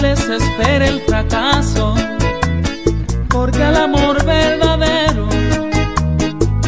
les 0.00 0.20
espere 0.28 0.88
el 0.88 1.00
fracaso, 1.02 1.94
porque 3.28 3.62
al 3.62 3.76
amor 3.76 4.24
verdadero 4.24 5.28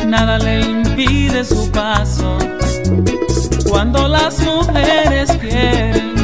nada 0.06 0.38
le 0.38 0.60
impide 0.60 1.44
su 1.44 1.70
paso. 1.70 2.38
Cuando 3.68 4.08
las 4.08 4.38
mujeres 4.40 5.30
quieren, 5.40 6.14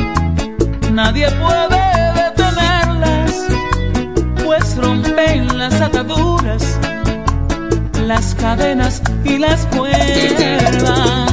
nadie 0.92 1.28
puede 1.32 2.12
detenerlas, 2.22 3.34
pues 4.44 4.76
rompen 4.76 5.58
las 5.58 5.80
ataduras, 5.80 6.78
las 8.06 8.34
cadenas 8.34 9.02
y 9.24 9.38
las 9.38 9.66
cuerdas. 9.66 11.31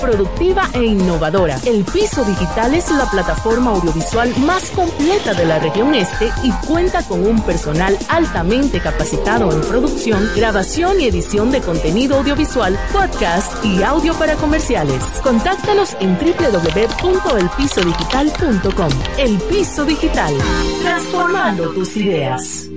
Productiva 0.00 0.68
e 0.72 0.84
innovadora. 0.84 1.58
El 1.64 1.84
Piso 1.84 2.24
Digital 2.24 2.74
es 2.74 2.90
la 2.90 3.08
plataforma 3.10 3.70
audiovisual 3.70 4.34
más 4.38 4.70
completa 4.70 5.34
de 5.34 5.44
la 5.44 5.58
región 5.58 5.94
este 5.94 6.30
y 6.42 6.50
cuenta 6.66 7.02
con 7.02 7.26
un 7.26 7.42
personal 7.42 7.98
altamente 8.08 8.80
capacitado 8.80 9.52
en 9.52 9.60
producción, 9.62 10.26
grabación 10.34 10.98
y 11.00 11.06
edición 11.06 11.50
de 11.50 11.60
contenido 11.60 12.18
audiovisual, 12.18 12.78
podcast 12.92 13.64
y 13.64 13.82
audio 13.82 14.14
para 14.14 14.36
comerciales. 14.36 15.02
Contáctanos 15.22 15.96
en 16.00 16.16
www.elpisodigital.com. 16.18 18.92
El 19.18 19.38
Piso 19.38 19.84
Digital, 19.84 20.34
transformando 20.82 21.70
tus 21.70 21.96
ideas. 21.96 22.68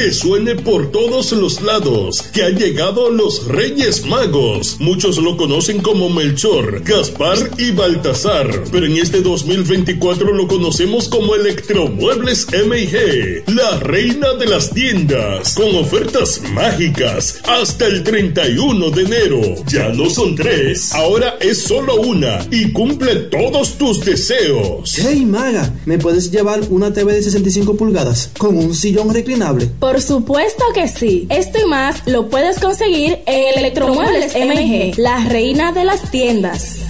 Que 0.00 0.12
suene 0.14 0.54
por 0.54 0.90
todos 0.92 1.30
los 1.32 1.60
lados, 1.60 2.22
que 2.32 2.42
han 2.42 2.56
llegado 2.56 3.10
los 3.10 3.46
Reyes 3.46 4.06
Magos. 4.06 4.78
Muchos 4.80 5.18
lo 5.18 5.36
conocen 5.36 5.82
como 5.82 6.08
Melchor, 6.08 6.82
Gaspar 6.82 7.36
y 7.58 7.72
Baltasar, 7.72 8.64
pero 8.72 8.86
en 8.86 8.96
este 8.96 9.20
2024 9.20 10.32
lo 10.32 10.48
conocemos 10.48 11.06
como 11.06 11.34
Electromuebles 11.34 12.46
MG, 12.46 13.54
la 13.54 13.78
reina 13.80 14.32
de 14.32 14.46
las 14.46 14.70
tiendas, 14.70 15.54
con 15.54 15.76
ofertas 15.76 16.40
mágicas 16.54 17.38
hasta 17.44 17.86
el 17.86 18.02
31 18.02 18.90
de 18.92 19.02
enero. 19.02 19.40
Ya 19.66 19.90
no 19.90 20.08
son 20.08 20.34
tres, 20.34 20.94
ahora 20.94 21.36
es 21.42 21.58
solo 21.58 21.96
una 21.96 22.38
y 22.50 22.72
cumple 22.72 23.16
todos 23.16 23.76
tus 23.76 24.02
deseos. 24.02 24.94
Hey 24.96 25.26
Maga, 25.26 25.74
¿me 25.84 25.98
puedes 25.98 26.30
llevar 26.30 26.62
una 26.70 26.90
TV 26.90 27.12
de 27.12 27.22
65 27.22 27.76
pulgadas 27.76 28.30
con 28.38 28.56
un 28.56 28.74
sillón 28.74 29.12
reclinable? 29.12 29.66
Por 29.78 29.89
supuesto 29.98 30.62
que 30.74 30.86
sí. 30.88 31.26
Esto 31.30 31.58
y 31.58 31.66
más 31.66 32.06
lo 32.06 32.28
puedes 32.28 32.60
conseguir 32.60 33.20
en 33.24 33.58
Electromuebles 33.58 34.34
MG, 34.36 34.98
la 34.98 35.24
reina 35.24 35.72
de 35.72 35.84
las 35.84 36.10
tiendas. 36.10 36.89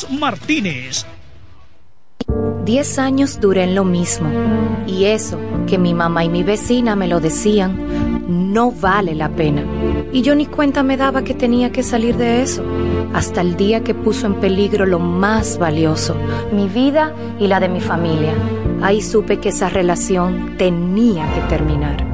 Martínez. 0.09 1.05
Diez 2.65 2.99
años 2.99 3.39
duré 3.39 3.63
en 3.63 3.75
lo 3.75 3.83
mismo. 3.83 4.29
Y 4.87 5.05
eso, 5.05 5.39
que 5.67 5.77
mi 5.77 5.93
mamá 5.93 6.23
y 6.23 6.29
mi 6.29 6.43
vecina 6.43 6.95
me 6.95 7.07
lo 7.07 7.19
decían, 7.19 8.21
no 8.53 8.71
vale 8.71 9.15
la 9.15 9.29
pena. 9.29 9.63
Y 10.13 10.21
yo 10.21 10.35
ni 10.35 10.45
cuenta 10.45 10.83
me 10.83 10.97
daba 10.97 11.23
que 11.23 11.33
tenía 11.33 11.71
que 11.71 11.83
salir 11.83 12.17
de 12.17 12.41
eso. 12.41 12.63
Hasta 13.13 13.41
el 13.41 13.55
día 13.57 13.83
que 13.83 13.93
puso 13.93 14.27
en 14.27 14.35
peligro 14.35 14.85
lo 14.85 14.99
más 14.99 15.57
valioso, 15.57 16.15
mi 16.53 16.67
vida 16.67 17.13
y 17.39 17.47
la 17.47 17.59
de 17.59 17.69
mi 17.69 17.81
familia. 17.81 18.33
Ahí 18.81 19.01
supe 19.01 19.39
que 19.39 19.49
esa 19.49 19.69
relación 19.69 20.55
tenía 20.57 21.31
que 21.33 21.41
terminar. 21.41 22.10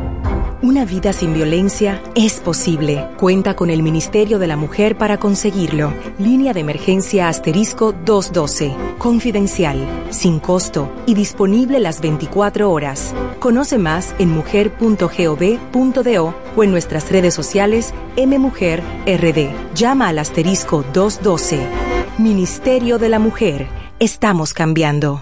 Una 0.64 0.86
vida 0.86 1.14
sin 1.14 1.36
violencia 1.36 2.02
es 2.16 2.40
posible. 2.40 3.08
Cuenta 3.20 3.56
con 3.56 3.70
el 3.70 3.84
Ministerio 3.84 4.40
de 4.40 4.48
la 4.48 4.58
Mujer 4.58 4.98
para 4.98 5.20
conseguirlo. 5.20 5.94
Línea 6.18 6.52
de 6.52 6.62
emergencia 6.62 7.28
asterisco 7.28 7.92
212. 7.92 8.76
Confidencial, 8.98 9.78
sin 10.10 10.40
costo 10.40 10.92
y 11.06 11.14
disponible 11.14 11.80
las 11.80 12.02
24 12.02 12.72
horas. 12.72 13.14
Conoce 13.40 13.78
más 13.78 14.16
en 14.18 14.32
mujer.gov.do 14.32 16.34
o 16.56 16.64
en 16.64 16.72
nuestras 16.72 17.12
redes 17.12 17.36
sociales 17.36 17.94
MMujerRD. 18.18 19.52
Llama 19.76 20.08
al 20.08 20.18
asterisco 20.18 20.84
212. 20.92 21.60
Ministerio 22.18 22.98
de 22.98 23.10
la 23.10 23.20
Mujer. 23.20 23.68
Estamos 24.00 24.56
cambiando. 24.56 25.22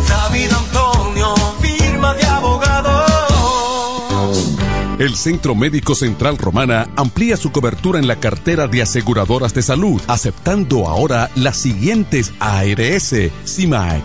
El 4.99 5.17
Centro 5.17 5.57
Médico 5.57 5.97
Central 5.97 6.39
Romana 6.39 6.87
amplía 6.95 7.37
su 7.37 7.51
cobertura 7.51 7.99
en 7.99 8.07
la 8.07 8.21
cartera 8.21 8.69
de 8.69 8.81
aseguradoras 8.81 9.53
de 9.53 9.63
salud, 9.63 10.01
aceptando 10.07 10.87
ahora 10.87 11.31
las 11.35 11.57
siguientes 11.57 12.33
ARS, 12.39 13.13
CIMAC, 13.45 14.05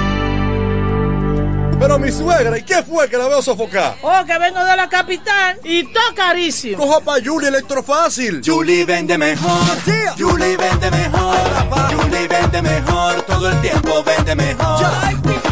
Pero 1.81 1.97
mi 1.97 2.11
suegra, 2.11 2.55
¿y 2.59 2.61
qué 2.61 2.83
fue 2.83 3.09
que 3.09 3.17
la 3.17 3.27
veo 3.27 3.41
sofocar? 3.41 3.95
Oh, 4.03 4.23
que 4.23 4.37
vengo 4.37 4.63
de 4.63 4.75
la 4.77 4.87
capital 4.87 5.59
y 5.63 5.83
todo 5.85 6.13
carísimo. 6.15 6.77
Coja 6.77 6.99
pa' 6.99 7.15
Julie 7.25 7.47
Electrofácil. 7.47 8.43
Julie 8.45 8.85
vende 8.85 9.17
mejor. 9.17 9.83
Yeah. 9.85 10.13
Julie 10.15 10.57
vende 10.57 10.91
mejor. 10.91 11.35
Julie 11.95 12.27
vende 12.27 12.61
mejor. 12.61 13.23
Todo 13.23 13.49
el 13.49 13.61
tiempo 13.61 14.03
vende 14.03 14.35
mejor. 14.35 14.85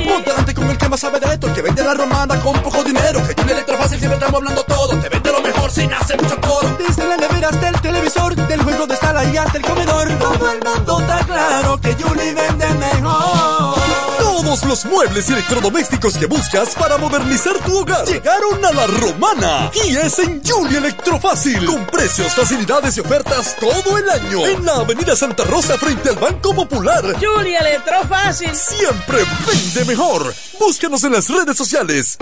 Ponte 0.07 0.29
delante 0.29 0.53
con 0.53 0.69
el 0.69 0.77
que 0.77 0.87
más 0.87 0.99
sabe 0.99 1.19
de 1.19 1.33
esto, 1.33 1.47
el 1.47 1.53
que 1.53 1.63
vende 1.63 1.83
la 1.83 1.95
romana 1.95 2.39
con 2.41 2.53
poco 2.61 2.83
dinero. 2.83 3.25
Que 3.25 3.33
Julie 3.33 3.53
Electrofácil 3.53 3.97
siempre 3.97 4.19
estamos 4.19 4.35
hablando 4.35 4.63
todo. 4.65 4.99
Te 4.99 5.09
vende 5.09 5.31
lo 5.31 5.41
mejor 5.41 5.71
sin 5.71 5.91
hacer 5.91 6.21
mucho 6.21 6.39
coro. 6.41 6.77
Desde 6.77 7.07
la 7.07 7.17
nevera 7.17 7.49
hasta 7.49 7.69
el 7.69 7.81
televisor, 7.81 8.35
del 8.35 8.61
juego 8.61 8.85
de 8.85 8.95
sala 8.97 9.25
y 9.25 9.35
hasta 9.35 9.57
el 9.57 9.63
comedor. 9.63 10.07
Todo 10.19 10.51
el 10.51 10.59
mundo 10.63 10.99
está 10.99 11.25
claro 11.25 11.81
que 11.81 11.95
Julie 11.95 12.35
vende 12.35 12.69
mejor. 12.75 14.28
Todos 14.41 14.63
los 14.63 14.85
muebles 14.85 15.29
y 15.29 15.33
electrodomésticos 15.33 16.17
que 16.17 16.25
buscas 16.25 16.73
para 16.73 16.97
modernizar 16.97 17.57
tu 17.59 17.77
hogar 17.77 18.05
llegaron 18.05 18.63
a 18.63 18.71
la 18.71 18.87
romana 18.87 19.69
y 19.85 19.97
es 19.97 20.17
en 20.19 20.41
Julie 20.41 20.77
Electrofácil 20.77 21.65
con 21.65 21.85
precios, 21.87 22.33
facilidades 22.33 22.95
y 22.95 23.01
ofertas 23.01 23.57
todo 23.59 23.97
el 23.97 24.09
año 24.09 24.47
en 24.47 24.65
la 24.65 24.75
Avenida 24.75 25.13
Santa 25.17 25.43
Rosa 25.43 25.77
frente 25.77 26.07
al 26.07 26.15
Banco 26.15 26.55
Popular. 26.55 27.03
Julie 27.19 27.57
Electrofácil 27.57 28.55
Siempre 28.55 29.25
vende 29.45 29.83
mejor. 29.83 30.33
Búscanos 30.57 31.03
en 31.03 31.11
las 31.11 31.29
redes 31.29 31.57
sociales. 31.57 32.17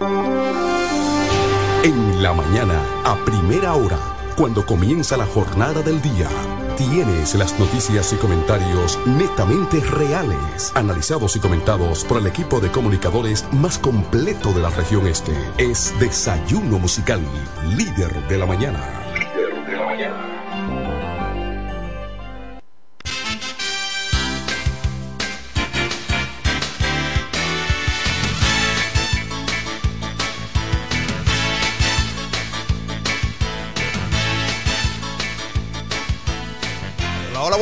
En 1.84 2.24
la 2.24 2.34
mañana, 2.34 2.81
a 3.06 3.16
primera 3.25 3.75
hora, 3.75 4.00
cuando 4.36 4.66
comienza 4.66 5.18
la 5.18 5.28
jornada 5.28 5.84
del 5.84 6.02
día, 6.02 6.28
tienes 6.77 7.33
las 7.33 7.59
noticias 7.59 8.13
y 8.13 8.18
comentarios 8.18 9.00
netamente 9.06 9.79
reales, 9.79 10.71
analizados 10.75 11.35
y 11.35 11.39
comentados 11.39 12.06
por 12.06 12.19
el 12.19 12.27
equipo 12.27 12.59
de 12.59 12.71
comunicadores 12.71 13.45
más 13.51 13.79
completo 13.79 14.53
de 14.53 14.62
la 14.62 14.69
región 14.69 15.07
este. 15.07 15.33
Es 15.57 15.94
Desayuno 16.00 16.77
Musical, 16.77 17.21
líder 17.75 18.27
de 18.27 18.38
la 18.38 18.45
mañana. 18.45 18.79
Líder 19.13 19.65
de 19.65 19.75
la 19.75 19.85
mañana. 19.85 20.37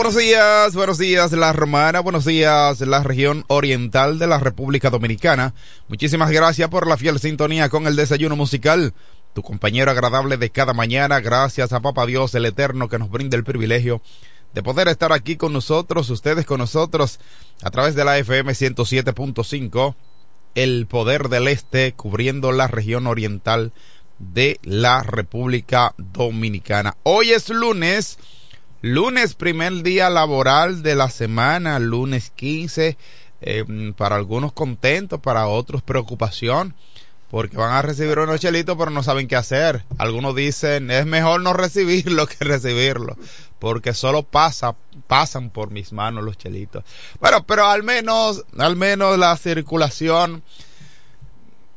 Buenos 0.05 0.21
días, 0.21 0.75
buenos 0.75 0.97
días 0.99 1.31
la 1.31 1.51
Romana, 1.51 1.99
buenos 1.99 2.25
días 2.25 2.79
la 2.81 3.01
región 3.01 3.43
oriental 3.47 4.19
de 4.19 4.27
la 4.27 4.37
República 4.37 4.91
Dominicana. 4.91 5.55
Muchísimas 5.87 6.29
gracias 6.29 6.69
por 6.69 6.85
la 6.85 6.95
fiel 6.95 7.17
sintonía 7.19 7.69
con 7.69 7.87
el 7.87 7.95
desayuno 7.95 8.35
musical. 8.35 8.93
Tu 9.33 9.41
compañero 9.41 9.89
agradable 9.89 10.37
de 10.37 10.51
cada 10.51 10.73
mañana, 10.73 11.21
gracias 11.21 11.73
a 11.73 11.79
Papá 11.79 12.05
Dios 12.05 12.35
el 12.35 12.45
Eterno 12.45 12.87
que 12.87 12.99
nos 12.99 13.09
brinda 13.09 13.35
el 13.35 13.43
privilegio 13.43 13.99
de 14.53 14.61
poder 14.61 14.89
estar 14.89 15.11
aquí 15.11 15.37
con 15.37 15.53
nosotros, 15.53 16.07
ustedes 16.11 16.45
con 16.45 16.59
nosotros, 16.59 17.19
a 17.63 17.71
través 17.71 17.95
de 17.95 18.05
la 18.05 18.19
FM 18.19 18.51
107.5, 18.51 19.95
el 20.53 20.85
poder 20.85 21.29
del 21.29 21.47
este, 21.47 21.93
cubriendo 21.93 22.51
la 22.51 22.67
región 22.67 23.07
oriental 23.07 23.71
de 24.19 24.59
la 24.61 25.01
República 25.01 25.95
Dominicana. 25.97 26.95
Hoy 27.01 27.31
es 27.31 27.49
lunes. 27.49 28.19
Lunes, 28.87 29.33
primer 29.33 29.81
día 29.81 30.11
laboral 30.11 30.83
de 30.83 30.93
la 30.93 31.09
semana, 31.09 31.79
lunes 31.79 32.31
15, 32.35 32.99
eh, 33.41 33.93
para 33.97 34.15
algunos 34.15 34.53
contentos, 34.53 35.19
para 35.21 35.47
otros 35.47 35.81
preocupación, 35.81 36.75
porque 37.31 37.57
van 37.57 37.71
a 37.71 37.81
recibir 37.81 38.19
unos 38.19 38.39
chelitos 38.39 38.77
pero 38.77 38.91
no 38.91 39.01
saben 39.01 39.27
qué 39.27 39.37
hacer. 39.37 39.85
Algunos 39.97 40.35
dicen, 40.35 40.91
es 40.91 41.07
mejor 41.07 41.41
no 41.41 41.53
recibirlo 41.53 42.27
que 42.27 42.45
recibirlo, 42.45 43.17
porque 43.57 43.95
solo 43.95 44.21
pasa, 44.21 44.75
pasan 45.07 45.49
por 45.49 45.71
mis 45.71 45.91
manos 45.91 46.23
los 46.23 46.37
chelitos. 46.37 46.83
Bueno, 47.19 47.43
pero 47.47 47.65
al 47.65 47.81
menos, 47.81 48.45
al 48.55 48.75
menos 48.75 49.17
la 49.17 49.35
circulación, 49.35 50.43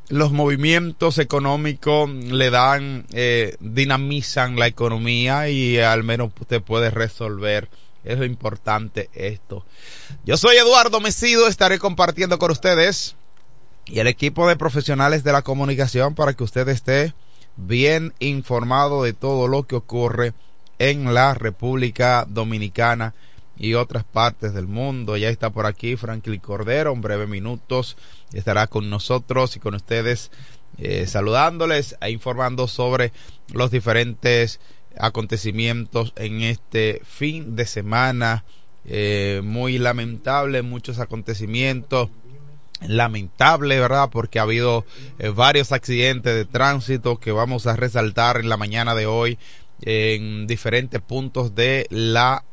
los 0.09 0.33
movimientos 0.33 1.19
económicos 1.19 2.09
le 2.11 2.51
dan, 2.51 3.07
eh, 3.13 3.57
dinamizan 3.61 4.57
la 4.57 4.67
economía 4.67 5.49
y 5.51 5.79
al 5.79 6.03
menos 6.03 6.31
usted 6.41 6.63
puede 6.63 6.91
resolver. 6.91 7.69
Es 8.05 8.19
lo 8.19 8.25
importante 8.25 9.11
esto. 9.13 9.65
Yo 10.25 10.37
soy 10.37 10.57
Eduardo 10.57 11.01
Mesido, 11.01 11.47
estaré 11.47 11.79
compartiendo 11.79 12.39
con 12.39 12.51
ustedes 12.51 13.17
y 13.85 13.99
el 13.99 14.07
equipo 14.07 14.49
de 14.49 14.57
profesionales 14.57 15.25
de 15.25 15.33
la 15.33 15.43
comunicación 15.43 16.15
para 16.15 16.33
que 16.33 16.45
usted 16.45 16.69
esté 16.69 17.15
bien 17.57 18.15
informado 18.19 19.03
de 19.03 19.13
todo 19.13 19.49
lo 19.49 19.67
que 19.67 19.77
ocurre 19.77 20.33
en 20.79 21.13
la 21.13 21.35
República 21.35 22.25
Dominicana 22.29 23.15
y 23.59 23.75
otras 23.75 24.05
partes 24.05 24.55
del 24.55 24.67
mundo. 24.67 25.17
Ya 25.17 25.29
está 25.29 25.51
por 25.51 25.67
aquí 25.67 25.97
Franklin 25.97 26.41
Cordero, 26.41 26.93
en 26.93 27.01
breve 27.01 27.27
minutos 27.27 27.97
estará 28.33 28.67
con 28.67 28.89
nosotros 28.91 29.57
y 29.57 29.61
con 29.61 29.75
ustedes 29.75 30.31
eh, 30.79 31.07
saludándoles 31.07 31.97
e 32.01 32.11
informando 32.11 32.69
sobre 32.69 33.13
los 33.53 33.71
diferentes 33.71 34.61
acontecimientos 34.99 36.13
en 36.17 36.43
este 36.43 37.03
fin 37.05 37.57
de 37.57 37.67
semana. 37.67 38.45
Eh, 38.85 39.43
muy 39.45 39.79
lamentable, 39.79 40.63
muchos 40.63 40.99
acontecimientos. 40.99 42.11
Lamentable, 42.87 43.81
¿verdad? 43.81 44.09
Porque 44.11 44.39
ha 44.39 44.43
habido 44.43 44.87
eh, 45.19 45.31
varios 45.31 45.73
accidentes 45.73 46.33
de 46.33 46.45
tránsito 46.45 47.19
que 47.19 47.33
vamos 47.33 47.67
a 47.67 47.75
resaltar 47.75 48.37
en 48.39 48.49
la 48.49 48.57
mañana 48.57 48.95
de 48.95 49.07
hoy 49.07 49.37
en 49.83 50.47
diferentes 50.47 51.01
puntos 51.01 51.57
de 51.57 51.87
la 51.91 52.45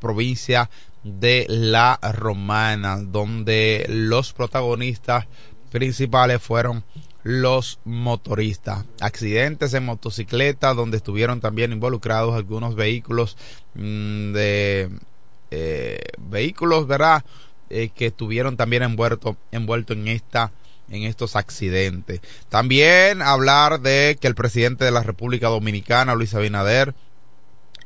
provincia 0.00 0.70
de 1.02 1.46
la 1.48 1.98
Romana, 2.12 2.98
donde 2.98 3.86
los 3.88 4.32
protagonistas 4.32 5.26
principales 5.70 6.40
fueron 6.42 6.84
los 7.22 7.78
motoristas. 7.84 8.84
Accidentes 9.00 9.74
en 9.74 9.84
motocicleta, 9.84 10.74
donde 10.74 10.96
estuvieron 10.96 11.40
también 11.40 11.72
involucrados 11.72 12.34
algunos 12.34 12.74
vehículos 12.74 13.36
mmm, 13.74 14.32
de 14.32 14.90
eh, 15.50 16.00
vehículos, 16.18 16.86
¿verdad? 16.86 17.24
Eh, 17.70 17.90
que 17.94 18.06
estuvieron 18.06 18.56
también 18.56 18.82
envueltos 18.82 19.36
envuelto 19.50 19.92
en 19.92 20.08
esta 20.08 20.52
en 20.90 21.04
estos 21.04 21.36
accidentes. 21.36 22.20
También 22.50 23.22
hablar 23.22 23.80
de 23.80 24.18
que 24.20 24.26
el 24.26 24.34
presidente 24.34 24.84
de 24.84 24.90
la 24.90 25.02
República 25.02 25.48
Dominicana, 25.48 26.14
Luis 26.14 26.34
Abinader, 26.34 26.94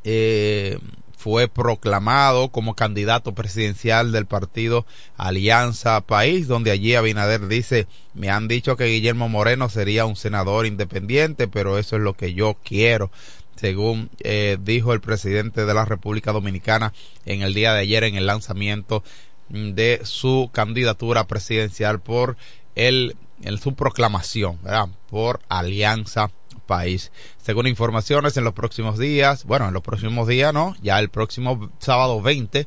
eh, 0.02 0.78
fue 1.26 1.48
proclamado 1.48 2.50
como 2.50 2.76
candidato 2.76 3.34
presidencial 3.34 4.12
del 4.12 4.26
partido 4.26 4.86
Alianza 5.16 6.00
País, 6.00 6.46
donde 6.46 6.70
allí 6.70 6.94
Abinader 6.94 7.48
dice, 7.48 7.88
me 8.14 8.30
han 8.30 8.46
dicho 8.46 8.76
que 8.76 8.84
Guillermo 8.84 9.28
Moreno 9.28 9.68
sería 9.68 10.06
un 10.06 10.14
senador 10.14 10.66
independiente, 10.66 11.48
pero 11.48 11.78
eso 11.78 11.96
es 11.96 12.02
lo 12.02 12.14
que 12.14 12.32
yo 12.32 12.56
quiero 12.62 13.10
según 13.56 14.08
eh, 14.20 14.56
dijo 14.62 14.92
el 14.92 15.00
presidente 15.00 15.66
de 15.66 15.74
la 15.74 15.84
República 15.84 16.30
Dominicana 16.30 16.92
en 17.24 17.42
el 17.42 17.54
día 17.54 17.72
de 17.72 17.80
ayer 17.80 18.04
en 18.04 18.14
el 18.14 18.26
lanzamiento 18.26 19.02
de 19.48 20.02
su 20.04 20.50
candidatura 20.52 21.26
presidencial 21.26 21.98
por 21.98 22.36
el, 22.76 23.16
en 23.42 23.58
su 23.58 23.74
proclamación, 23.74 24.60
¿verdad? 24.62 24.90
por 25.10 25.40
Alianza 25.48 26.30
país. 26.66 27.12
Según 27.38 27.66
informaciones, 27.66 28.36
en 28.36 28.44
los 28.44 28.52
próximos 28.52 28.98
días, 28.98 29.44
bueno, 29.44 29.68
en 29.68 29.74
los 29.74 29.82
próximos 29.82 30.28
días 30.28 30.52
no, 30.52 30.76
ya 30.82 30.98
el 30.98 31.08
próximo 31.08 31.70
sábado 31.78 32.20
20 32.20 32.66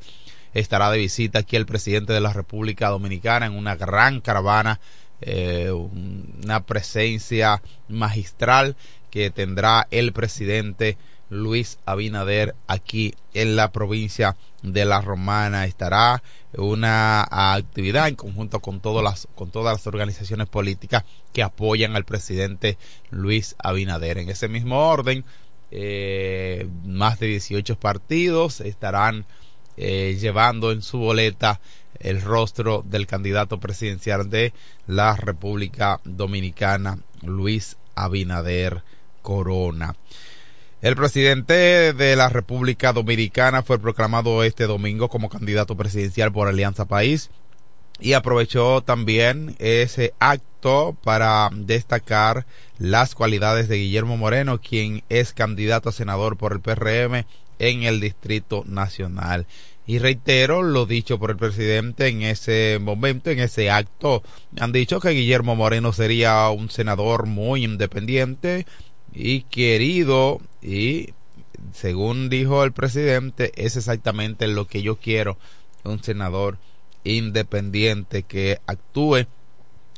estará 0.53 0.89
de 0.89 0.97
visita 0.97 1.39
aquí 1.39 1.55
el 1.55 1.65
presidente 1.65 2.13
de 2.13 2.21
la 2.21 2.33
República 2.33 2.89
Dominicana 2.89 3.45
en 3.45 3.53
una 3.53 3.75
gran 3.75 4.21
caravana, 4.21 4.79
eh, 5.21 5.71
una 5.71 6.65
presencia 6.65 7.61
magistral 7.87 8.75
que 9.11 9.29
tendrá 9.29 9.87
el 9.91 10.13
presidente 10.13 10.97
Luis 11.29 11.79
Abinader 11.85 12.55
aquí 12.67 13.13
en 13.33 13.55
la 13.55 13.71
provincia 13.71 14.35
de 14.63 14.85
La 14.85 15.01
Romana. 15.01 15.65
Estará 15.65 16.23
una 16.57 17.25
actividad 17.29 18.07
en 18.07 18.15
conjunto 18.15 18.59
con 18.59 18.79
todas 18.79 19.03
las, 19.03 19.27
con 19.35 19.51
todas 19.51 19.77
las 19.77 19.87
organizaciones 19.87 20.47
políticas 20.47 21.03
que 21.33 21.43
apoyan 21.43 21.95
al 21.95 22.05
presidente 22.05 22.77
Luis 23.11 23.55
Abinader. 23.59 24.17
En 24.17 24.29
ese 24.29 24.47
mismo 24.47 24.89
orden, 24.89 25.23
eh, 25.71 26.67
más 26.83 27.19
de 27.19 27.27
18 27.27 27.79
partidos 27.79 28.59
estarán 28.61 29.25
eh, 29.77 30.17
llevando 30.19 30.71
en 30.71 30.81
su 30.81 30.97
boleta 30.97 31.61
el 31.99 32.21
rostro 32.21 32.83
del 32.85 33.07
candidato 33.07 33.59
presidencial 33.59 34.29
de 34.29 34.53
la 34.87 35.15
República 35.15 35.99
Dominicana, 36.03 36.99
Luis 37.21 37.77
Abinader 37.95 38.83
Corona. 39.21 39.95
El 40.81 40.95
presidente 40.95 41.91
de 41.91 42.15
la 42.15 42.29
República 42.29 42.93
Dominicana 42.93 43.63
fue 43.63 43.79
proclamado 43.79 44.45
este 44.45 44.65
domingo 44.65 45.09
como 45.09 45.27
candidato 45.27 45.75
presidencial 45.75 46.31
por 46.31 46.47
Alianza 46.47 46.85
País 46.85 47.31
y 47.99 48.13
aprovechó 48.13 48.81
también 48.81 49.57
ese 49.59 50.13
acto 50.19 50.95
para 51.03 51.49
destacar 51.53 52.45
las 52.77 53.13
cualidades 53.13 53.67
de 53.67 53.75
Guillermo 53.75 54.15
Moreno, 54.15 54.61
quien 54.61 55.03
es 55.09 55.33
candidato 55.33 55.89
a 55.89 55.91
senador 55.91 56.37
por 56.37 56.53
el 56.53 56.61
PRM 56.61 57.25
en 57.59 57.83
el 57.83 57.99
Distrito 57.99 58.63
Nacional. 58.65 59.47
Y 59.85 59.99
reitero 59.99 60.61
lo 60.61 60.85
dicho 60.85 61.19
por 61.19 61.31
el 61.31 61.37
presidente 61.37 62.07
en 62.07 62.21
ese 62.21 62.77
momento, 62.79 63.31
en 63.31 63.39
ese 63.39 63.69
acto. 63.69 64.23
Han 64.59 64.71
dicho 64.71 65.01
que 65.01 65.09
Guillermo 65.09 65.55
Moreno 65.55 65.91
sería 65.91 66.47
un 66.49 66.69
senador 66.69 67.25
muy 67.25 67.65
independiente, 67.65 68.65
y 69.13 69.41
querido 69.41 70.39
y 70.61 71.13
según 71.73 72.29
dijo 72.29 72.63
el 72.63 72.71
presidente 72.71 73.51
es 73.55 73.75
exactamente 73.75 74.47
lo 74.47 74.67
que 74.67 74.81
yo 74.81 74.97
quiero 74.97 75.37
un 75.83 76.03
senador 76.03 76.57
independiente 77.03 78.23
que 78.23 78.59
actúe 78.65 79.27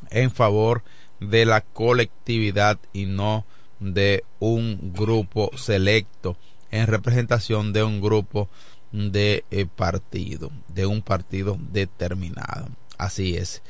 en 0.10 0.32
favor 0.32 0.84
de 1.20 1.46
la 1.46 1.62
colectividad 1.62 2.80
y 2.94 3.06
no 3.06 3.46
de 3.80 4.24
un 4.40 4.94
grupo 4.94 5.52
selecto 5.56 6.38
en 6.72 6.88
representación 6.88 7.74
de 7.74 7.84
un 7.84 8.02
grupo 8.02 8.50
de 8.92 9.46
eh, 9.52 9.66
partido, 9.66 10.52
de 10.68 10.86
un 10.86 11.02
partido 11.02 11.58
determinado. 11.72 12.70
Así 12.98 13.36
es. 13.36 13.62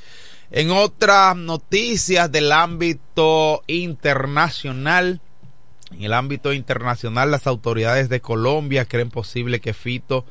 En 0.50 0.72
otras 0.72 1.36
noticias 1.36 2.32
del 2.32 2.52
ámbito 2.52 3.64
internacional, 3.68 5.22
en 5.92 6.04
el 6.04 6.14
ámbito 6.14 6.54
internacional, 6.54 7.32
las 7.32 7.48
autoridades 7.48 8.10
de 8.10 8.22
Colombia 8.22 8.86
creen 8.86 9.10
posible 9.10 9.60
que 9.60 9.74
Fito, 9.74 10.26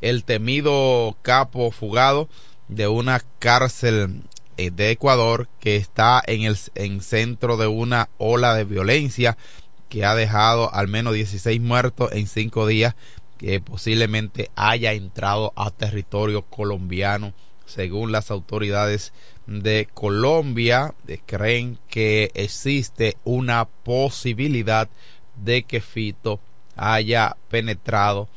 el 0.00 0.24
temido 0.24 1.16
capo 1.22 1.70
fugado 1.70 2.28
de 2.68 2.88
una 2.88 3.22
cárcel 3.38 4.22
eh, 4.56 4.70
de 4.70 4.90
Ecuador 4.90 5.48
que 5.60 5.76
está 5.76 6.22
en 6.26 6.42
el 6.42 6.56
en 6.74 7.00
centro 7.00 7.56
de 7.56 7.66
una 7.66 8.08
ola 8.18 8.54
de 8.54 8.64
violencia 8.64 9.36
que 9.88 10.04
ha 10.04 10.14
dejado 10.14 10.72
al 10.74 10.88
menos 10.88 11.14
16 11.14 11.60
muertos 11.60 12.12
en 12.12 12.26
cinco 12.26 12.66
días, 12.66 12.94
que 13.38 13.60
posiblemente 13.60 14.50
haya 14.56 14.92
entrado 14.92 15.52
a 15.56 15.70
territorio 15.70 16.42
colombiano, 16.42 17.32
según 17.64 18.12
las 18.12 18.30
autoridades 18.30 19.12
de 19.48 19.88
Colombia 19.94 20.94
creen 21.24 21.78
que 21.88 22.30
existe 22.34 23.16
una 23.24 23.64
posibilidad 23.64 24.88
de 25.42 25.62
que 25.62 25.80
Fito 25.80 26.38
haya 26.76 27.34
penetrado 27.48 28.28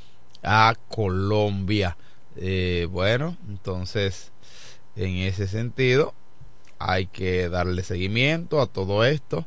a 0.41 0.73
Colombia. 0.87 1.97
Eh, 2.37 2.87
bueno, 2.89 3.37
entonces 3.49 4.31
en 4.95 5.17
ese 5.17 5.47
sentido 5.47 6.13
hay 6.79 7.07
que 7.07 7.49
darle 7.49 7.83
seguimiento 7.83 8.61
a 8.61 8.67
todo 8.67 9.03
esto. 9.03 9.45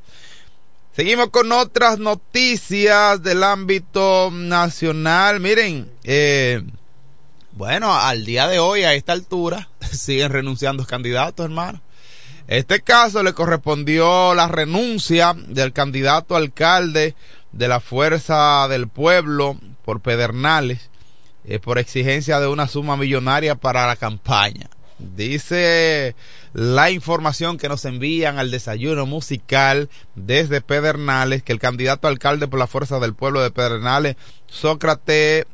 Seguimos 0.94 1.30
con 1.30 1.50
otras 1.50 1.98
noticias 1.98 3.22
del 3.22 3.42
ámbito 3.42 4.30
nacional. 4.30 5.40
Miren, 5.40 5.90
eh, 6.04 6.62
bueno, 7.56 7.94
al 7.94 8.24
día 8.24 8.48
de 8.48 8.58
hoy, 8.58 8.82
a 8.82 8.94
esta 8.94 9.12
altura, 9.12 9.68
siguen 9.80 10.32
renunciando 10.32 10.84
candidatos, 10.84 11.44
hermano. 11.44 11.80
Este 12.48 12.80
caso 12.80 13.22
le 13.22 13.32
correspondió 13.32 14.34
la 14.34 14.48
renuncia 14.48 15.34
del 15.34 15.72
candidato 15.72 16.36
alcalde 16.36 17.14
de 17.52 17.68
la 17.68 17.80
Fuerza 17.80 18.68
del 18.68 18.88
Pueblo 18.88 19.56
por 19.84 20.00
Pedernales, 20.00 20.90
eh, 21.46 21.58
por 21.58 21.78
exigencia 21.78 22.40
de 22.40 22.48
una 22.48 22.68
suma 22.68 22.96
millonaria 22.96 23.54
para 23.54 23.86
la 23.86 23.96
campaña. 23.96 24.68
Dice 24.98 26.14
la 26.52 26.90
información 26.90 27.56
que 27.56 27.68
nos 27.68 27.84
envían 27.84 28.38
al 28.38 28.50
desayuno 28.50 29.06
musical 29.06 29.88
desde 30.14 30.60
Pedernales 30.60 31.42
que 31.42 31.52
el 31.52 31.58
candidato 31.58 32.08
alcalde 32.08 32.46
por 32.46 32.58
la 32.58 32.66
Fuerza 32.66 32.98
del 32.98 33.14
Pueblo 33.14 33.42
de 33.42 33.50
Pedernales, 33.50 34.16
Sócrates 34.46 35.46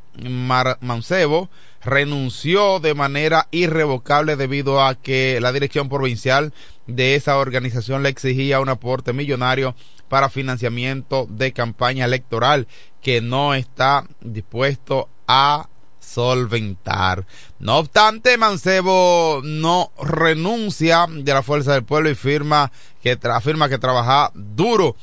Mancebo, 0.80 1.48
renunció 1.82 2.80
de 2.80 2.94
manera 2.94 3.48
irrevocable 3.50 4.36
debido 4.36 4.82
a 4.82 4.94
que 4.94 5.38
la 5.40 5.52
dirección 5.52 5.88
provincial 5.88 6.52
de 6.86 7.14
esa 7.14 7.38
organización 7.38 8.02
le 8.02 8.08
exigía 8.10 8.60
un 8.60 8.68
aporte 8.68 9.12
millonario 9.12 9.74
para 10.08 10.28
financiamiento 10.28 11.26
de 11.30 11.52
campaña 11.52 12.04
electoral 12.04 12.66
que 13.00 13.20
no 13.20 13.54
está 13.54 14.06
dispuesto 14.20 15.08
a 15.26 15.68
solventar. 16.00 17.26
No 17.58 17.78
obstante, 17.78 18.36
Mancebo 18.36 19.40
no 19.44 19.92
renuncia 20.02 21.06
de 21.08 21.32
la 21.32 21.42
fuerza 21.42 21.74
del 21.74 21.84
pueblo 21.84 22.10
y 22.10 22.14
firma 22.14 22.72
que 23.02 23.18
afirma 23.22 23.68
que 23.68 23.78
trabaja 23.78 24.32
duro 24.34 24.96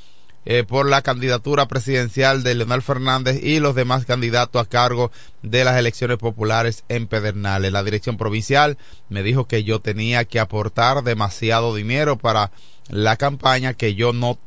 eh, 0.49 0.63
por 0.63 0.87
la 0.87 1.01
candidatura 1.01 1.67
presidencial 1.67 2.41
de 2.41 2.55
Leonel 2.55 2.81
Fernández 2.81 3.43
y 3.43 3.59
los 3.59 3.75
demás 3.75 4.05
candidatos 4.05 4.61
a 4.61 4.65
cargo 4.65 5.11
de 5.41 5.65
las 5.65 5.77
elecciones 5.77 6.15
populares 6.15 6.85
en 6.87 7.07
Pedernales. 7.07 7.73
La 7.73 7.83
dirección 7.83 8.15
provincial 8.15 8.77
me 9.09 9.23
dijo 9.23 9.45
que 9.45 9.65
yo 9.65 9.81
tenía 9.81 10.23
que 10.23 10.39
aportar 10.39 11.03
demasiado 11.03 11.75
dinero 11.75 12.17
para 12.17 12.51
la 12.87 13.17
campaña, 13.17 13.73
que 13.73 13.93
yo 13.93 14.13
no 14.13 14.39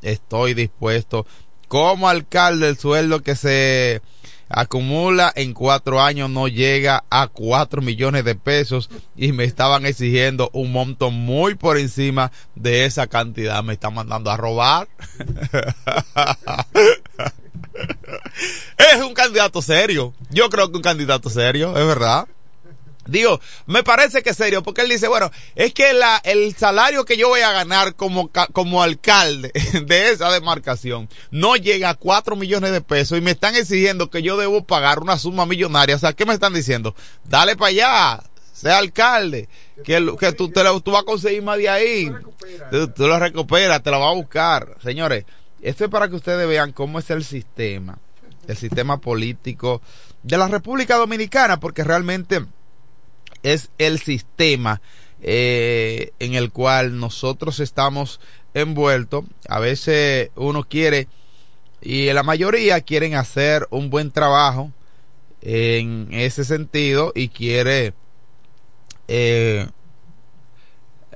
estoy 0.00 0.54
dispuesto 0.54 1.26
como 1.66 2.08
alcalde 2.08 2.68
el 2.68 2.78
sueldo 2.78 3.24
que 3.24 3.34
se 3.34 4.00
acumula 4.48 5.32
en 5.34 5.52
cuatro 5.54 6.00
años 6.00 6.30
no 6.30 6.48
llega 6.48 7.04
a 7.10 7.28
cuatro 7.28 7.82
millones 7.82 8.24
de 8.24 8.34
pesos 8.34 8.90
y 9.16 9.32
me 9.32 9.44
estaban 9.44 9.86
exigiendo 9.86 10.50
un 10.52 10.72
monto 10.72 11.10
muy 11.10 11.54
por 11.54 11.78
encima 11.78 12.32
de 12.54 12.84
esa 12.84 13.06
cantidad. 13.06 13.62
Me 13.62 13.74
están 13.74 13.94
mandando 13.94 14.30
a 14.30 14.36
robar. 14.36 14.88
es 18.78 19.02
un 19.02 19.14
candidato 19.14 19.62
serio. 19.62 20.14
Yo 20.30 20.48
creo 20.50 20.70
que 20.70 20.76
un 20.76 20.82
candidato 20.82 21.30
serio, 21.30 21.76
es 21.76 21.86
verdad. 21.86 22.26
Digo, 23.08 23.40
me 23.66 23.82
parece 23.82 24.22
que 24.22 24.30
es 24.30 24.36
serio, 24.36 24.62
porque 24.62 24.82
él 24.82 24.90
dice, 24.90 25.08
bueno, 25.08 25.30
es 25.54 25.72
que 25.72 25.94
la, 25.94 26.20
el 26.24 26.54
salario 26.54 27.06
que 27.06 27.16
yo 27.16 27.28
voy 27.28 27.40
a 27.40 27.52
ganar 27.52 27.94
como, 27.94 28.30
como 28.52 28.82
alcalde 28.82 29.50
de 29.86 30.10
esa 30.10 30.30
demarcación 30.30 31.08
no 31.30 31.56
llega 31.56 31.90
a 31.90 31.94
cuatro 31.94 32.36
millones 32.36 32.70
de 32.70 32.82
pesos 32.82 33.16
y 33.16 33.22
me 33.22 33.30
están 33.30 33.56
exigiendo 33.56 34.10
que 34.10 34.22
yo 34.22 34.36
debo 34.36 34.64
pagar 34.64 34.98
una 34.98 35.18
suma 35.18 35.46
millonaria. 35.46 35.96
O 35.96 35.98
sea, 35.98 36.12
¿qué 36.12 36.26
me 36.26 36.34
están 36.34 36.52
diciendo? 36.52 36.94
Dale 37.24 37.56
para 37.56 37.70
allá, 37.70 38.22
sea 38.52 38.76
alcalde, 38.76 39.48
que, 39.84 40.14
que 40.20 40.32
tú, 40.32 40.50
te 40.50 40.62
lo, 40.62 40.78
tú 40.80 40.90
vas 40.90 41.02
a 41.02 41.06
conseguir 41.06 41.42
más 41.42 41.56
de 41.56 41.68
ahí. 41.70 42.12
Tú, 42.94 43.06
lo 43.06 43.18
recuperas, 43.18 43.82
te 43.82 43.90
lo 43.90 44.00
vas 44.00 44.10
a 44.10 44.16
buscar. 44.16 44.76
Señores, 44.82 45.24
esto 45.62 45.84
es 45.84 45.90
para 45.90 46.08
que 46.08 46.16
ustedes 46.16 46.46
vean 46.46 46.72
cómo 46.72 46.98
es 46.98 47.08
el 47.08 47.24
sistema, 47.24 47.98
el 48.46 48.56
sistema 48.56 48.98
político 48.98 49.80
de 50.22 50.36
la 50.36 50.48
República 50.48 50.96
Dominicana, 50.96 51.58
porque 51.58 51.84
realmente 51.84 52.44
es 53.42 53.70
el 53.78 53.98
sistema 53.98 54.80
eh, 55.20 56.12
en 56.20 56.34
el 56.34 56.52
cual 56.52 56.98
nosotros 56.98 57.60
estamos 57.60 58.20
envueltos. 58.54 59.24
A 59.48 59.58
veces 59.58 60.30
uno 60.36 60.64
quiere, 60.64 61.08
y 61.80 62.12
la 62.12 62.22
mayoría 62.22 62.80
quieren 62.80 63.14
hacer 63.14 63.66
un 63.70 63.90
buen 63.90 64.10
trabajo 64.12 64.72
en 65.42 66.08
ese 66.12 66.44
sentido 66.44 67.12
y 67.14 67.28
quiere 67.28 67.94
eh, 69.08 69.68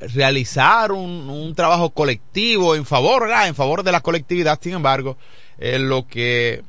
realizar 0.00 0.91
un, 0.93 1.55
trabajo 1.55 1.91
colectivo 1.91 2.75
en 2.75 2.85
favor, 2.85 3.31
en 3.31 3.55
favor 3.55 3.85
de 3.85 3.93
la 3.93 4.00
colectividad. 4.00 4.59
Sin 4.61 4.75
embargo, 4.75 5.17
eh, 5.59 5.79
lo 5.79 6.09
que 6.09 6.62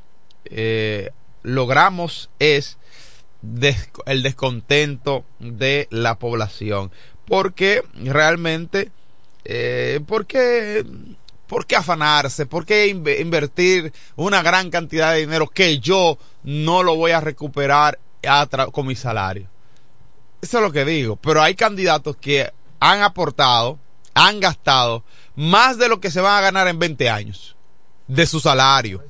logramos 1.42 2.30
es 2.38 2.78
el 4.06 4.22
descontento 4.22 5.24
de 5.38 5.86
la 5.90 6.18
población. 6.18 6.90
Porque 7.26 7.82
realmente, 7.94 8.90
eh, 9.44 10.00
porque, 10.06 10.84
¿por 11.46 11.66
qué 11.66 11.76
afanarse? 11.76 12.46
¿Por 12.46 12.66
qué 12.66 12.92
inve- 12.94 13.20
invertir 13.20 13.92
una 14.16 14.42
gran 14.42 14.70
cantidad 14.70 15.12
de 15.12 15.20
dinero 15.20 15.48
que 15.48 15.78
yo 15.78 16.18
no 16.42 16.82
lo 16.82 16.96
voy 16.96 17.12
a 17.12 17.20
recuperar 17.20 17.98
con 18.72 18.86
mi 18.86 18.94
salario? 18.94 19.48
Eso 20.42 20.58
es 20.58 20.64
lo 20.64 20.72
que 20.72 20.84
digo. 20.84 21.16
Pero 21.16 21.42
hay 21.42 21.54
candidatos 21.54 22.16
que 22.16 22.50
han 22.80 23.02
aportado, 23.02 23.78
han 24.12 24.40
gastado 24.40 25.02
más 25.36 25.78
de 25.78 25.88
lo 25.88 26.00
que 26.00 26.10
se 26.10 26.20
van 26.20 26.36
a 26.38 26.40
ganar 26.42 26.68
en 26.68 26.78
20 26.78 27.08
años 27.08 27.56
de 28.06 28.26
su 28.26 28.40
salario. 28.40 29.02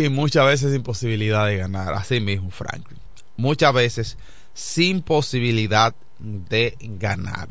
Y 0.00 0.08
muchas 0.08 0.46
veces 0.46 0.72
sin 0.72 0.82
posibilidad 0.82 1.46
de 1.46 1.58
ganar. 1.58 1.92
Así 1.92 2.20
mismo, 2.20 2.50
Franklin. 2.50 2.98
Muchas 3.36 3.74
veces 3.74 4.16
sin 4.54 5.02
posibilidad 5.02 5.94
de 6.18 6.74
ganar. 6.80 7.50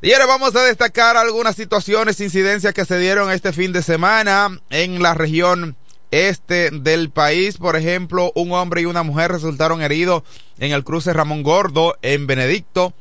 Y 0.00 0.12
ahora 0.12 0.24
vamos 0.24 0.56
a 0.56 0.64
destacar 0.64 1.18
algunas 1.18 1.54
situaciones, 1.54 2.20
incidencias 2.20 2.72
que 2.72 2.86
se 2.86 2.98
dieron 2.98 3.30
este 3.30 3.52
fin 3.52 3.72
de 3.72 3.82
semana 3.82 4.58
en 4.70 5.02
la 5.02 5.12
región 5.12 5.76
este 6.10 6.70
del 6.70 7.10
país. 7.10 7.58
Por 7.58 7.76
ejemplo, 7.76 8.32
un 8.34 8.52
hombre 8.52 8.80
y 8.80 8.86
una 8.86 9.02
mujer 9.02 9.32
resultaron 9.32 9.82
heridos 9.82 10.22
en 10.58 10.72
el 10.72 10.82
cruce 10.82 11.12
Ramón 11.12 11.42
Gordo 11.42 11.98
en 12.00 12.26
Benedicto 12.26 12.94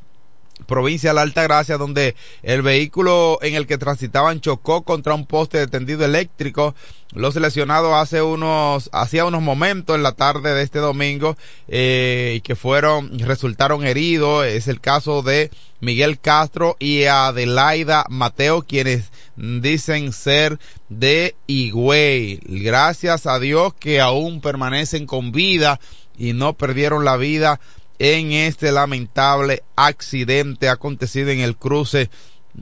provincia 0.66 1.10
de 1.10 1.16
la 1.16 1.22
Alta 1.22 1.44
Gracia, 1.44 1.78
donde 1.78 2.16
el 2.44 2.62
vehículo 2.62 3.40
en 3.42 3.56
el 3.56 3.68
que 3.68 3.78
transitaban 3.78 4.42
chocó 4.42 4.84
contra 4.84 5.14
un 5.14 5.26
poste 5.26 5.58
de 5.58 5.68
tendido 5.68 6.06
eléctrico. 6.06 6.76
Los 7.14 7.36
lesionados 7.36 7.94
hace 7.94 8.22
unos, 8.22 8.90
hacía 8.92 9.26
unos 9.26 9.42
momentos 9.42 9.96
en 9.96 10.04
la 10.04 10.14
tarde 10.14 10.54
de 10.54 10.64
este 10.64 10.80
domingo, 10.80 11.38
eh, 11.68 12.42
que 12.44 12.56
fueron, 12.56 13.20
resultaron 13.20 13.86
heridos. 13.86 14.46
Es 14.46 14.68
el 14.68 14.82
caso 14.82 15.22
de 15.22 15.52
Miguel 15.80 16.20
Castro 16.20 16.76
y 16.80 17.06
Adelaida 17.06 18.06
Mateo, 18.10 18.64
quienes 18.64 19.12
dicen 19.36 20.12
ser 20.14 20.60
de 20.90 21.36
Higüey. 21.48 22.40
Gracias 22.44 23.28
a 23.28 23.40
Dios 23.40 23.74
que 23.76 24.02
aún 24.02 24.42
permanecen 24.42 25.06
con 25.06 25.32
vida 25.32 25.80
y 26.18 26.34
no 26.34 26.54
perdieron 26.54 27.06
la 27.06 27.18
vida 27.18 27.60
en 28.00 28.32
este 28.32 28.72
lamentable 28.72 29.64
accidente 29.75 30.70
acontecido 30.70 31.30
en 31.30 31.40
el 31.40 31.56
cruce 31.56 32.10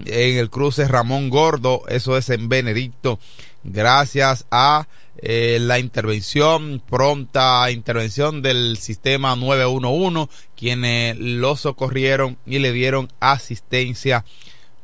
en 0.05 0.37
el 0.37 0.49
cruce 0.49 0.87
Ramón 0.87 1.29
Gordo, 1.29 1.83
eso 1.87 2.17
es 2.17 2.29
en 2.29 2.49
Benedicto, 2.49 3.19
gracias 3.63 4.45
a 4.49 4.87
eh, 5.17 5.59
la 5.61 5.79
intervención, 5.79 6.81
pronta 6.89 7.69
intervención 7.69 8.41
del 8.41 8.77
sistema 8.77 9.35
911, 9.35 10.29
quienes 10.55 11.17
lo 11.19 11.55
socorrieron 11.55 12.37
y 12.45 12.59
le 12.59 12.71
dieron 12.71 13.11
asistencia 13.19 14.25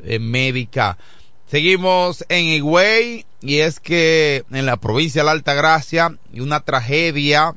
eh, 0.03 0.19
médica. 0.19 0.97
Seguimos 1.47 2.23
en 2.29 2.45
Higüey 2.45 3.25
y 3.41 3.57
es 3.57 3.79
que 3.79 4.45
en 4.51 4.67
la 4.67 4.77
provincia 4.77 5.21
de 5.21 5.25
la 5.25 5.31
Alta 5.31 5.55
Gracia, 5.55 6.15
una 6.33 6.59
tragedia 6.59 7.55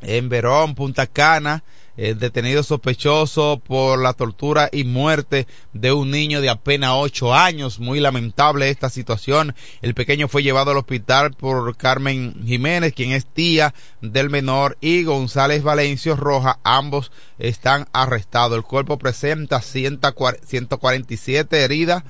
en 0.00 0.30
Verón, 0.30 0.74
Punta 0.74 1.06
Cana, 1.06 1.62
el 1.96 2.18
detenido 2.18 2.62
sospechoso 2.62 3.60
por 3.64 4.00
la 4.00 4.14
tortura 4.14 4.68
y 4.72 4.84
muerte 4.84 5.46
de 5.72 5.92
un 5.92 6.10
niño 6.10 6.40
de 6.40 6.48
apenas 6.48 6.92
ocho 6.94 7.34
años. 7.34 7.80
Muy 7.80 8.00
lamentable 8.00 8.70
esta 8.70 8.88
situación. 8.88 9.54
El 9.82 9.94
pequeño 9.94 10.28
fue 10.28 10.42
llevado 10.42 10.70
al 10.70 10.78
hospital 10.78 11.34
por 11.34 11.76
Carmen 11.76 12.34
Jiménez, 12.46 12.94
quien 12.94 13.12
es 13.12 13.26
tía 13.26 13.74
del 14.00 14.30
menor, 14.30 14.78
y 14.80 15.04
González 15.04 15.62
Valencio 15.62 16.16
Roja. 16.16 16.58
Ambos 16.64 17.12
están 17.38 17.86
arrestados. 17.92 18.56
El 18.56 18.64
cuerpo 18.64 18.98
presenta 18.98 19.60
147 19.60 21.62
heridas. 21.62 22.04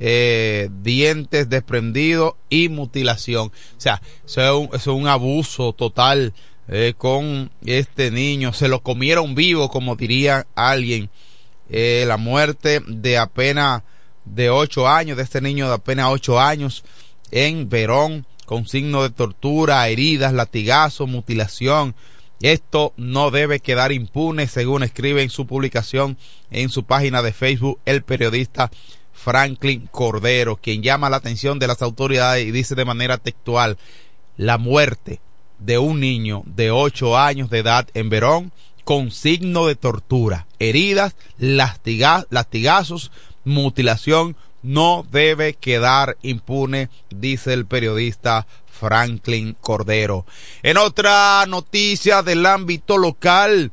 Eh, 0.00 0.70
dientes 0.82 1.48
desprendidos 1.48 2.34
y 2.48 2.68
mutilación. 2.68 3.52
O 3.76 3.80
sea, 3.80 4.02
eso 4.26 4.68
es 4.74 4.86
un 4.88 5.06
abuso 5.06 5.72
total 5.72 6.34
eh, 6.68 6.94
con 6.96 7.50
este 7.64 8.10
niño. 8.10 8.52
Se 8.52 8.68
lo 8.68 8.82
comieron 8.82 9.34
vivo, 9.34 9.68
como 9.68 9.96
diría 9.96 10.46
alguien. 10.54 11.10
Eh, 11.68 12.04
la 12.06 12.16
muerte 12.16 12.80
de 12.86 13.18
apenas 13.18 13.82
de 14.24 14.50
ocho 14.50 14.88
años, 14.88 15.16
de 15.16 15.22
este 15.22 15.40
niño 15.40 15.68
de 15.68 15.74
apenas 15.74 16.10
ocho 16.10 16.40
años 16.40 16.84
en 17.30 17.68
Verón, 17.68 18.26
con 18.46 18.66
signo 18.66 19.02
de 19.02 19.10
tortura, 19.10 19.88
heridas, 19.88 20.32
latigazos, 20.32 21.08
mutilación. 21.08 21.94
Esto 22.40 22.92
no 22.96 23.30
debe 23.30 23.60
quedar 23.60 23.92
impune, 23.92 24.46
según 24.48 24.82
escribe 24.82 25.22
en 25.22 25.30
su 25.30 25.46
publicación 25.46 26.18
en 26.50 26.68
su 26.68 26.84
página 26.84 27.22
de 27.22 27.32
Facebook 27.32 27.80
el 27.86 28.02
periodista 28.02 28.70
Franklin 29.12 29.88
Cordero, 29.90 30.56
quien 30.56 30.82
llama 30.82 31.08
la 31.08 31.16
atención 31.16 31.58
de 31.58 31.68
las 31.68 31.80
autoridades 31.80 32.44
y 32.44 32.50
dice 32.50 32.74
de 32.74 32.84
manera 32.84 33.16
textual, 33.16 33.78
la 34.36 34.58
muerte 34.58 35.20
de 35.64 35.78
un 35.78 36.00
niño 36.00 36.42
de 36.46 36.70
8 36.70 37.16
años 37.16 37.50
de 37.50 37.60
edad 37.60 37.88
en 37.94 38.10
Verón 38.10 38.52
con 38.84 39.10
signo 39.10 39.66
de 39.66 39.76
tortura, 39.76 40.46
heridas, 40.58 41.16
lastiga, 41.38 42.26
lastigazos, 42.30 43.10
mutilación, 43.44 44.36
no 44.62 45.06
debe 45.10 45.54
quedar 45.54 46.16
impune, 46.22 46.90
dice 47.10 47.52
el 47.52 47.66
periodista 47.66 48.46
Franklin 48.66 49.56
Cordero. 49.60 50.26
En 50.62 50.76
otra 50.76 51.44
noticia 51.46 52.22
del 52.22 52.44
ámbito 52.44 52.98
local, 52.98 53.72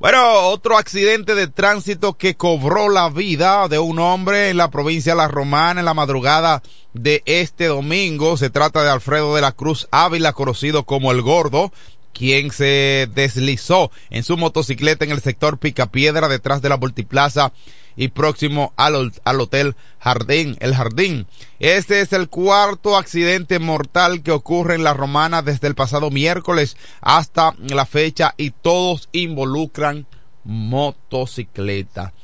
bueno, 0.00 0.48
otro 0.48 0.78
accidente 0.78 1.34
de 1.34 1.48
tránsito 1.48 2.16
que 2.16 2.36
cobró 2.36 2.88
la 2.88 3.10
vida 3.10 3.66
de 3.66 3.80
un 3.80 3.98
hombre 3.98 4.50
en 4.50 4.56
la 4.56 4.70
provincia 4.70 5.12
de 5.12 5.16
La 5.16 5.26
Romana 5.26 5.80
en 5.80 5.86
la 5.86 5.94
madrugada 5.94 6.62
de 6.94 7.24
este 7.26 7.66
domingo. 7.66 8.36
Se 8.36 8.48
trata 8.48 8.84
de 8.84 8.90
Alfredo 8.90 9.34
de 9.34 9.40
la 9.40 9.50
Cruz 9.50 9.88
Ávila, 9.90 10.34
conocido 10.34 10.84
como 10.84 11.10
El 11.10 11.22
Gordo, 11.22 11.72
quien 12.12 12.52
se 12.52 13.08
deslizó 13.12 13.90
en 14.10 14.22
su 14.22 14.36
motocicleta 14.36 15.04
en 15.04 15.10
el 15.10 15.20
sector 15.20 15.58
Picapiedra 15.58 16.28
detrás 16.28 16.62
de 16.62 16.68
la 16.68 16.76
multiplaza 16.76 17.52
y 17.98 18.08
próximo 18.08 18.72
al, 18.76 19.12
al 19.24 19.40
Hotel 19.40 19.74
Jardín, 19.98 20.56
el 20.60 20.74
Jardín. 20.74 21.26
Este 21.58 22.00
es 22.00 22.12
el 22.12 22.28
cuarto 22.28 22.96
accidente 22.96 23.58
mortal 23.58 24.22
que 24.22 24.30
ocurre 24.30 24.76
en 24.76 24.84
la 24.84 24.94
Romana 24.94 25.42
desde 25.42 25.66
el 25.66 25.74
pasado 25.74 26.10
miércoles 26.10 26.76
hasta 27.00 27.54
la 27.58 27.86
fecha 27.86 28.34
y 28.36 28.52
todos 28.52 29.08
involucran 29.10 30.06
motocicleta. 30.44 32.14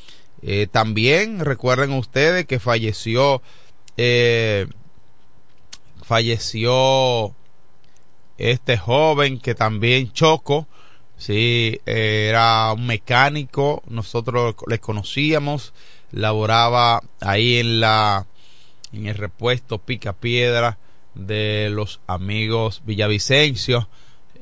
Eh, 0.42 0.68
también 0.70 1.40
recuerden 1.40 1.92
ustedes 1.92 2.46
que 2.46 2.60
falleció, 2.60 3.42
eh, 3.96 4.68
falleció 6.04 7.34
este 8.38 8.78
joven 8.78 9.40
que 9.40 9.56
también 9.56 10.12
chocó, 10.12 10.68
sí, 11.16 11.80
era 11.86 12.72
un 12.72 12.86
mecánico, 12.86 13.82
nosotros 13.86 14.54
le 14.66 14.78
conocíamos, 14.78 15.72
laboraba 16.10 17.02
ahí 17.20 17.58
en 17.58 17.80
la, 17.80 18.26
en 18.92 19.06
el 19.06 19.14
repuesto 19.14 19.78
Pica 19.78 20.12
Piedra 20.12 20.78
de 21.14 21.70
los 21.70 22.00
amigos 22.06 22.82
Villavicencio. 22.84 23.88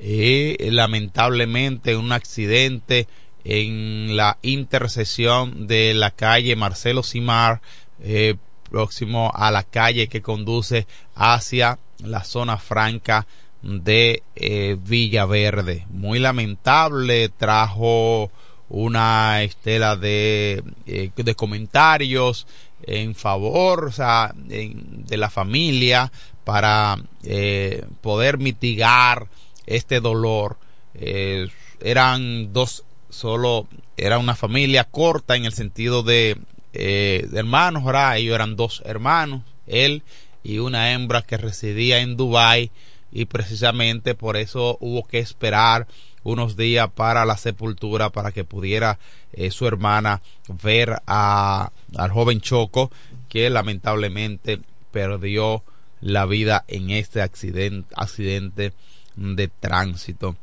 Y 0.01 0.57
lamentablemente 0.71 1.95
un 1.95 2.11
accidente 2.11 3.07
en 3.45 4.17
la 4.17 4.39
intersección 4.43 5.67
de 5.69 5.95
la 5.95 6.11
calle 6.11 6.57
Marcelo 6.57 7.03
Simar, 7.05 7.61
eh, 8.01 8.35
próximo 8.69 9.31
a 9.35 9.51
la 9.51 9.63
calle 9.63 10.09
que 10.09 10.23
conduce 10.23 10.87
hacia 11.15 11.79
la 11.99 12.25
zona 12.25 12.57
franca 12.57 13.27
de 13.63 14.23
eh, 14.35 14.77
Villaverde. 14.81 15.87
Muy 15.91 16.19
lamentable, 16.19 17.29
trajo 17.29 18.31
una 18.73 19.43
estela 19.43 19.97
de, 19.97 20.65
eh, 20.87 21.11
de 21.15 21.35
comentarios 21.35 22.47
en 22.85 23.15
favor 23.15 23.93
de 23.95 25.17
la 25.19 25.29
familia 25.29 26.11
para 26.43 26.97
eh, 27.23 27.85
poder 28.01 28.39
mitigar 28.39 29.29
este 29.67 30.01
dolor. 30.01 30.57
Eh, 30.95 31.49
eran 31.83 32.55
dos, 32.55 32.85
solo 33.11 33.69
era 33.99 34.19
una 34.19 34.35
familia 34.35 34.85
corta 34.85 35.37
en 35.37 35.45
el 35.45 35.53
sentido 35.53 36.03
de, 36.03 36.39
hermanos, 36.73 37.85
¿verdad? 37.85 38.17
Ellos 38.17 38.35
eran 38.35 38.57
dos 38.57 38.83
hermanos, 38.87 39.43
él 39.67 40.03
y 40.43 40.59
una 40.59 40.93
hembra 40.93 41.21
que 41.21 41.37
residía 41.37 42.01
en 42.01 42.17
Dubai 42.17 42.71
y 43.13 43.27
precisamente 43.27 44.15
por 44.15 44.37
eso 44.37 44.79
hubo 44.81 45.07
que 45.07 45.19
esperar 45.19 45.87
unos 46.25 46.57
días 46.57 46.89
para 46.95 47.25
la 47.25 47.37
sepultura 47.37 48.11
para 48.11 48.33
que 48.33 48.45
pudiera 48.45 48.99
eh, 49.33 49.51
su 49.51 49.67
hermana 49.67 50.23
ver 50.63 51.03
a, 51.07 51.71
al 51.97 52.11
joven 52.11 52.41
Choco 52.41 52.91
que 53.29 53.51
lamentablemente 53.51 54.61
perdió 54.91 55.63
la 56.01 56.27
vida 56.27 56.65
en 56.69 56.91
este 56.91 57.23
accidente, 57.23 57.95
accidente 57.97 58.73
de 59.17 59.49
tránsito. 59.49 60.37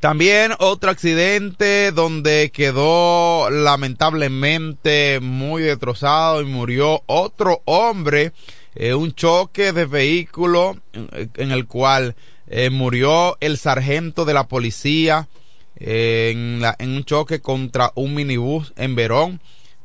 También 0.00 0.52
otro 0.58 0.90
accidente 0.90 1.92
donde 1.92 2.50
quedó 2.52 3.50
lamentablemente 3.50 5.20
muy 5.20 5.62
destrozado 5.62 6.42
y 6.42 6.46
murió 6.46 7.02
otro 7.06 7.62
hombre, 7.64 8.32
eh, 8.78 8.94
un 8.94 9.12
choque 9.14 9.72
de 9.72 9.84
vehículo 9.86 10.76
eh, 10.92 11.28
en 11.36 11.50
el 11.50 11.66
cual 11.66 12.14
eh, 12.46 12.70
murió 12.70 13.36
el 13.40 13.58
sargento 13.58 14.24
de 14.24 14.34
la 14.34 14.46
policía 14.46 15.28
eh, 15.76 16.30
en, 16.32 16.60
la- 16.60 16.76
en 16.78 16.90
un 16.90 17.04
choque 17.04 17.40
contra 17.40 17.92
un 17.94 18.14
minibús 18.14 18.72
en 18.76 18.94
Verón 18.94 19.40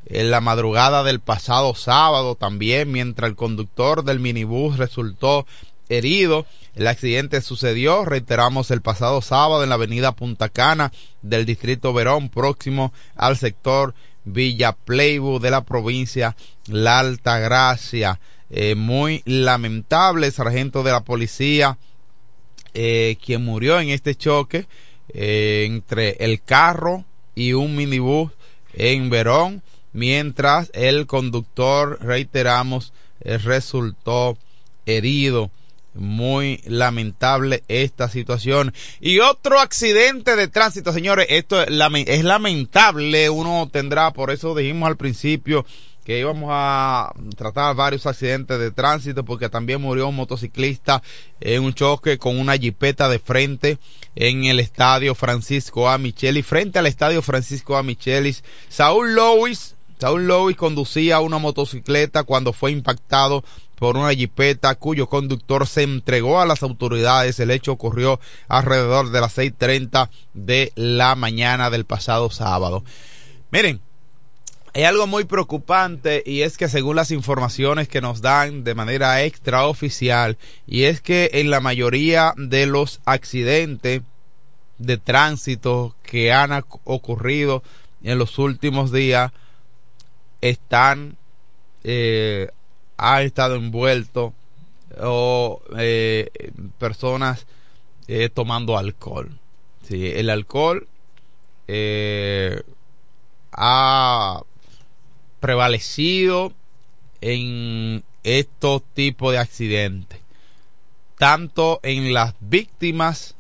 en 0.06 0.32
la 0.32 0.42
madrugada 0.42 1.04
del 1.04 1.20
pasado 1.22 1.76
sábado 1.76 2.36
también, 2.36 2.92
mientras 2.92 3.30
el 3.30 3.36
conductor 3.38 4.04
del 4.04 4.20
minibús 4.20 4.78
resultó 4.78 5.46
herido. 5.90 6.46
El 6.76 6.88
accidente 6.88 7.40
sucedió, 7.42 8.04
reiteramos, 8.04 8.70
el 8.72 8.82
pasado 8.82 9.22
sábado 9.22 9.64
en 9.64 9.70
la 9.70 9.76
avenida 9.76 10.12
Punta 10.12 10.50
Cana 10.50 10.92
del 11.22 11.46
distrito 11.46 11.94
Verón, 11.94 12.30
próximo 12.30 12.92
al 13.16 13.38
sector 13.38 13.94
Villa 14.26 14.74
Playboy 14.74 15.40
de 15.40 15.52
la 15.52 15.64
provincia 15.64 16.36
La 16.68 17.00
Altagracia. 17.00 18.20
Eh, 18.56 18.76
muy 18.76 19.24
lamentable, 19.26 20.30
sargento 20.30 20.84
de 20.84 20.92
la 20.92 21.04
policía, 21.04 21.80
eh, 22.76 23.18
quien 23.26 23.44
murió 23.44 23.80
en 23.80 23.90
este 23.90 24.14
choque 24.14 24.68
eh, 25.12 25.64
entre 25.66 26.18
el 26.20 26.40
carro 26.40 27.04
y 27.34 27.54
un 27.54 27.76
minibús 27.76 28.32
en 28.74 29.10
Verón, 29.10 29.64
mientras 29.92 30.70
el 30.76 31.08
conductor, 31.08 31.98
reiteramos, 32.00 32.94
resultó 33.22 34.38
herido. 34.86 35.50
Muy 35.96 36.60
lamentable 36.66 37.64
esta 37.68 38.10
situación. 38.10 38.74
Y 39.00 39.20
otro 39.20 39.60
accidente 39.60 40.36
de 40.36 40.48
tránsito, 40.48 40.92
señores. 40.92 41.28
Esto 41.30 41.62
es 41.62 42.24
lamentable. 42.24 43.30
Uno 43.30 43.70
tendrá, 43.72 44.12
por 44.12 44.32
eso 44.32 44.56
dijimos 44.56 44.88
al 44.88 44.98
principio 44.98 45.68
que 46.04 46.20
íbamos 46.20 46.50
a 46.52 47.14
tratar 47.36 47.76
varios 47.76 48.06
accidentes 48.06 48.60
de 48.60 48.72
tránsito 48.72 49.24
porque 49.24 49.50
también 49.50 49.82
murió 49.82 50.08
un 50.08 50.16
motociclista 50.16 51.02
en 51.40 51.64
un 51.64 51.74
choque 51.74 52.18
con 52.18 52.38
una 52.40 52.58
jipeta 52.58 53.10
de 53.10 53.20
frente 53.20 53.78
en 54.16 54.46
el 54.46 54.60
estadio 54.60 55.16
Francisco 55.16 55.90
A. 55.90 55.98
Michelis, 55.98 56.46
frente 56.46 56.80
al 56.80 56.88
estadio 56.88 57.22
Francisco 57.22 57.78
A. 57.78 57.84
Michelis. 57.84 58.44
Saúl 58.70 59.16
Lois, 59.16 59.76
Saúl 59.98 60.28
Lois 60.28 60.58
conducía 60.58 61.20
una 61.22 61.38
motocicleta 61.38 62.24
cuando 62.24 62.54
fue 62.54 62.72
impactado 62.72 63.44
por 63.84 63.98
una 63.98 64.14
jipeta 64.14 64.76
cuyo 64.76 65.08
conductor 65.08 65.68
se 65.68 65.84
entregó 65.84 66.40
a 66.40 66.46
las 66.46 66.64
autoridades. 66.64 67.40
El 67.40 67.52
hecho 67.52 67.72
ocurrió 67.72 68.20
alrededor 68.48 69.12
de 69.12 69.22
las 69.22 69.38
6.30 69.38 70.10
de 70.34 70.72
la 70.76 71.16
mañana 71.16 71.70
del 71.70 71.86
pasado 71.86 72.30
sábado. 72.30 72.84
Miren, 73.52 73.82
hay 74.74 74.84
algo 74.84 75.06
muy 75.06 75.26
preocupante 75.26 76.24
y 76.26 76.42
es 76.42 76.58
que 76.58 76.68
según 76.68 76.96
las 76.96 77.12
informaciones 77.12 77.88
que 77.88 78.02
nos 78.02 78.22
dan 78.22 78.64
de 78.64 78.74
manera 78.74 79.24
extraoficial, 79.24 80.38
y 80.66 80.84
es 80.84 81.00
que 81.00 81.30
en 81.34 81.50
la 81.50 81.60
mayoría 81.60 82.34
de 82.38 82.66
los 82.66 83.00
accidentes 83.06 84.02
de 84.80 84.98
tránsito 84.98 85.96
que 86.02 86.34
han 86.34 86.64
ocurrido 86.84 87.62
en 88.04 88.18
los 88.18 88.40
últimos 88.40 88.92
días 88.92 89.32
están 90.42 91.18
eh, 91.84 92.50
ha 92.98 93.22
estado 93.22 93.56
envuelto 93.56 94.34
o 95.00 95.62
eh, 95.78 96.30
personas 96.78 97.46
eh, 98.08 98.30
tomando 98.30 98.78
alcohol. 98.78 99.40
Sí, 99.88 100.08
el 100.08 100.30
alcohol 100.30 100.88
eh, 101.68 102.62
ha 103.52 104.42
prevalecido 105.44 106.54
en 107.20 108.02
estos 108.24 108.82
tipos 108.94 109.34
de 109.34 109.40
accidentes, 109.40 110.22
tanto 111.18 111.82
en 111.84 112.14
las 112.14 112.34
víctimas 112.40 113.36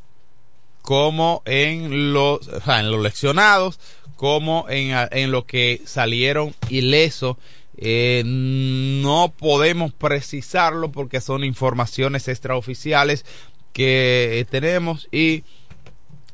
como 0.82 1.44
en 1.46 2.12
los, 2.12 2.50
o 2.50 2.72
en 2.74 2.92
los 2.92 3.02
leccionados, 3.02 3.80
como 4.18 4.66
en, 4.68 4.94
en 5.12 5.32
lo 5.32 5.46
que 5.46 5.82
salieron 5.86 6.54
ilesos. 6.68 7.38
Eh, 7.78 8.24
no 8.26 9.34
podemos 9.38 9.94
precisarlo 9.94 10.92
porque 10.92 11.22
son 11.22 11.46
informaciones 11.46 12.28
extraoficiales 12.28 13.26
que 13.72 14.46
tenemos 14.52 15.08
y 15.10 15.46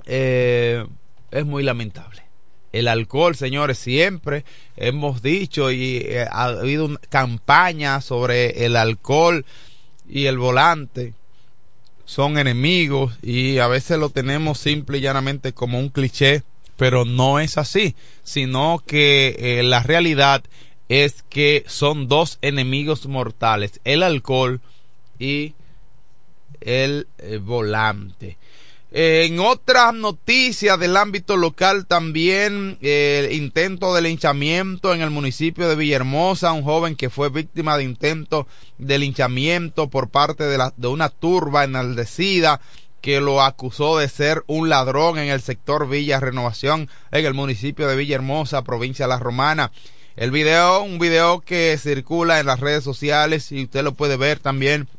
eh, 0.07 0.83
es 1.29 1.45
muy 1.45 1.61
lamentable. 1.61 2.28
El 2.71 2.87
alcohol, 2.87 3.35
señores, 3.35 3.77
siempre 3.77 4.45
hemos 4.77 5.21
dicho 5.21 5.71
y 5.71 5.97
eh, 5.97 6.25
ha 6.29 6.45
habido 6.45 6.85
una 6.85 6.99
campaña 7.09 8.01
sobre 8.01 8.65
el 8.65 8.75
alcohol 8.75 9.45
y 10.07 10.25
el 10.25 10.37
volante 10.37 11.13
son 12.09 12.39
enemigos 12.39 13.13
y 13.21 13.59
a 13.59 13.67
veces 13.67 13.99
lo 13.99 14.09
tenemos 14.09 14.57
simple 14.57 14.97
y 14.97 15.01
llanamente 15.01 15.53
como 15.53 15.77
un 15.77 15.89
cliché, 15.89 16.41
pero 16.75 17.05
no 17.05 17.39
es 17.39 17.59
así, 17.59 17.95
sino 18.23 18.81
que 18.83 19.35
eh, 19.37 19.61
la 19.61 19.83
realidad 19.83 20.43
es 20.87 21.23
que 21.29 21.63
son 21.67 22.07
dos 22.07 22.39
enemigos 22.41 23.05
mortales, 23.05 23.79
el 23.83 24.01
alcohol 24.01 24.59
y 25.19 25.53
el 26.61 27.05
eh, 27.19 27.37
volante. 27.37 28.39
En 28.91 29.39
otras 29.39 29.93
noticias 29.93 30.79
del 30.79 30.97
ámbito 30.97 31.37
local 31.37 31.85
también 31.85 32.79
el 32.81 33.31
intento 33.33 33.93
de 33.93 34.01
linchamiento 34.01 34.95
en 34.95 35.01
el 35.01 35.11
municipio 35.11 35.69
de 35.69 35.75
Villahermosa, 35.75 36.53
un 36.53 36.63
joven 36.63 36.95
que 36.95 37.11
fue 37.11 37.29
víctima 37.29 37.77
de 37.77 37.83
intento 37.83 38.47
de 38.79 38.97
linchamiento 38.97 39.91
por 39.91 40.09
parte 40.09 40.45
de, 40.45 40.57
la, 40.57 40.73
de 40.75 40.87
una 40.87 41.09
turba 41.09 41.65
enaldecida 41.65 42.61
que 42.99 43.21
lo 43.21 43.43
acusó 43.43 43.99
de 43.99 44.09
ser 44.09 44.43
un 44.47 44.69
ladrón 44.69 45.19
en 45.19 45.29
el 45.29 45.41
sector 45.41 45.87
Villa 45.87 46.19
Renovación 46.19 46.89
en 47.11 47.25
el 47.27 47.35
municipio 47.35 47.87
de 47.87 47.95
Villahermosa, 47.95 48.63
provincia 48.63 49.05
de 49.05 49.09
La 49.09 49.19
Romana. 49.19 49.71
El 50.15 50.31
video, 50.31 50.81
un 50.81 50.97
video 50.97 51.41
que 51.41 51.77
circula 51.77 52.39
en 52.39 52.47
las 52.47 52.59
redes 52.59 52.83
sociales 52.83 53.51
y 53.51 53.65
usted 53.65 53.83
lo 53.83 53.93
puede 53.93 54.17
ver 54.17 54.39
también 54.39 54.89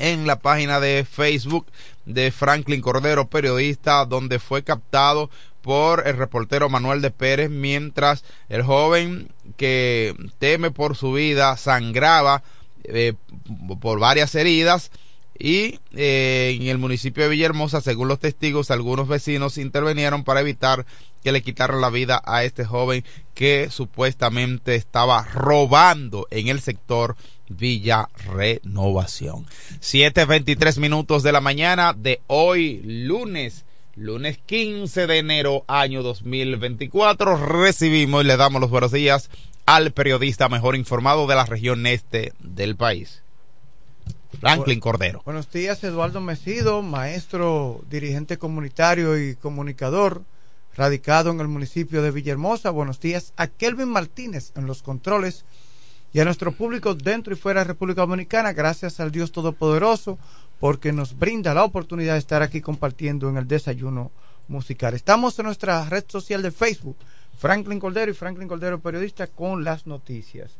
en 0.00 0.26
la 0.26 0.40
página 0.40 0.80
de 0.80 1.06
Facebook 1.08 1.66
de 2.06 2.32
Franklin 2.32 2.80
Cordero, 2.80 3.28
periodista, 3.28 4.04
donde 4.06 4.40
fue 4.40 4.64
captado 4.64 5.30
por 5.62 6.08
el 6.08 6.16
reportero 6.16 6.68
Manuel 6.68 7.02
de 7.02 7.10
Pérez 7.10 7.50
mientras 7.50 8.24
el 8.48 8.62
joven 8.62 9.30
que 9.56 10.16
teme 10.38 10.70
por 10.70 10.96
su 10.96 11.12
vida 11.12 11.56
sangraba 11.56 12.42
eh, 12.84 13.12
por 13.80 14.00
varias 14.00 14.34
heridas 14.34 14.90
y 15.38 15.80
eh, 15.94 16.56
en 16.60 16.68
el 16.68 16.76
municipio 16.76 17.22
de 17.22 17.30
Villahermosa, 17.30 17.80
según 17.80 18.08
los 18.08 18.18
testigos, 18.18 18.70
algunos 18.70 19.08
vecinos 19.08 19.56
intervinieron 19.56 20.22
para 20.22 20.40
evitar 20.40 20.84
que 21.24 21.32
le 21.32 21.42
quitaran 21.42 21.80
la 21.80 21.88
vida 21.88 22.22
a 22.26 22.44
este 22.44 22.66
joven 22.66 23.04
que 23.34 23.70
supuestamente 23.70 24.74
estaba 24.74 25.24
robando 25.24 26.26
en 26.30 26.48
el 26.48 26.60
sector 26.60 27.16
Villa 27.50 28.08
Renovación. 28.32 29.44
7.23 29.80 30.78
minutos 30.78 31.22
de 31.22 31.32
la 31.32 31.40
mañana 31.40 31.92
de 31.92 32.20
hoy, 32.28 32.80
lunes, 32.84 33.64
lunes 33.96 34.38
15 34.46 35.06
de 35.06 35.18
enero, 35.18 35.64
año 35.66 36.02
2024. 36.02 37.36
Recibimos 37.36 38.24
y 38.24 38.26
le 38.28 38.36
damos 38.36 38.60
los 38.60 38.70
buenos 38.70 38.92
días 38.92 39.30
al 39.66 39.92
periodista 39.92 40.48
mejor 40.48 40.76
informado 40.76 41.26
de 41.26 41.34
la 41.34 41.44
región 41.44 41.86
este 41.86 42.32
del 42.38 42.76
país. 42.76 43.22
Franklin 44.38 44.80
Cordero. 44.80 45.22
Buenos 45.24 45.50
días, 45.50 45.82
Eduardo 45.84 46.20
Mesido, 46.20 46.82
maestro, 46.82 47.82
dirigente 47.90 48.38
comunitario 48.38 49.18
y 49.18 49.34
comunicador, 49.34 50.22
radicado 50.76 51.30
en 51.30 51.40
el 51.40 51.48
municipio 51.48 52.00
de 52.00 52.10
Villahermosa. 52.12 52.70
Buenos 52.70 53.00
días 53.00 53.32
a 53.36 53.48
Kelvin 53.48 53.88
Martínez 53.88 54.52
en 54.56 54.66
los 54.66 54.82
controles 54.82 55.44
y 56.12 56.20
a 56.20 56.24
nuestro 56.24 56.52
público 56.52 56.94
dentro 56.94 57.32
y 57.32 57.36
fuera 57.36 57.60
de 57.60 57.68
República 57.68 58.02
Dominicana. 58.02 58.52
Gracias 58.52 59.00
al 59.00 59.10
Dios 59.10 59.32
Todopoderoso 59.32 60.18
porque 60.58 60.92
nos 60.92 61.18
brinda 61.18 61.54
la 61.54 61.64
oportunidad 61.64 62.14
de 62.14 62.18
estar 62.18 62.42
aquí 62.42 62.60
compartiendo 62.60 63.28
en 63.28 63.36
el 63.36 63.48
desayuno 63.48 64.10
musical. 64.48 64.94
Estamos 64.94 65.38
en 65.38 65.46
nuestra 65.46 65.88
red 65.88 66.04
social 66.08 66.42
de 66.42 66.50
Facebook, 66.50 66.96
Franklin 67.38 67.78
Cordero 67.78 68.10
y 68.10 68.14
Franklin 68.14 68.48
Cordero 68.48 68.80
Periodista 68.80 69.26
con 69.26 69.64
las 69.64 69.86
noticias. 69.86 70.56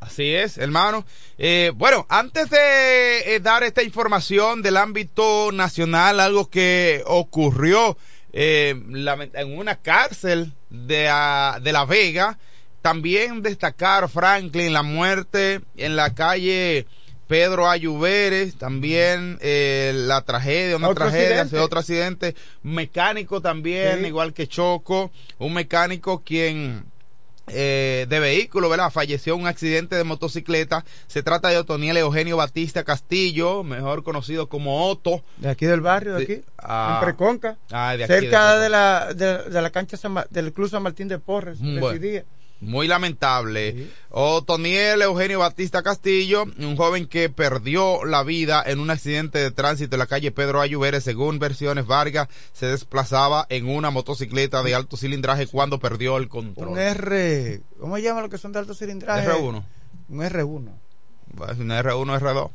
Así 0.00 0.34
es, 0.34 0.58
hermano. 0.58 1.06
Eh, 1.38 1.72
bueno, 1.74 2.06
antes 2.08 2.50
de 2.50 3.34
eh, 3.36 3.40
dar 3.40 3.62
esta 3.62 3.84
información 3.84 4.60
del 4.60 4.76
ámbito 4.76 5.52
nacional, 5.52 6.18
algo 6.18 6.50
que 6.50 7.02
ocurrió 7.06 7.96
eh, 8.32 8.70
en 8.70 9.58
una 9.58 9.76
cárcel 9.76 10.52
de, 10.70 11.08
uh, 11.08 11.60
de 11.62 11.72
La 11.72 11.84
Vega, 11.84 12.38
también 12.86 13.42
destacar, 13.42 14.08
Franklin, 14.08 14.72
la 14.72 14.82
muerte 14.84 15.60
en 15.76 15.96
la 15.96 16.14
calle 16.14 16.86
Pedro 17.26 17.68
Ayuberes, 17.68 18.54
también 18.56 19.38
eh, 19.40 19.92
la 19.94 20.22
tragedia, 20.22 20.76
una 20.76 20.88
Otro 20.90 21.06
tragedia, 21.06 21.40
accidente. 21.42 21.58
otro 21.64 21.80
accidente, 21.80 22.34
mecánico 22.62 23.40
también, 23.40 24.00
Sí. 24.02 24.06
igual 24.06 24.32
que 24.32 24.46
Choco, 24.46 25.10
un 25.38 25.52
mecánico 25.54 26.22
quien 26.24 26.84
eh, 27.48 28.06
de 28.08 28.18
vehículo, 28.20 28.68
¿verdad? 28.68 28.90
Falleció 28.90 29.34
en 29.34 29.42
un 29.42 29.46
accidente 29.46 29.94
de 29.94 30.02
motocicleta. 30.02 30.84
Se 31.06 31.22
trata 31.22 31.48
de 31.48 31.58
Otoniel 31.58 31.96
Eugenio 31.96 32.36
Batista 32.36 32.82
Castillo, 32.82 33.62
mejor 33.62 34.02
conocido 34.02 34.48
como 34.48 34.88
Otto. 34.88 35.22
De 35.36 35.48
aquí 35.50 35.64
del 35.64 35.80
barrio, 35.80 36.14
de 36.14 36.22
aquí. 36.24 36.40
Ah. 36.58 36.98
en 37.00 37.04
Preconca. 37.06 37.56
Ah, 37.70 37.96
de 37.96 38.02
aquí 38.04 38.12
cerca 38.12 38.56
de 38.56 38.62
de, 38.64 38.68
la, 38.68 39.12
de, 39.14 39.38
de 39.44 39.62
la 39.62 39.70
cancha 39.70 39.96
San 39.96 40.14
del 40.30 40.52
Club 40.52 40.68
San 40.70 40.82
Martín 40.82 41.06
de 41.06 41.18
Porres. 41.20 41.60
Mm, 41.60 41.78
bueno. 41.78 41.88
residía. 42.00 42.24
Muy 42.60 42.88
lamentable. 42.88 43.88
Otoniel 44.10 45.02
Eugenio 45.02 45.40
Batista 45.40 45.82
Castillo, 45.82 46.44
un 46.58 46.76
joven 46.76 47.06
que 47.06 47.28
perdió 47.28 48.04
la 48.04 48.22
vida 48.22 48.62
en 48.64 48.80
un 48.80 48.90
accidente 48.90 49.38
de 49.38 49.50
tránsito 49.50 49.96
en 49.96 49.98
la 50.00 50.06
calle 50.06 50.32
Pedro 50.32 50.60
Ayuberes, 50.60 51.04
según 51.04 51.38
versiones 51.38 51.86
Vargas, 51.86 52.28
se 52.52 52.66
desplazaba 52.66 53.46
en 53.50 53.68
una 53.68 53.90
motocicleta 53.90 54.62
de 54.62 54.74
alto 54.74 54.96
cilindraje 54.96 55.46
cuando 55.46 55.78
perdió 55.78 56.16
el 56.16 56.28
control. 56.28 56.68
Un 56.68 56.78
R. 56.78 57.60
¿Cómo 57.78 57.96
se 57.96 58.02
llama 58.02 58.22
lo 58.22 58.30
que 58.30 58.38
son 58.38 58.52
de 58.52 58.60
alto 58.60 58.74
cilindraje? 58.74 59.28
R1. 59.28 59.64
Un 60.08 60.18
R1. 60.18 60.72
Pues, 61.36 61.58
un 61.58 61.68
R1, 61.68 62.20
R2. 62.20 62.50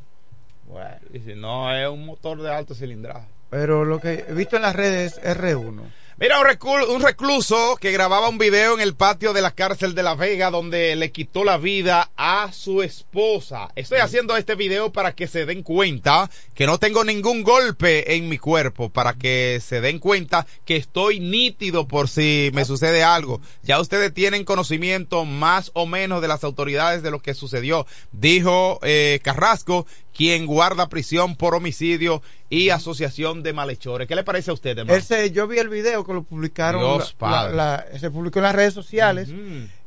Bueno. 0.67 0.95
Y 1.13 1.19
si 1.19 1.35
no, 1.35 1.75
es 1.75 1.87
un 1.87 2.05
motor 2.05 2.41
de 2.41 2.51
alto 2.51 2.73
cilindraje. 2.73 3.27
Pero 3.51 3.85
lo 3.85 3.99
que 3.99 4.25
he 4.27 4.33
visto 4.33 4.55
en 4.55 4.61
las 4.63 4.75
redes 4.75 5.19
es 5.21 5.37
R1. 5.37 5.81
Mira, 6.21 6.39
un, 6.39 6.45
reclu- 6.45 6.87
un 6.87 7.01
recluso 7.01 7.77
que 7.81 7.91
grababa 7.91 8.29
un 8.29 8.37
video 8.37 8.75
en 8.75 8.81
el 8.81 8.93
patio 8.93 9.33
de 9.33 9.41
la 9.41 9.55
cárcel 9.55 9.95
de 9.95 10.03
La 10.03 10.13
Vega 10.13 10.51
donde 10.51 10.95
le 10.95 11.11
quitó 11.11 11.43
la 11.43 11.57
vida 11.57 12.11
a 12.15 12.53
su 12.53 12.83
esposa. 12.83 13.69
Estoy 13.75 14.01
haciendo 14.01 14.37
este 14.37 14.53
video 14.53 14.91
para 14.91 15.15
que 15.15 15.25
se 15.25 15.47
den 15.47 15.63
cuenta 15.63 16.29
que 16.53 16.67
no 16.67 16.77
tengo 16.77 17.03
ningún 17.03 17.41
golpe 17.41 18.13
en 18.13 18.29
mi 18.29 18.37
cuerpo, 18.37 18.91
para 18.91 19.15
que 19.15 19.59
se 19.65 19.81
den 19.81 19.97
cuenta 19.97 20.45
que 20.63 20.75
estoy 20.75 21.19
nítido 21.19 21.87
por 21.87 22.07
si 22.07 22.51
me 22.53 22.65
sucede 22.65 23.01
algo. 23.01 23.41
Ya 23.63 23.79
ustedes 23.79 24.13
tienen 24.13 24.45
conocimiento 24.45 25.25
más 25.25 25.71
o 25.73 25.87
menos 25.87 26.21
de 26.21 26.27
las 26.27 26.43
autoridades 26.43 27.01
de 27.01 27.09
lo 27.09 27.19
que 27.19 27.33
sucedió, 27.33 27.87
dijo 28.11 28.77
eh, 28.83 29.21
Carrasco, 29.23 29.87
quien 30.21 30.45
guarda 30.45 30.87
prisión 30.87 31.35
por 31.35 31.55
homicidio 31.55 32.21
y 32.47 32.69
asociación 32.69 33.41
de 33.41 33.53
malhechores. 33.53 34.07
¿Qué 34.07 34.15
le 34.15 34.23
parece 34.23 34.51
a 34.51 34.53
usted, 34.53 34.77
hermano? 34.77 34.95
Él 34.95 35.01
se- 35.01 35.31
yo 35.31 35.47
vi 35.47 35.57
el 35.57 35.67
video 35.69 36.05
que 36.05 36.13
lo 36.13 36.21
publicaron. 36.21 36.79
Dios, 36.79 37.13
la- 37.13 37.17
padre. 37.17 37.55
la- 37.55 37.85
la- 37.91 37.99
se 37.99 38.11
publicó 38.11 38.37
en 38.37 38.43
las 38.43 38.53
redes 38.55 38.75
sociales. 38.75 39.29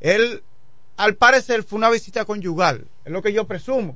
Él, 0.01 0.43
al 0.97 1.15
parecer, 1.15 1.63
fue 1.63 1.77
una 1.77 1.89
visita 1.89 2.25
conyugal. 2.25 2.85
Es 3.05 3.13
lo 3.13 3.21
que 3.21 3.31
yo 3.31 3.47
presumo. 3.47 3.95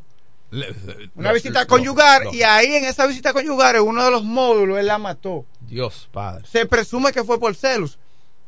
Una 1.16 1.34
visita 1.34 1.66
conyugal. 1.66 2.34
Y 2.34 2.42
ahí, 2.44 2.74
en 2.74 2.86
esa 2.86 3.06
visita 3.06 3.34
conyugal, 3.34 3.76
en 3.76 3.82
uno 3.82 4.06
de 4.06 4.12
los 4.12 4.24
módulos, 4.24 4.80
él 4.80 4.88
la 4.88 4.98
mató. 4.98 5.46
Dios, 5.60 6.08
padre. 6.12 6.46
Se 6.50 6.66
presume 6.66 7.12
que 7.12 7.24
fue 7.26 7.38
por 7.38 7.54
celos. 7.54 8.00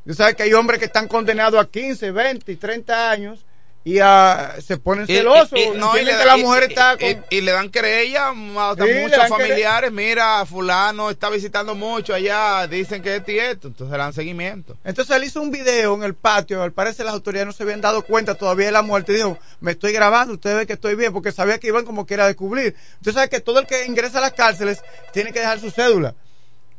Tú 0.07 0.13
sabes 0.13 0.35
que 0.35 0.43
hay 0.43 0.53
hombres 0.53 0.79
que 0.79 0.85
están 0.85 1.09
condenados 1.09 1.59
a 1.59 1.67
15, 1.69 2.11
20 2.11 2.51
y 2.53 2.55
30 2.55 3.11
años 3.11 3.45
y 3.83 3.97
ah, 3.99 4.55
se 4.63 4.77
ponen 4.77 5.05
Y- 5.07 5.15
celosos. 5.15 5.53
y- 5.57 5.63
y- 5.63 5.69
no, 5.71 5.97
y 5.97 6.03
le 6.03 6.11
que 6.11 6.17
da- 6.17 6.25
la 6.25 6.37
y- 6.37 6.43
mujer 6.43 6.63
y- 6.63 6.65
está 6.67 6.95
y- 6.99 7.15
con... 7.15 7.25
y 7.31 7.41
le 7.41 7.51
dan 7.51 7.69
querella 7.69 8.27
a 8.27 8.33
muchos 8.33 9.27
familiares. 9.27 9.91
Mira, 9.91 10.45
fulano 10.45 11.09
está 11.09 11.29
visitando 11.29 11.73
mucho 11.73 12.13
allá, 12.13 12.67
dicen 12.67 13.01
que 13.01 13.15
es 13.15 13.25
tieto, 13.25 13.69
entonces 13.69 13.91
le 13.91 13.97
dan 13.97 14.13
seguimiento. 14.13 14.77
Entonces 14.83 15.15
él 15.15 15.23
hizo 15.23 15.41
un 15.41 15.49
video 15.49 15.95
en 15.95 16.03
el 16.03 16.13
patio, 16.13 16.61
al 16.61 16.73
parecer 16.73 17.05
las 17.05 17.15
autoridades 17.15 17.47
no 17.47 17.53
se 17.53 17.63
habían 17.63 17.81
dado 17.81 18.03
cuenta 18.03 18.35
todavía 18.35 18.67
de 18.67 18.71
la 18.71 18.83
muerte 18.83 19.13
y 19.13 19.15
dijo, 19.15 19.39
me 19.61 19.71
estoy 19.71 19.93
grabando, 19.93 20.35
usted 20.35 20.55
ve 20.55 20.67
que 20.67 20.73
estoy 20.73 20.93
bien, 20.95 21.11
porque 21.11 21.31
sabía 21.31 21.57
que 21.57 21.67
iban 21.67 21.83
como 21.85 22.05
quiera 22.05 22.25
a 22.25 22.27
descubrir. 22.27 22.75
Usted 22.99 23.13
sabe 23.13 23.29
que 23.29 23.39
todo 23.39 23.59
el 23.59 23.65
que 23.65 23.85
ingresa 23.85 24.19
a 24.19 24.21
las 24.21 24.33
cárceles 24.33 24.81
tiene 25.11 25.33
que 25.33 25.39
dejar 25.39 25.59
su 25.59 25.71
cédula. 25.71 26.13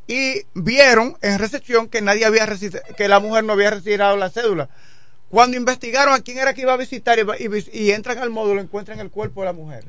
Y 0.07 0.43
vieron 0.55 1.17
en 1.23 1.39
recepción 1.39 1.89
que 1.89 2.01
nadie 2.01 2.25
había 2.27 2.47
que 2.97 3.09
la 3.09 3.19
mujer 3.21 3.45
no 3.45 3.53
había 3.55 3.71
retirado 3.71 4.17
la 4.17 4.31
cédula. 4.31 4.69
Cuando 5.33 5.57
investigaron 5.57 6.13
a 6.13 6.21
quién 6.21 6.37
era 6.37 6.53
que 6.53 6.61
iba 6.61 6.75
a 6.75 6.77
visitar 6.77 7.19
y, 7.19 7.91
entran 7.91 8.19
al 8.19 8.29
módulo, 8.29 8.61
encuentran 8.61 9.01
el 9.01 9.11
cuerpo 9.11 9.41
de 9.41 9.47
la 9.47 9.55
mujer. 9.55 9.83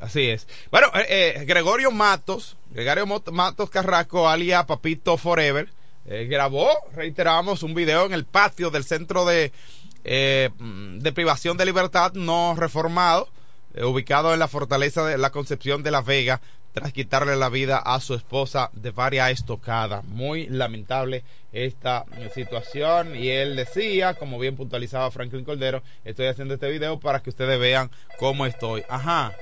Así 0.00 0.28
es. 0.28 0.48
Bueno, 0.72 0.88
eh, 0.96 1.36
eh, 1.36 1.44
Gregorio 1.44 1.92
Matos, 1.92 2.56
Gregorio 2.72 3.06
Matos 3.06 3.70
Carrasco, 3.70 4.28
alias 4.28 4.64
Papito 4.64 5.16
Forever, 5.16 5.68
eh, 6.06 6.26
grabó, 6.28 6.70
reiteramos, 6.92 7.62
un 7.62 7.72
video 7.72 8.04
en 8.04 8.12
el 8.12 8.24
patio 8.24 8.70
del 8.70 8.82
centro 8.82 9.24
de, 9.24 9.52
mm, 10.58 10.98
de 10.98 11.12
privación 11.12 11.56
de 11.56 11.64
libertad 11.64 12.14
no 12.14 12.56
reformado, 12.56 13.28
ubicado 13.80 14.34
en 14.34 14.40
la 14.40 14.48
fortaleza 14.48 15.06
de 15.06 15.18
la 15.18 15.30
Concepción 15.30 15.84
de 15.84 15.92
la 15.92 16.02
Vega, 16.02 16.40
tras 16.80 16.92
quitarle 16.92 17.36
la 17.36 17.48
vida 17.48 17.78
a 17.78 18.00
su 18.00 18.14
esposa 18.14 18.70
de 18.72 18.90
varias 18.90 19.30
estocadas. 19.30 20.04
Muy 20.04 20.46
lamentable 20.48 21.24
esta 21.52 22.04
situación. 22.34 23.16
Y 23.16 23.28
él 23.28 23.56
decía, 23.56 24.14
como 24.14 24.38
bien 24.38 24.56
puntualizaba 24.56 25.10
Franklin 25.10 25.44
Cordero, 25.44 25.82
estoy 26.04 26.26
haciendo 26.26 26.54
este 26.54 26.70
video 26.70 26.98
para 27.00 27.20
que 27.20 27.30
ustedes 27.30 27.58
vean 27.58 27.90
cómo 28.18 28.46
estoy. 28.46 28.84
Ajá. 28.88 29.32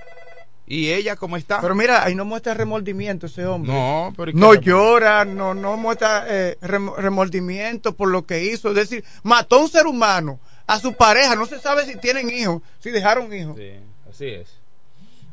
¿Y 0.69 0.91
ella 0.93 1.15
cómo 1.15 1.37
está? 1.37 1.61
Pero 1.61 1.77
mira, 1.77 2.05
ahí 2.05 2.17
no 2.17 2.25
muestra 2.25 2.53
remordimiento 2.55 3.27
ese 3.27 3.47
hombre. 3.47 3.73
No, 3.73 4.13
pero 4.17 4.31
¿y 4.31 4.35
qué 4.35 4.41
no 4.41 4.55
llora, 4.55 5.25
no, 5.25 5.55
no 5.55 5.77
muestra 5.77 6.25
eh, 6.29 6.59
rem- 6.61 6.93
remordimiento 6.97 7.95
por 7.95 8.09
lo 8.11 8.27
que 8.27 8.45
hizo. 8.45 8.71
Es 8.71 8.75
decir, 8.75 9.05
mató 9.23 9.57
a 9.57 9.61
un 9.63 9.69
ser 9.69 9.87
humano, 9.87 10.41
a 10.67 10.81
su 10.81 10.93
pareja, 10.95 11.37
no 11.37 11.47
se 11.47 11.61
sabe 11.61 11.85
si 11.87 11.97
tienen 11.97 12.31
hijos, 12.31 12.63
si 12.81 12.91
dejaron 12.91 13.33
hijos. 13.33 13.57
Sí, 13.57 13.71
así 14.11 14.27
es. 14.27 14.49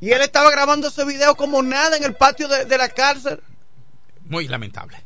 Y 0.04 0.12
él 0.12 0.22
estaba 0.22 0.52
grabando 0.52 0.90
ese 0.90 1.06
video 1.06 1.34
como 1.34 1.64
nada 1.64 1.96
en 1.96 2.04
el 2.04 2.14
patio 2.14 2.50
de, 2.50 2.66
de 2.66 2.78
la 2.78 2.90
cárcel. 2.90 3.42
Muy 4.26 4.50
lamentable. 4.50 4.98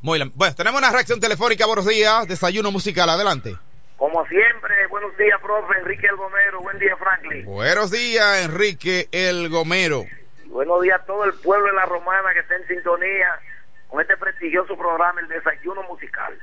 Muy 0.00 0.20
lam- 0.20 0.30
bueno, 0.36 0.54
tenemos 0.54 0.78
una 0.80 0.92
reacción 0.92 1.18
telefónica. 1.18 1.66
Buenos 1.66 1.88
días. 1.88 2.28
Desayuno 2.28 2.70
musical. 2.70 3.10
Adelante. 3.10 3.56
Como 3.96 4.24
siempre, 4.28 4.86
buenos 4.86 5.16
días, 5.16 5.40
profe 5.40 5.76
Enrique 5.76 6.06
El 6.06 6.14
Gomero. 6.14 6.60
Buen 6.60 6.78
día, 6.78 6.96
Franklin. 6.96 7.44
Buenos 7.46 7.90
días, 7.90 8.44
Enrique 8.44 9.08
El 9.10 9.48
Gomero. 9.48 10.04
Buenos 10.46 10.80
días 10.82 11.00
a 11.00 11.04
todo 11.04 11.24
el 11.24 11.32
pueblo 11.34 11.66
de 11.66 11.72
la 11.72 11.86
Romana 11.86 12.32
que 12.32 12.38
está 12.40 12.54
en 12.54 12.68
sintonía 12.68 13.26
con 13.88 14.00
este 14.02 14.16
prestigioso 14.16 14.76
programa, 14.76 15.20
el 15.20 15.26
Desayuno 15.26 15.82
Musical. 15.88 16.38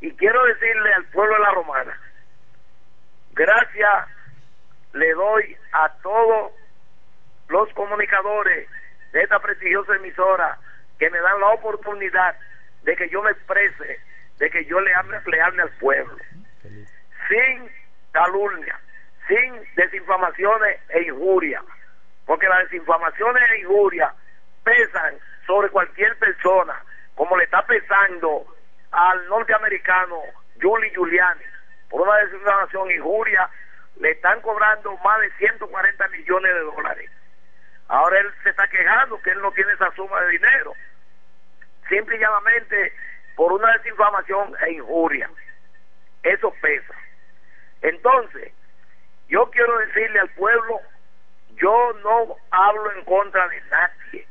Y 0.00 0.10
quiero 0.12 0.42
decirle 0.46 0.90
al 0.94 1.04
pueblo 1.10 1.34
de 1.34 1.40
la 1.42 1.50
Romana, 1.50 2.00
gracias 3.34 4.08
le 4.94 5.12
doy 5.12 5.54
a 5.72 5.90
todos 6.02 6.52
los 7.52 7.68
comunicadores 7.74 8.66
de 9.12 9.22
esta 9.22 9.38
prestigiosa 9.38 9.94
emisora 9.94 10.58
que 10.98 11.10
me 11.10 11.20
dan 11.20 11.38
la 11.38 11.48
oportunidad 11.48 12.34
de 12.82 12.96
que 12.96 13.10
yo 13.10 13.22
me 13.22 13.30
exprese, 13.30 14.00
de 14.38 14.50
que 14.50 14.64
yo 14.64 14.80
le 14.80 14.94
hable, 14.94 15.20
le 15.26 15.40
hable 15.40 15.62
al 15.62 15.70
pueblo, 15.72 16.16
sin 17.28 17.70
calumnia, 18.10 18.80
sin 19.28 19.62
desinfamaciones 19.76 20.80
e 20.88 21.02
injurias, 21.02 21.62
porque 22.24 22.48
las 22.48 22.70
desinfamaciones 22.70 23.42
e 23.50 23.60
injurias 23.60 24.14
pesan 24.64 25.18
sobre 25.46 25.68
cualquier 25.68 26.16
persona, 26.18 26.82
como 27.14 27.36
le 27.36 27.44
está 27.44 27.66
pesando 27.66 28.46
al 28.92 29.28
norteamericano 29.28 30.22
Giulio 30.58 30.90
Giuliani, 30.92 31.44
por 31.90 32.00
una 32.00 32.16
desinfamación 32.16 32.90
e 32.90 32.96
injuria, 32.96 33.48
le 34.00 34.12
están 34.12 34.40
cobrando 34.40 34.96
más 34.98 35.20
de 35.20 35.30
140 35.32 36.08
millones 36.08 36.54
de 36.54 36.60
dólares. 36.60 37.10
Ahora 37.88 38.18
él 38.20 38.32
se 38.42 38.50
está 38.50 38.66
quejando 38.68 39.20
que 39.22 39.30
él 39.30 39.40
no 39.40 39.52
tiene 39.52 39.72
esa 39.72 39.90
suma 39.94 40.20
de 40.22 40.30
dinero, 40.30 40.74
simple 41.88 42.16
y 42.16 42.20
llanamente 42.20 42.92
por 43.36 43.52
una 43.52 43.72
desinfamación 43.78 44.54
e 44.66 44.72
injuria. 44.72 45.30
Eso 46.22 46.54
pesa. 46.60 46.94
Entonces, 47.82 48.52
yo 49.28 49.50
quiero 49.50 49.78
decirle 49.78 50.20
al 50.20 50.30
pueblo, 50.30 50.80
yo 51.56 51.92
no 52.02 52.36
hablo 52.50 52.92
en 52.92 53.04
contra 53.04 53.48
de 53.48 53.60
nadie. 53.62 54.26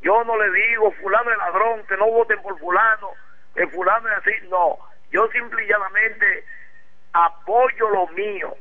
Yo 0.00 0.22
no 0.24 0.36
le 0.36 0.50
digo, 0.50 0.92
fulano 0.92 1.30
es 1.30 1.38
ladrón, 1.38 1.84
que 1.86 1.96
no 1.96 2.06
voten 2.06 2.40
por 2.42 2.58
fulano, 2.58 3.10
que 3.54 3.66
fulano 3.68 4.08
es 4.08 4.18
así. 4.18 4.48
No, 4.48 4.78
yo 5.10 5.28
simple 5.28 5.64
y 5.64 5.68
llanamente 5.68 6.44
apoyo 7.12 7.88
lo 7.90 8.06
mío. 8.08 8.54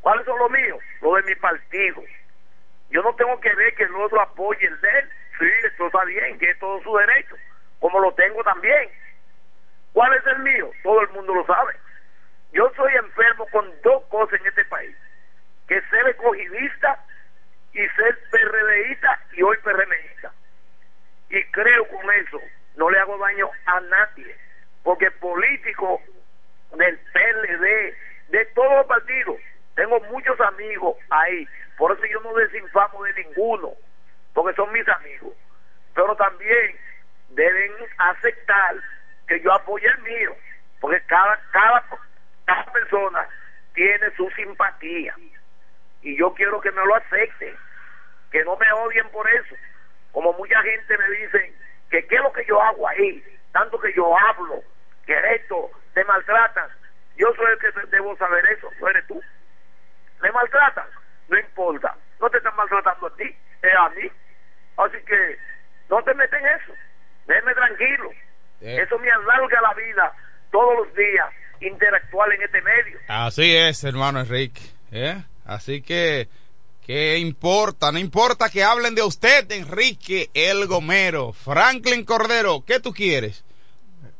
¿Cuáles 0.00 0.24
son 0.24 0.38
los 0.38 0.50
míos? 0.50 0.78
Los 1.02 1.16
de 1.16 1.22
mi 1.22 1.34
partido. 1.34 2.02
Yo 2.90 3.02
no 3.02 3.14
tengo 3.14 3.40
que 3.40 3.54
ver 3.54 3.74
que 3.74 3.84
el 3.84 3.94
otro 3.94 4.20
apoye 4.20 4.66
el 4.66 4.80
de 4.80 4.88
él. 4.88 5.10
Sí, 5.38 5.46
esto 5.64 5.86
está 5.86 6.04
bien, 6.04 6.38
que 6.38 6.50
es 6.50 6.58
todo 6.58 6.82
su 6.82 6.96
derecho, 6.96 7.36
como 7.78 7.98
lo 8.00 8.12
tengo 8.14 8.42
también. 8.42 8.90
¿Cuál 9.92 10.12
es 10.14 10.26
el 10.26 10.38
mío? 10.40 10.70
Todo 10.82 11.00
el 11.02 11.08
mundo 11.10 11.34
lo 11.34 11.46
sabe. 11.46 11.74
Yo 12.52 12.70
soy 12.76 12.92
enfermo 12.94 13.46
con 13.52 13.72
dos 13.82 14.04
cosas 14.06 14.40
en 14.40 14.46
este 14.46 14.64
país, 14.66 14.96
que 15.68 15.80
ser 15.82 16.08
escogidista 16.08 17.04
y 17.72 17.88
ser 17.88 18.18
PRDista 18.30 19.20
y 19.32 19.42
hoy 19.42 19.56
PRMista. 19.58 20.32
Y 21.30 21.44
creo 21.52 21.88
con 21.88 22.10
eso 22.10 22.40
no 22.76 22.90
le 22.90 22.98
hago 22.98 23.16
daño 23.18 23.48
a 23.66 23.80
nadie, 23.80 24.36
porque 24.82 25.10
políticos 25.12 26.00
del 26.76 26.98
PLD, 26.98 27.94
de 28.28 28.44
todos 28.54 28.72
los 28.76 28.86
partidos, 28.86 29.36
Tengo 29.74 30.00
muchos 30.10 30.38
amigos 30.40 30.96
ahí, 31.10 31.48
por 31.80 31.92
eso 31.92 32.04
yo 32.04 32.20
no 32.20 32.34
desinfamo 32.34 33.02
de 33.04 33.14
ninguno, 33.24 33.72
porque 34.34 34.54
son 34.54 34.70
mis 34.70 34.86
amigos. 34.86 35.32
Pero 35.94 36.14
también 36.14 36.76
deben 37.30 37.72
aceptar 37.96 38.76
que 39.26 39.40
yo 39.40 39.50
apoye 39.50 39.86
el 39.86 39.98
mío, 40.02 40.36
porque 40.78 41.00
cada, 41.06 41.40
cada, 41.52 41.82
cada 42.44 42.64
persona 42.70 43.26
tiene 43.72 44.14
su 44.14 44.28
simpatía. 44.32 45.14
Y 46.02 46.18
yo 46.18 46.34
quiero 46.34 46.60
que 46.60 46.70
me 46.70 46.84
lo 46.84 46.96
acepten, 46.96 47.56
que 48.30 48.44
no 48.44 48.58
me 48.58 48.70
odien 48.72 49.08
por 49.08 49.26
eso. 49.30 49.54
Como 50.12 50.34
mucha 50.34 50.60
gente 50.62 50.98
me 50.98 51.10
dice 51.16 51.54
que 51.88 52.06
qué 52.08 52.16
es 52.16 52.20
lo 52.20 52.32
que 52.34 52.44
yo 52.44 52.60
hago 52.60 52.88
ahí, 52.88 53.24
tanto 53.52 53.80
que 53.80 53.94
yo 53.94 54.14
hablo, 54.18 54.62
que 55.06 55.18
esto, 55.34 55.70
te 55.94 56.04
maltratan. 56.04 56.68
Yo 57.16 57.32
soy 57.36 57.52
el 57.52 57.58
que 57.58 57.86
debo 57.86 58.14
saber 58.18 58.44
eso, 58.50 58.70
no 58.78 58.88
eres 58.88 59.06
tú. 59.06 59.22
Me 60.20 60.30
maltratan, 60.30 60.86
no 61.30 61.38
importa, 61.38 61.96
no 62.20 62.28
te 62.28 62.38
están 62.38 62.54
maltratando 62.56 63.06
a 63.06 63.16
ti, 63.16 63.24
es 63.62 63.74
a 63.78 63.88
mí. 63.90 64.08
Así 64.76 64.96
que 65.06 65.36
no 65.88 66.02
te 66.02 66.14
metes 66.14 66.40
en 66.40 66.46
eso, 66.46 66.72
déjeme 67.26 67.54
tranquilo. 67.54 68.10
Eso 68.60 68.98
me 68.98 69.10
alarga 69.10 69.60
la 69.62 69.74
vida 69.74 70.12
todos 70.50 70.86
los 70.86 70.94
días, 70.94 71.26
interactuar 71.60 72.32
en 72.32 72.42
este 72.42 72.60
medio. 72.60 72.98
Así 73.08 73.56
es, 73.56 73.82
hermano 73.84 74.20
Enrique. 74.20 74.60
¿eh? 74.92 75.22
Así 75.46 75.80
que, 75.80 76.28
¿qué 76.84 77.18
importa? 77.18 77.90
No 77.92 77.98
importa 77.98 78.50
que 78.50 78.64
hablen 78.64 78.94
de 78.94 79.02
usted, 79.02 79.50
Enrique 79.52 80.28
El 80.34 80.66
Gomero. 80.66 81.32
Franklin 81.32 82.04
Cordero, 82.04 82.64
¿qué 82.66 82.80
tú 82.80 82.92
quieres? 82.92 83.44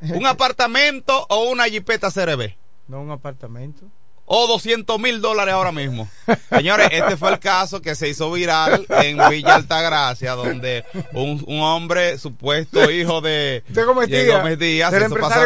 ¿Un 0.00 0.26
apartamento 0.26 1.26
o 1.28 1.50
una 1.50 1.64
jipeta 1.64 2.10
CRB? 2.10 2.54
No, 2.88 3.02
un 3.02 3.10
apartamento. 3.10 3.86
O 4.32 4.46
200 4.46 4.96
mil 5.00 5.20
dólares 5.20 5.52
ahora 5.54 5.72
mismo. 5.72 6.08
Señores, 6.50 6.88
este 6.92 7.16
fue 7.16 7.30
el 7.32 7.40
caso 7.40 7.82
que 7.82 7.96
se 7.96 8.08
hizo 8.08 8.30
viral 8.30 8.86
en 8.88 9.18
Villa 9.28 9.56
Altagracia, 9.56 10.34
donde 10.34 10.84
un, 11.12 11.42
un 11.48 11.60
hombre, 11.62 12.16
supuesto 12.16 12.88
hijo 12.92 13.20
de, 13.20 13.64
De 13.68 13.82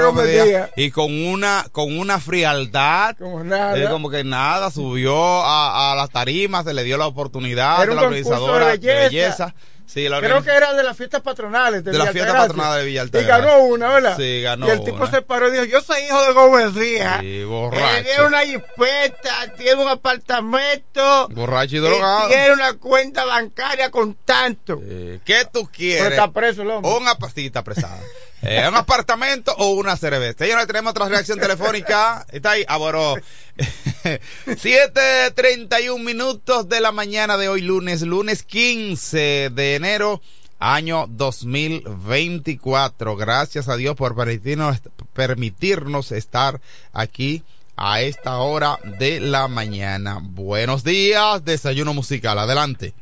Gómez 0.02 0.26
de 0.26 0.44
Díaz. 0.44 0.70
Y 0.76 0.90
con 0.90 1.10
una, 1.26 1.64
con 1.72 1.98
una 1.98 2.20
frialdad, 2.20 3.16
Como 3.16 3.42
nada. 3.42 3.74
él 3.74 3.88
como 3.88 4.10
que 4.10 4.22
nada, 4.22 4.70
subió 4.70 5.16
a, 5.42 5.92
a 5.92 5.94
las 5.94 6.10
tarimas, 6.10 6.66
se 6.66 6.74
le 6.74 6.84
dio 6.84 6.98
la 6.98 7.06
oportunidad 7.06 7.76
Era 7.82 7.86
de 7.86 7.94
la 7.94 8.00
de 8.02 8.06
organizadora 8.08 8.76
de 8.76 8.94
belleza. 8.94 9.54
Sí, 9.86 10.08
la 10.08 10.18
Creo 10.20 10.42
que 10.42 10.50
era 10.50 10.72
de 10.72 10.82
las 10.82 10.96
fiestas 10.96 11.20
patronales. 11.20 11.84
De, 11.84 11.92
De 11.92 11.98
fiestas 11.98 12.16
Altagracia. 12.34 12.46
patronales 12.48 13.12
de 13.12 13.20
Y 13.20 13.24
ganó 13.24 13.58
una, 13.58 13.88
¿verdad? 13.90 14.16
Sí, 14.16 14.40
ganó 14.42 14.66
Y 14.66 14.70
el 14.70 14.82
tipo 14.82 14.96
una. 14.96 15.10
se 15.10 15.22
paró 15.22 15.48
y 15.48 15.52
dijo, 15.52 15.64
yo 15.64 15.80
soy 15.82 16.00
hijo 16.02 16.22
de 16.24 16.32
Gómez 16.32 16.74
Díaz. 16.74 17.20
Sí, 17.20 17.40
Él 17.40 17.46
borracho. 17.46 18.02
tiene 18.04 18.26
una 18.26 18.40
jipeta, 18.40 19.52
tiene 19.56 19.82
un 19.82 19.88
apartamento. 19.88 21.28
Borracho 21.28 21.76
y 21.76 21.78
y 21.78 21.82
drogado. 21.82 22.28
tiene 22.28 22.52
una 22.54 22.74
cuenta 22.74 23.24
bancaria 23.24 23.90
con 23.90 24.14
tanto. 24.14 24.80
¿Qué 25.24 25.46
tú 25.52 25.68
quieres? 25.72 26.02
Pero 26.04 26.14
está 26.14 26.32
preso 26.32 26.62
el 26.62 26.70
hombre. 26.70 26.90
Un 26.90 27.06
apa- 27.06 27.30
sí, 27.30 27.46
está 27.46 27.60
apresada. 27.60 28.00
Eh, 28.46 28.68
¿Un 28.68 28.74
apartamento 28.74 29.54
o 29.56 29.70
una 29.70 29.96
cerveza? 29.96 30.44
Señores, 30.44 30.66
tenemos 30.66 30.90
otra 30.90 31.08
reacción 31.08 31.40
telefónica. 31.40 32.26
Está 32.30 32.50
ahí. 32.52 32.64
Ah, 32.68 32.76
bueno. 32.76 33.14
7.31 33.56 35.98
minutos 36.02 36.68
de 36.68 36.80
la 36.80 36.92
mañana 36.92 37.38
de 37.38 37.48
hoy, 37.48 37.62
lunes, 37.62 38.02
lunes 38.02 38.42
15 38.42 39.48
de 39.50 39.76
enero, 39.76 40.20
año 40.58 41.06
2024. 41.08 43.16
Gracias 43.16 43.66
a 43.68 43.76
Dios 43.76 43.96
por 43.96 44.14
permitirnos, 44.14 44.82
permitirnos 45.14 46.12
estar 46.12 46.60
aquí 46.92 47.42
a 47.76 48.02
esta 48.02 48.38
hora 48.38 48.78
de 48.98 49.20
la 49.20 49.48
mañana. 49.48 50.20
Buenos 50.22 50.84
días, 50.84 51.44
desayuno 51.44 51.92
musical. 51.94 52.38
Adelante. 52.38 52.92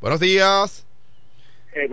Buenos 0.00 0.20
días. 0.20 0.86
Eh, 1.72 1.88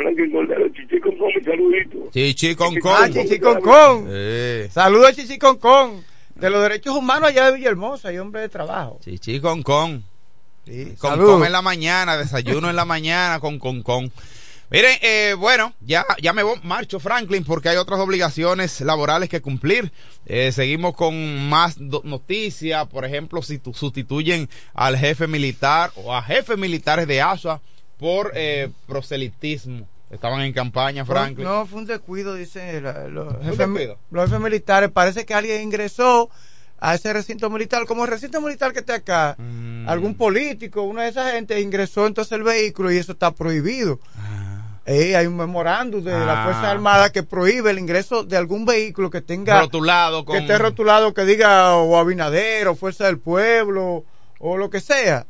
con 1.18 1.32
con 1.32 1.34
mi 1.36 1.44
saludito. 1.44 2.10
Chichi 2.12 2.56
con 2.56 2.76
con. 2.80 2.92
Ah, 2.96 3.10
Chichi 3.10 3.40
con 3.40 3.62
con. 3.62 4.06
Eh, 4.10 4.70
Saludos 4.72 5.10
a 5.10 5.14
Chichi 5.14 5.38
con 5.38 5.58
con. 5.58 6.04
De 6.36 6.50
los 6.50 6.62
derechos 6.64 6.96
humanos 6.96 7.30
allá 7.30 7.46
de 7.52 7.58
Villahermosa 7.58 8.12
y 8.12 8.18
hombre 8.18 8.42
de 8.42 8.50
trabajo. 8.50 9.00
chichi 9.04 9.40
con 9.40 9.62
con. 9.64 10.04
Sí, 10.66 10.96
Con 10.98 11.44
en 11.46 11.52
la 11.52 11.62
mañana, 11.62 12.16
desayuno 12.18 12.70
en 12.70 12.76
la 12.76 12.86
mañana, 12.86 13.40
con 13.40 13.60
con 13.60 13.84
con. 13.84 14.12
Miren, 14.70 14.98
eh, 15.02 15.36
bueno, 15.38 15.74
ya, 15.82 16.04
ya 16.22 16.34
me 16.34 16.42
voy, 16.42 16.58
marcho 16.64 17.00
Franklin 17.00 17.44
porque 17.44 17.70
hay 17.70 17.78
otras 17.78 18.00
obligaciones 18.00 18.82
laborales 18.82 19.30
que 19.30 19.42
cumplir. 19.42 19.92
Eh, 20.26 20.52
seguimos 20.52 20.96
con 20.96 21.48
más 21.50 21.78
noticias, 21.80 22.88
por 22.88 23.06
ejemplo, 23.06 23.42
si 23.44 23.60
tu- 23.60 23.74
sustituyen 23.74 24.50
al 24.74 24.98
jefe 24.98 25.28
militar 25.28 25.92
o 25.96 26.16
a 26.16 26.24
jefes 26.24 26.58
militares 26.58 27.08
de 27.08 27.22
ASUA 27.22 27.62
por 28.00 28.32
eh, 28.34 28.70
proselitismo. 28.88 29.88
Estaban 30.14 30.42
en 30.42 30.54
campaña, 30.54 31.04
Franklin. 31.06 31.46
No, 31.48 31.66
fue 31.66 31.80
un 31.80 31.86
descuido, 31.86 32.36
dicen 32.36 32.84
los, 32.84 32.94
jefes, 33.44 33.90
los 34.12 34.26
jefes 34.30 34.40
militares. 34.40 34.90
Parece 34.92 35.26
que 35.26 35.34
alguien 35.34 35.62
ingresó 35.62 36.30
a 36.80 36.96
ese 36.96 37.12
recinto 37.14 37.50
militar, 37.50 37.86
como 37.86 38.04
el 38.06 38.12
recinto 38.12 38.40
militar 38.42 38.74
que 38.74 38.80
está 38.80 38.96
acá. 38.96 39.36
Mm. 39.38 39.88
Algún 39.90 40.16
político, 40.16 40.84
una 40.84 41.04
de 41.04 41.10
esas 41.10 41.32
gente 41.32 41.60
ingresó 41.62 42.06
entonces 42.08 42.32
el 42.34 42.44
vehículo 42.44 42.92
y 42.92 42.98
eso 42.98 43.14
está 43.14 43.32
prohibido. 43.32 44.00
Eh, 44.86 45.16
hay 45.16 45.28
un 45.28 45.38
memorándum 45.38 46.04
de 46.04 46.12
la 46.12 46.42
Ah. 46.42 46.44
Fuerza 46.44 46.70
Armada 46.70 47.10
que 47.10 47.24
prohíbe 47.24 47.72
el 47.72 47.80
ingreso 47.80 48.26
de 48.26 48.36
algún 48.36 48.66
vehículo 48.66 49.10
que 49.10 49.22
tenga 49.22 49.62
Rotulado 49.62 50.26
con- 50.26 50.36
que 50.36 50.42
esté 50.42 50.58
rotulado 50.58 51.14
que 51.14 51.24
diga 51.24 51.76
o 51.78 51.98
Abinader 51.98 52.68
o 52.68 52.76
Fuerza 52.76 53.06
del 53.06 53.18
Pueblo 53.18 54.04
o 54.40 54.58
lo 54.58 54.70
que 54.70 54.82
sea. 54.82 55.26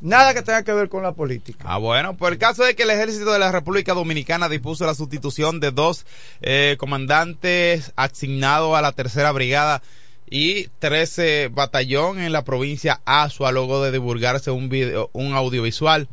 Nada 0.00 0.34
que 0.34 0.42
tenga 0.42 0.62
que 0.62 0.72
ver 0.72 0.88
con 0.88 1.02
la 1.02 1.12
política. 1.12 1.64
Ah, 1.66 1.78
bueno, 1.78 2.16
por 2.16 2.32
el 2.32 2.38
caso 2.38 2.64
de 2.64 2.74
que 2.74 2.82
el 2.82 2.90
ejército 2.90 3.32
de 3.32 3.38
la 3.38 3.50
República 3.50 3.94
Dominicana 3.94 4.48
dispuso 4.48 4.84
la 4.84 4.94
sustitución 4.94 5.58
de 5.58 5.70
dos 5.70 6.04
eh, 6.42 6.76
comandantes 6.78 7.92
asignados 7.96 8.76
a 8.76 8.82
la 8.82 8.92
tercera 8.92 9.32
brigada 9.32 9.82
y 10.28 10.68
13 10.80 11.48
batallón 11.48 12.18
en 12.18 12.32
la 12.32 12.44
provincia 12.44 13.00
Asua 13.04 13.52
luego 13.52 13.82
de 13.82 13.92
divulgarse 13.92 14.50
un 14.50 14.68
video, 14.68 15.08
un 15.12 15.34
audiovisual 15.34 16.08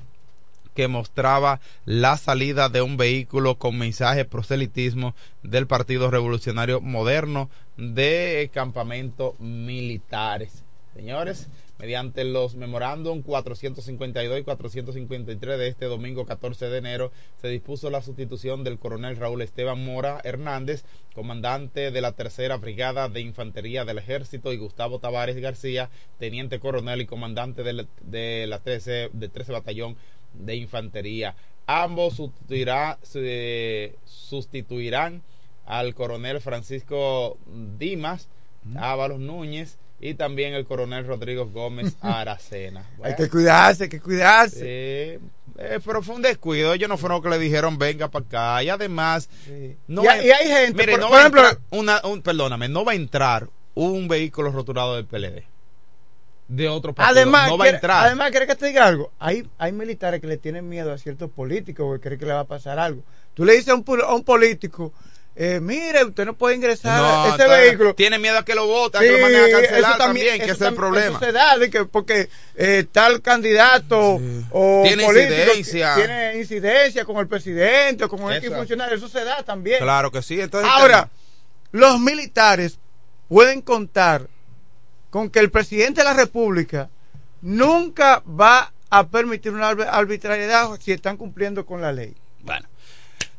que 0.74 0.88
mostraba 0.88 1.60
la 1.86 2.18
salida 2.18 2.70
de 2.70 2.82
un 2.82 2.98
vehículo 2.98 3.58
con 3.58 3.78
mensaje 3.78 4.26
proselitismo 4.26 5.16
del 5.44 5.68
Partido 5.68 6.10
Revolucionario 6.10 6.82
Moderno 6.82 7.50
de 7.78 8.50
campamentos 8.54 9.40
militares. 9.40 10.64
Señores, 10.96 11.48
mediante 11.84 12.24
los 12.24 12.56
memorándum 12.56 13.24
452 13.24 14.40
y 14.40 14.44
453 14.44 15.60
de 15.60 15.68
este 15.68 15.84
domingo 15.88 16.26
14 16.26 16.70
de 16.70 16.78
enero, 16.78 17.12
se 17.42 17.50
dispuso 17.50 17.90
la 17.90 18.02
sustitución 18.02 18.64
del 18.64 18.80
coronel 18.80 19.18
Raúl 19.18 19.42
Esteban 19.42 19.84
Mora 19.84 20.22
Hernández, 20.24 20.86
comandante 21.14 21.92
de 21.92 22.00
la 22.00 22.14
tercera 22.14 22.56
brigada 22.56 23.10
de 23.10 23.20
infantería 23.20 23.84
del 23.84 23.98
ejército, 23.98 24.54
y 24.54 24.58
Gustavo 24.58 25.00
Tavares 25.00 25.36
García, 25.36 25.90
teniente 26.20 26.62
coronel 26.62 27.02
y 27.02 27.06
comandante 27.06 27.64
de 27.64 27.74
la, 27.74 27.86
de 28.00 28.48
la 28.48 28.60
13, 28.60 29.10
de 29.12 29.28
13 29.28 29.52
batallón 29.52 29.98
de 30.34 30.56
infantería. 30.56 31.36
Ambos 31.68 32.18
sustituirá- 32.18 32.98
sustituirán 34.06 35.22
al 35.66 35.94
coronel 35.96 36.40
Francisco 36.40 37.38
Dimas, 37.78 38.30
Ábalos 38.78 39.20
Núñez 39.20 39.80
y 40.10 40.16
también 40.16 40.54
el 40.54 40.66
coronel 40.66 41.06
Rodrigo 41.08 41.46
Gómez 41.48 41.96
Aracena. 42.02 42.86
Hay 43.02 43.16
que 43.16 43.30
cuidarse, 43.30 43.84
hay 43.84 43.90
que 43.90 44.02
cuidarse. 44.02 44.60
Sí, 44.60 45.26
eh, 45.60 45.80
pero 45.86 46.02
fue 46.02 46.16
un 46.16 46.22
descuido. 46.22 46.74
Ellos 46.74 46.90
no 46.90 46.98
fueron 46.98 47.18
los 47.18 47.24
que 47.24 47.30
le 47.30 47.40
dijeron 47.44 47.78
venga 47.78 48.10
para 48.10 48.26
acá. 48.26 48.64
Y 48.64 48.70
además, 48.70 49.30
no 49.88 50.04
Y 50.04 50.08
hay- 50.08 50.28
y 50.28 50.32
hay 50.32 50.48
gente, 50.48 50.74
mire, 50.74 50.92
por- 50.98 51.02
no 51.10 51.18
ejemplo- 51.20 51.42
entrar 51.42 51.58
una, 51.72 52.02
un, 52.04 52.22
perdóname, 52.22 52.68
no 52.70 52.84
va 52.84 52.92
a 52.92 52.96
entrar 52.96 53.48
un 53.76 54.08
vehículo 54.08 54.52
rotulado 54.52 54.96
del 54.96 55.06
PLD. 55.06 55.44
De 56.50 56.68
otro 56.68 56.94
partido. 56.94 57.20
Además, 57.22 57.50
no 57.50 57.58
va 57.58 57.66
a 57.66 57.70
entrar. 57.70 58.06
además, 58.08 58.30
¿quiere 58.32 58.46
que 58.46 58.56
te 58.56 58.68
diga 58.68 58.86
algo? 58.86 59.12
Hay, 59.18 59.48
hay 59.58 59.72
militares 59.72 60.20
que 60.20 60.28
le 60.28 60.38
tienen 60.38 60.68
miedo 60.68 60.92
a 60.92 60.98
ciertos 60.98 61.32
políticos 61.32 61.86
porque 61.88 62.02
creen 62.04 62.20
que 62.20 62.26
le 62.26 62.34
va 62.34 62.42
a 62.42 62.46
pasar 62.48 62.78
algo. 62.80 63.02
Tú 63.34 63.46
le 63.46 63.54
dices 63.54 63.70
a 63.70 63.76
un, 63.76 63.86
a 64.06 64.14
un 64.14 64.24
político, 64.24 64.92
eh, 65.36 65.60
mire, 65.62 66.04
usted 66.04 66.26
no 66.26 66.34
puede 66.36 66.56
ingresar 66.56 67.00
No, 67.02 67.24
a 67.32 67.36
ese 67.36 67.48
vehículo. 67.48 67.96
Tiene 67.96 68.20
miedo 68.20 68.38
a 68.38 68.46
que 68.46 68.54
lo 68.54 68.68
voten, 68.68 69.00
a 69.00 69.04
Sí, 69.04 69.10
que 69.10 69.14
lo 69.18 69.22
manden 69.22 69.44
a 69.46 69.50
cancelar 69.50 69.90
eso 69.92 69.98
también, 69.98 70.40
que 70.42 70.52
es 70.52 70.62
el 70.62 70.76
problema. 70.76 71.18
Eso 71.18 71.26
se 71.26 71.32
da 71.32 71.58
de 71.58 71.70
que 71.72 71.86
porque 71.86 72.30
eh, 72.56 72.86
tal 72.92 73.22
candidato 73.22 74.20
o 74.52 74.82
Tiene 74.84 75.04
político 75.06 75.34
incidencia. 75.58 75.96
tiene 75.96 76.38
incidencia 76.38 77.04
con 77.06 77.18
el 77.18 77.28
presidente 77.28 78.04
o 78.04 78.10
con 78.10 78.20
el 78.32 78.38
Exacto. 78.38 78.58
funcionario, 78.58 78.96
eso 78.96 79.08
se 79.10 79.24
da 79.24 79.42
también. 79.44 79.80
Claro 79.80 80.12
que 80.12 80.22
sí. 80.22 80.40
Entonces, 80.40 80.70
Ahora, 80.72 81.10
los 81.72 82.00
militares 82.00 82.78
pueden 83.28 83.62
contar 83.62 84.28
con 85.10 85.30
que 85.32 85.40
el 85.40 85.50
presidente 85.50 86.02
de 86.02 86.06
la 86.06 86.14
República 86.14 86.90
nunca 87.42 88.22
va 88.28 88.72
a 88.90 89.08
permitir 89.08 89.52
una 89.52 89.72
arbi- 89.72 89.88
arbitrariedad 89.90 90.70
si 90.80 90.92
están 90.92 91.18
cumpliendo 91.18 91.66
con 91.66 91.82
la 91.82 91.92
ley. 91.92 92.16
Bueno. 92.42 92.68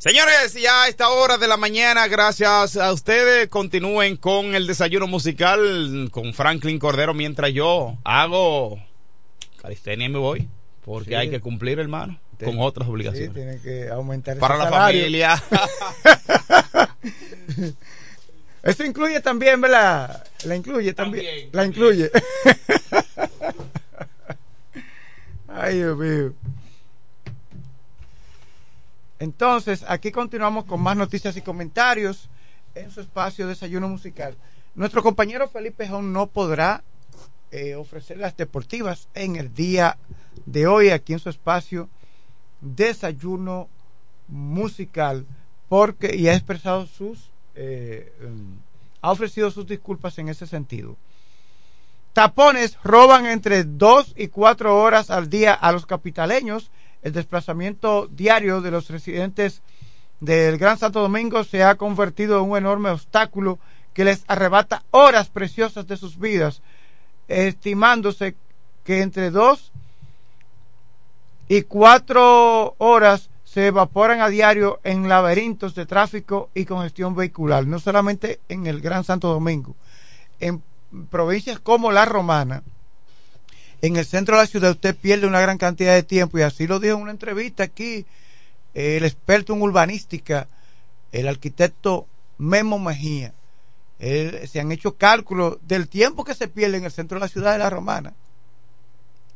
Señores, 0.05 0.53
ya 0.53 0.83
a 0.83 0.89
esta 0.89 1.09
hora 1.09 1.39
de 1.39 1.49
la 1.49 1.57
mañana, 1.57 2.07
gracias 2.09 2.77
a 2.77 2.93
ustedes, 2.93 3.49
continúen 3.49 4.19
con 4.19 4.55
el 4.55 4.67
desayuno 4.67 5.07
musical 5.07 6.11
con 6.11 6.35
Franklin 6.35 6.79
Cordero 6.79 7.15
mientras 7.15 7.51
yo 7.55 7.97
hago 8.05 8.79
calistenia 9.63 10.05
y 10.07 10.11
me 10.11 10.19
voy, 10.19 10.47
porque 10.85 11.09
Sí. 11.09 11.15
hay 11.15 11.31
que 11.31 11.41
cumplir, 11.41 11.79
hermano, 11.79 12.21
con 12.45 12.57
otras 12.59 12.87
Sí, 12.87 12.93
obligaciones. 12.93 13.33
tiene 13.33 13.59
que 13.63 13.89
aumentar 13.89 14.37
Para 14.37 14.59
la 14.59 14.65
salario. 14.65 15.01
familia. 15.05 15.43
Eso 18.63 18.85
incluye 18.85 19.21
también, 19.21 19.59
¿verdad? 19.63 20.23
La 20.45 20.55
incluye 20.55 20.93
también. 20.93 21.49
la 21.53 21.65
incluye. 21.65 22.11
Ay, 25.49 25.77
Dios 25.79 25.97
mío. 25.97 26.35
Entonces, 29.19 29.85
aquí 29.89 30.11
continuamos 30.11 30.65
con 30.65 30.81
más 30.81 30.97
noticias 30.97 31.37
y 31.37 31.43
comentarios 31.43 32.29
en 32.75 32.91
su 32.91 33.01
espacio 33.01 33.47
Desayuno 33.47 33.89
Musical. 33.89 34.37
Nuestro 34.75 35.03
compañero 35.03 35.49
Felipe 35.49 35.89
Jón 35.89 36.13
no 36.13 36.27
podrá 36.27 36.83
eh, 37.53 37.77
ofrecer 37.77 38.19
las 38.19 38.37
deportivas 38.37 39.09
en 39.15 39.37
el 39.37 39.55
día 39.55 39.97
de 40.47 40.67
hoy 40.67 40.91
aquí 40.91 41.13
en 41.13 41.21
su 41.21 41.31
espacio 41.31 41.89
Desayuno 42.61 43.69
Musical 44.27 45.27
porque 45.69 46.17
y 46.17 46.29
ha 46.29 46.35
expresado 46.35 46.87
sus 46.87 47.31
eh, 47.55 48.13
em, 48.21 48.59
ha 49.01 49.13
ofrecido 49.13 49.51
sus 49.51 49.67
disculpas 49.67 50.19
en 50.19 50.29
ese 50.29 50.47
sentido. 50.47 50.97
Tapones 52.15 52.79
roban 52.83 53.27
entre 53.27 53.65
2 53.65 54.15
y 54.17 54.29
4 54.29 54.81
horas 54.81 55.11
al 55.11 55.29
día 55.29 55.53
a 55.53 55.73
los 55.73 55.85
capitaleños. 55.85 56.71
El 57.05 57.13
desplazamiento 57.13 58.09
diario 58.11 58.63
de 58.63 58.71
los 58.71 58.89
residentes 58.89 59.63
del 60.21 60.57
Gran 60.57 60.79
Santo 60.79 61.01
Domingo 61.01 61.45
se 61.45 61.63
ha 61.63 61.75
convertido 61.77 62.39
en 62.39 62.51
un 62.51 62.57
enorme 62.57 62.89
obstáculo 62.89 63.59
que 63.93 64.05
les 64.05 64.25
arrebata 64.27 64.83
horas 64.91 65.29
preciosas 65.29 65.87
de 65.87 65.99
sus 65.99 66.19
vidas, 66.19 66.63
estimándose 67.29 68.37
que 68.85 69.03
entre 69.03 69.31
2 69.31 69.71
y 71.49 71.63
4 71.63 72.75
horas 72.79 73.29
se 73.45 73.67
evaporan 73.67 74.23
a 74.23 74.31
diario 74.31 74.81
en 74.83 75.07
laberintos 75.07 75.75
de 75.75 75.85
tráfico 75.85 76.49
y 76.55 76.65
congestión 76.65 77.15
vehicular, 77.15 77.67
no 77.67 77.79
solamente 77.79 78.41
en 78.49 78.67
el 78.67 78.81
Gran 78.81 79.05
Santo 79.05 79.29
Domingo, 79.29 79.77
en 80.41 80.63
provincias 81.11 81.61
como 81.61 81.93
la 81.93 82.07
Romana, 82.07 82.63
en 83.87 83.97
el 83.97 84.07
centro 84.07 84.37
de 84.37 84.43
la 84.43 84.47
ciudad 84.47 84.71
usted 84.71 84.97
pierde 84.97 85.27
una 85.27 85.41
gran 85.41 85.59
cantidad 85.59 85.93
de 85.93 86.03
tiempo 86.03 86.39
y 86.39 86.43
así 86.43 86.67
lo 86.67 86.81
dijo 86.81 86.97
en 86.97 87.03
una 87.03 87.11
entrevista 87.11 87.65
aquí 87.65 88.07
eh, 88.73 88.97
el 88.97 89.05
experto 89.05 89.53
en 89.53 89.61
urbanística, 89.61 90.49
el 91.13 91.29
arquitecto 91.29 92.07
Memo 92.39 92.79
Mejía. 92.79 93.35
Se 93.99 94.61
han 94.61 94.73
hecho 94.73 94.97
cálculos 94.97 95.59
del 95.63 95.89
tiempo 95.89 96.25
que 96.25 96.35
se 96.35 96.49
pierde 96.49 96.79
en 96.79 96.85
el 96.85 96.93
centro 96.93 97.17
de 97.17 97.21
la 97.21 97.29
ciudad 97.29 97.53
de 97.53 97.59
la 97.59 97.71
Romana. 97.71 98.15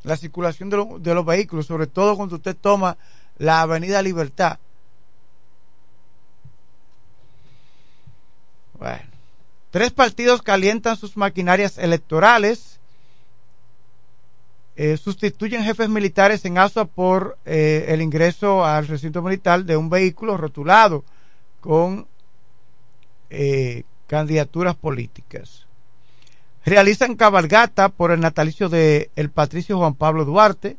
La 0.03 0.17
circulación 0.17 0.69
de, 0.69 0.83
de 0.99 1.13
los 1.13 1.25
vehículos, 1.25 1.67
sobre 1.67 1.87
todo 1.87 2.17
cuando 2.17 2.35
usted 2.35 2.55
toma 2.55 2.97
la 3.37 3.61
Avenida 3.61 4.01
Libertad. 4.01 4.57
Bueno, 8.77 9.09
tres 9.69 9.91
partidos 9.91 10.41
calientan 10.41 10.97
sus 10.97 11.17
maquinarias 11.17 11.77
electorales, 11.77 12.78
eh, 14.81 14.95
sustituyen 14.95 15.61
jefes 15.61 15.89
militares 15.89 16.45
en 16.45 16.57
Asua 16.57 16.85
por 16.85 17.37
eh, 17.43 17.87
el 17.89 18.01
ingreso 18.01 18.63
al 18.63 18.87
recinto 18.87 19.21
militar 19.21 19.65
de 19.65 19.75
un 19.75 19.89
vehículo 19.89 20.37
rotulado 20.37 21.03
con 21.59 22.07
eh, 23.29 23.83
candidaturas 24.07 24.77
políticas. 24.77 25.67
Realizan 26.63 27.17
cabalgata 27.17 27.89
por 27.89 28.11
el 28.11 28.21
natalicio 28.21 28.69
de 28.69 29.11
el 29.17 29.29
patricio 29.29 29.77
Juan 29.77 29.95
Pablo 29.95 30.23
Duarte. 30.23 30.77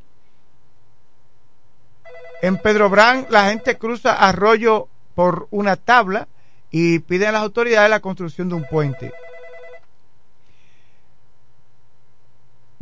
En 2.40 2.56
Pedro 2.56 2.88
Brán 2.88 3.26
la 3.28 3.50
gente 3.50 3.76
cruza 3.76 4.14
arroyo 4.14 4.88
por 5.14 5.46
una 5.50 5.76
tabla 5.76 6.26
y 6.70 7.00
piden 7.00 7.28
a 7.28 7.32
las 7.32 7.42
autoridades 7.42 7.90
la 7.90 8.00
construcción 8.00 8.48
de 8.48 8.54
un 8.54 8.64
puente. 8.64 9.12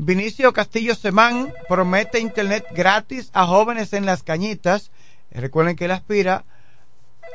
Vinicio 0.01 0.53
Castillo 0.53 0.95
Semán 0.95 1.53
promete 1.69 2.21
internet 2.21 2.65
gratis 2.71 3.31
a 3.33 3.47
jóvenes 3.47 3.93
en 3.93 4.07
las 4.07 4.23
cañitas. 4.23 4.93
Recuerden 5.33 5.75
que 5.75 5.87
él 5.87 5.91
aspira 5.91 6.45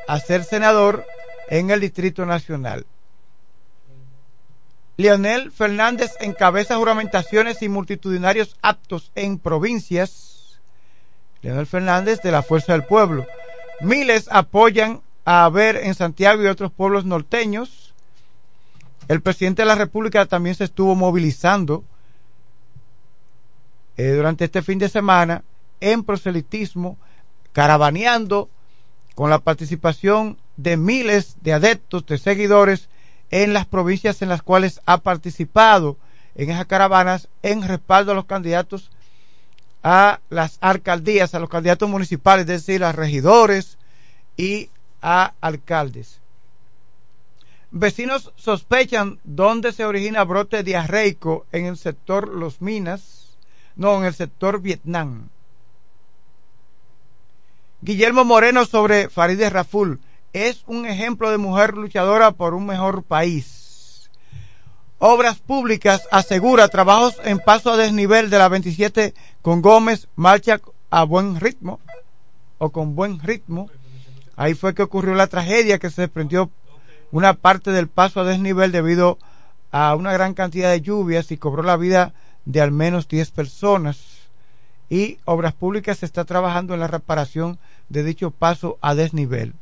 a 0.08 0.18
ser 0.18 0.44
senador 0.44 1.04
en 1.50 1.68
el 1.68 1.80
Distrito 1.80 2.24
Nacional. 2.24 2.86
Leonel 4.96 5.52
Fernández 5.52 6.12
encabeza 6.20 6.78
juramentaciones 6.78 7.60
y 7.60 7.68
multitudinarios 7.68 8.56
actos 8.62 9.12
en 9.14 9.38
provincias. 9.38 10.58
Leonel 11.42 11.66
Fernández 11.66 12.22
de 12.22 12.32
la 12.32 12.42
Fuerza 12.42 12.72
del 12.72 12.84
Pueblo. 12.84 13.26
Miles 13.82 14.26
apoyan 14.30 15.02
a 15.26 15.46
ver 15.50 15.76
en 15.76 15.94
Santiago 15.94 16.42
y 16.42 16.46
otros 16.46 16.72
pueblos 16.72 17.04
norteños. 17.04 17.92
El 19.06 19.20
presidente 19.20 19.60
de 19.62 19.66
la 19.66 19.74
República 19.74 20.24
también 20.24 20.54
se 20.54 20.64
estuvo 20.64 20.94
movilizando 20.94 21.84
eh, 23.96 24.10
durante 24.10 24.44
este 24.46 24.62
fin 24.62 24.78
de 24.78 24.88
semana 24.88 25.44
en 25.80 26.02
proselitismo, 26.04 26.98
caravaneando 27.52 28.48
con 29.14 29.30
la 29.30 29.38
participación 29.38 30.38
de 30.56 30.76
miles 30.76 31.36
de 31.42 31.52
adeptos, 31.52 32.06
de 32.06 32.18
seguidores 32.18 32.88
en 33.30 33.52
las 33.52 33.66
provincias 33.66 34.22
en 34.22 34.28
las 34.28 34.42
cuales 34.42 34.80
ha 34.86 34.98
participado 34.98 35.96
en 36.34 36.50
esas 36.50 36.66
caravanas 36.66 37.28
en 37.42 37.62
respaldo 37.62 38.12
a 38.12 38.14
los 38.14 38.26
candidatos 38.26 38.90
a 39.84 40.20
las 40.30 40.56
alcaldías, 40.62 41.34
a 41.34 41.38
los 41.38 41.50
candidatos 41.50 41.90
municipales, 41.90 42.44
es 42.44 42.66
decir, 42.66 42.82
a 42.82 42.92
regidores 42.92 43.76
y 44.34 44.70
a 45.02 45.34
alcaldes. 45.42 46.20
Vecinos 47.70 48.32
sospechan 48.36 49.18
dónde 49.24 49.72
se 49.72 49.84
origina 49.84 50.24
brote 50.24 50.62
diarreico 50.62 51.44
en 51.52 51.66
el 51.66 51.76
sector 51.76 52.28
Los 52.28 52.62
Minas, 52.62 53.23
no, 53.76 53.98
en 53.98 54.04
el 54.04 54.14
sector 54.14 54.60
Vietnam. 54.60 55.28
Guillermo 57.80 58.24
Moreno 58.24 58.64
sobre 58.64 59.08
Farideh 59.08 59.50
Raful 59.50 60.00
es 60.32 60.64
un 60.66 60.86
ejemplo 60.86 61.30
de 61.30 61.38
mujer 61.38 61.74
luchadora 61.76 62.32
por 62.32 62.54
un 62.54 62.66
mejor 62.66 63.02
país. 63.02 64.10
Obras 64.98 65.38
Públicas 65.38 66.08
asegura 66.10 66.68
trabajos 66.68 67.16
en 67.24 67.38
paso 67.38 67.70
a 67.70 67.76
desnivel 67.76 68.30
de 68.30 68.38
la 68.38 68.48
27 68.48 69.14
con 69.42 69.60
Gómez, 69.60 70.08
marcha 70.16 70.60
a 70.90 71.04
buen 71.04 71.38
ritmo 71.40 71.78
o 72.58 72.70
con 72.70 72.94
buen 72.94 73.20
ritmo. 73.20 73.68
Ahí 74.36 74.54
fue 74.54 74.74
que 74.74 74.82
ocurrió 74.82 75.14
la 75.14 75.26
tragedia 75.26 75.78
que 75.78 75.90
se 75.90 76.02
desprendió 76.02 76.50
una 77.12 77.34
parte 77.34 77.70
del 77.70 77.88
paso 77.88 78.20
a 78.20 78.24
desnivel 78.24 78.72
debido 78.72 79.18
a 79.70 79.94
una 79.94 80.12
gran 80.12 80.34
cantidad 80.34 80.70
de 80.70 80.80
lluvias 80.80 81.30
y 81.30 81.36
cobró 81.36 81.62
la 81.62 81.76
vida 81.76 82.14
de 82.44 82.60
al 82.60 82.70
menos 82.70 83.08
10 83.08 83.30
personas. 83.30 83.98
Y 84.90 85.18
Obras 85.24 85.54
Públicas 85.54 86.02
está 86.02 86.24
trabajando 86.24 86.74
en 86.74 86.80
la 86.80 86.88
reparación 86.88 87.58
de 87.88 88.04
dicho 88.04 88.30
paso 88.30 88.78
a 88.80 88.94
desnivel. 88.94 89.54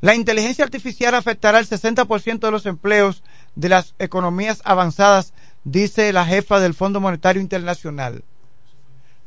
La 0.00 0.16
inteligencia 0.16 0.64
artificial 0.64 1.14
afectará 1.14 1.60
el 1.60 1.68
60% 1.68 2.40
de 2.40 2.50
los 2.50 2.66
empleos 2.66 3.22
de 3.54 3.68
las 3.68 3.94
economías 4.00 4.60
avanzadas, 4.64 5.32
dice 5.62 6.12
la 6.12 6.26
jefa 6.26 6.58
del 6.58 6.74
Fondo 6.74 7.00
Monetario 7.00 7.40
Internacional. 7.40 8.24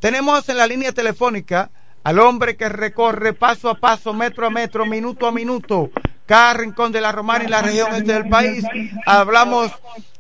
Tenemos 0.02 0.50
en 0.50 0.58
la 0.58 0.68
línea 0.68 0.92
telefónica 0.92 1.72
al 2.04 2.20
hombre 2.20 2.58
que 2.58 2.68
recorre 2.68 3.34
paso 3.34 3.70
a 3.70 3.76
paso, 3.76 4.14
metro 4.14 4.46
a 4.46 4.50
metro, 4.50 4.86
minuto 4.86 5.28
a 5.28 5.32
minuto, 5.32 5.90
cada 6.26 6.54
rincón 6.56 6.92
de 6.92 7.02
la 7.02 7.12
Romana 7.12 7.46
y 7.46 7.48
la 7.48 7.62
región 7.62 7.94
este 7.96 8.14
del 8.14 8.30
país. 8.30 8.66
Hablamos 9.06 9.72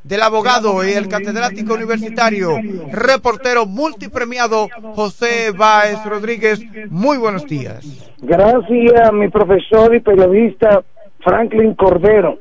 del 0.03 0.21
abogado 0.21 0.87
y 0.87 0.93
el 0.93 1.07
catedrático 1.07 1.73
universitario, 1.73 2.59
reportero 2.91 3.65
multipremiado 3.65 4.67
José 4.93 5.51
Báez 5.51 5.97
Rodríguez. 6.05 6.63
Muy 6.89 7.17
buenos 7.17 7.45
días. 7.47 8.13
Gracias 8.19 9.01
a 9.01 9.11
mi 9.11 9.29
profesor 9.29 9.95
y 9.95 9.99
periodista 9.99 10.83
Franklin 11.21 11.73
Cordero, 11.73 12.37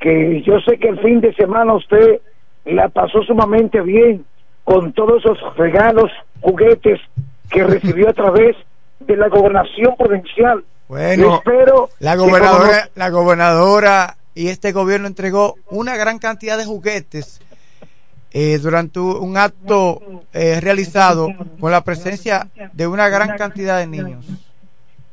que 0.00 0.42
yo 0.42 0.58
sé 0.60 0.78
que 0.78 0.88
el 0.88 0.98
fin 1.00 1.20
de 1.20 1.32
semana 1.34 1.74
usted 1.74 2.20
la 2.64 2.88
pasó 2.88 3.22
sumamente 3.22 3.80
bien 3.80 4.24
con 4.64 4.92
todos 4.92 5.24
esos 5.24 5.56
regalos, 5.56 6.10
juguetes 6.40 6.98
que 7.50 7.62
recibió 7.62 8.08
a 8.08 8.12
través 8.12 8.56
de 8.98 9.16
la 9.16 9.28
gobernación 9.28 9.94
provincial. 9.96 10.64
Bueno, 10.88 11.36
espero 11.36 11.88
la 11.98 12.16
gobernadora, 12.16 12.88
la 12.94 13.10
gobernadora 13.10 14.16
y 14.34 14.48
este 14.48 14.72
gobierno 14.72 15.06
entregó 15.06 15.56
una 15.70 15.96
gran 15.96 16.18
cantidad 16.18 16.56
de 16.56 16.64
juguetes 16.64 17.40
eh, 18.32 18.58
durante 18.58 19.00
un 19.00 19.36
acto 19.36 20.22
eh, 20.32 20.60
realizado 20.60 21.28
con 21.58 21.72
la 21.72 21.82
presencia 21.82 22.48
de 22.72 22.86
una 22.86 23.08
gran 23.08 23.36
cantidad 23.36 23.78
de 23.78 23.86
niños. 23.86 24.26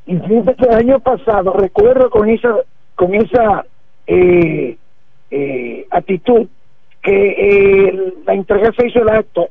Y 0.06 0.18
fíjate 0.18 0.56
que 0.56 0.66
el 0.66 0.76
año 0.76 1.00
pasado, 1.00 1.54
recuerdo 1.54 2.10
con 2.10 2.30
esa, 2.30 2.56
con 2.96 3.16
esa 3.16 3.66
eh, 4.08 4.78
eh, 5.32 5.88
actitud, 5.90 6.48
que 7.02 7.88
eh, 7.88 8.14
la 8.26 8.34
entrega 8.34 8.72
se 8.78 8.88
hizo 8.88 9.00
el 9.00 9.10
acto 9.10 9.50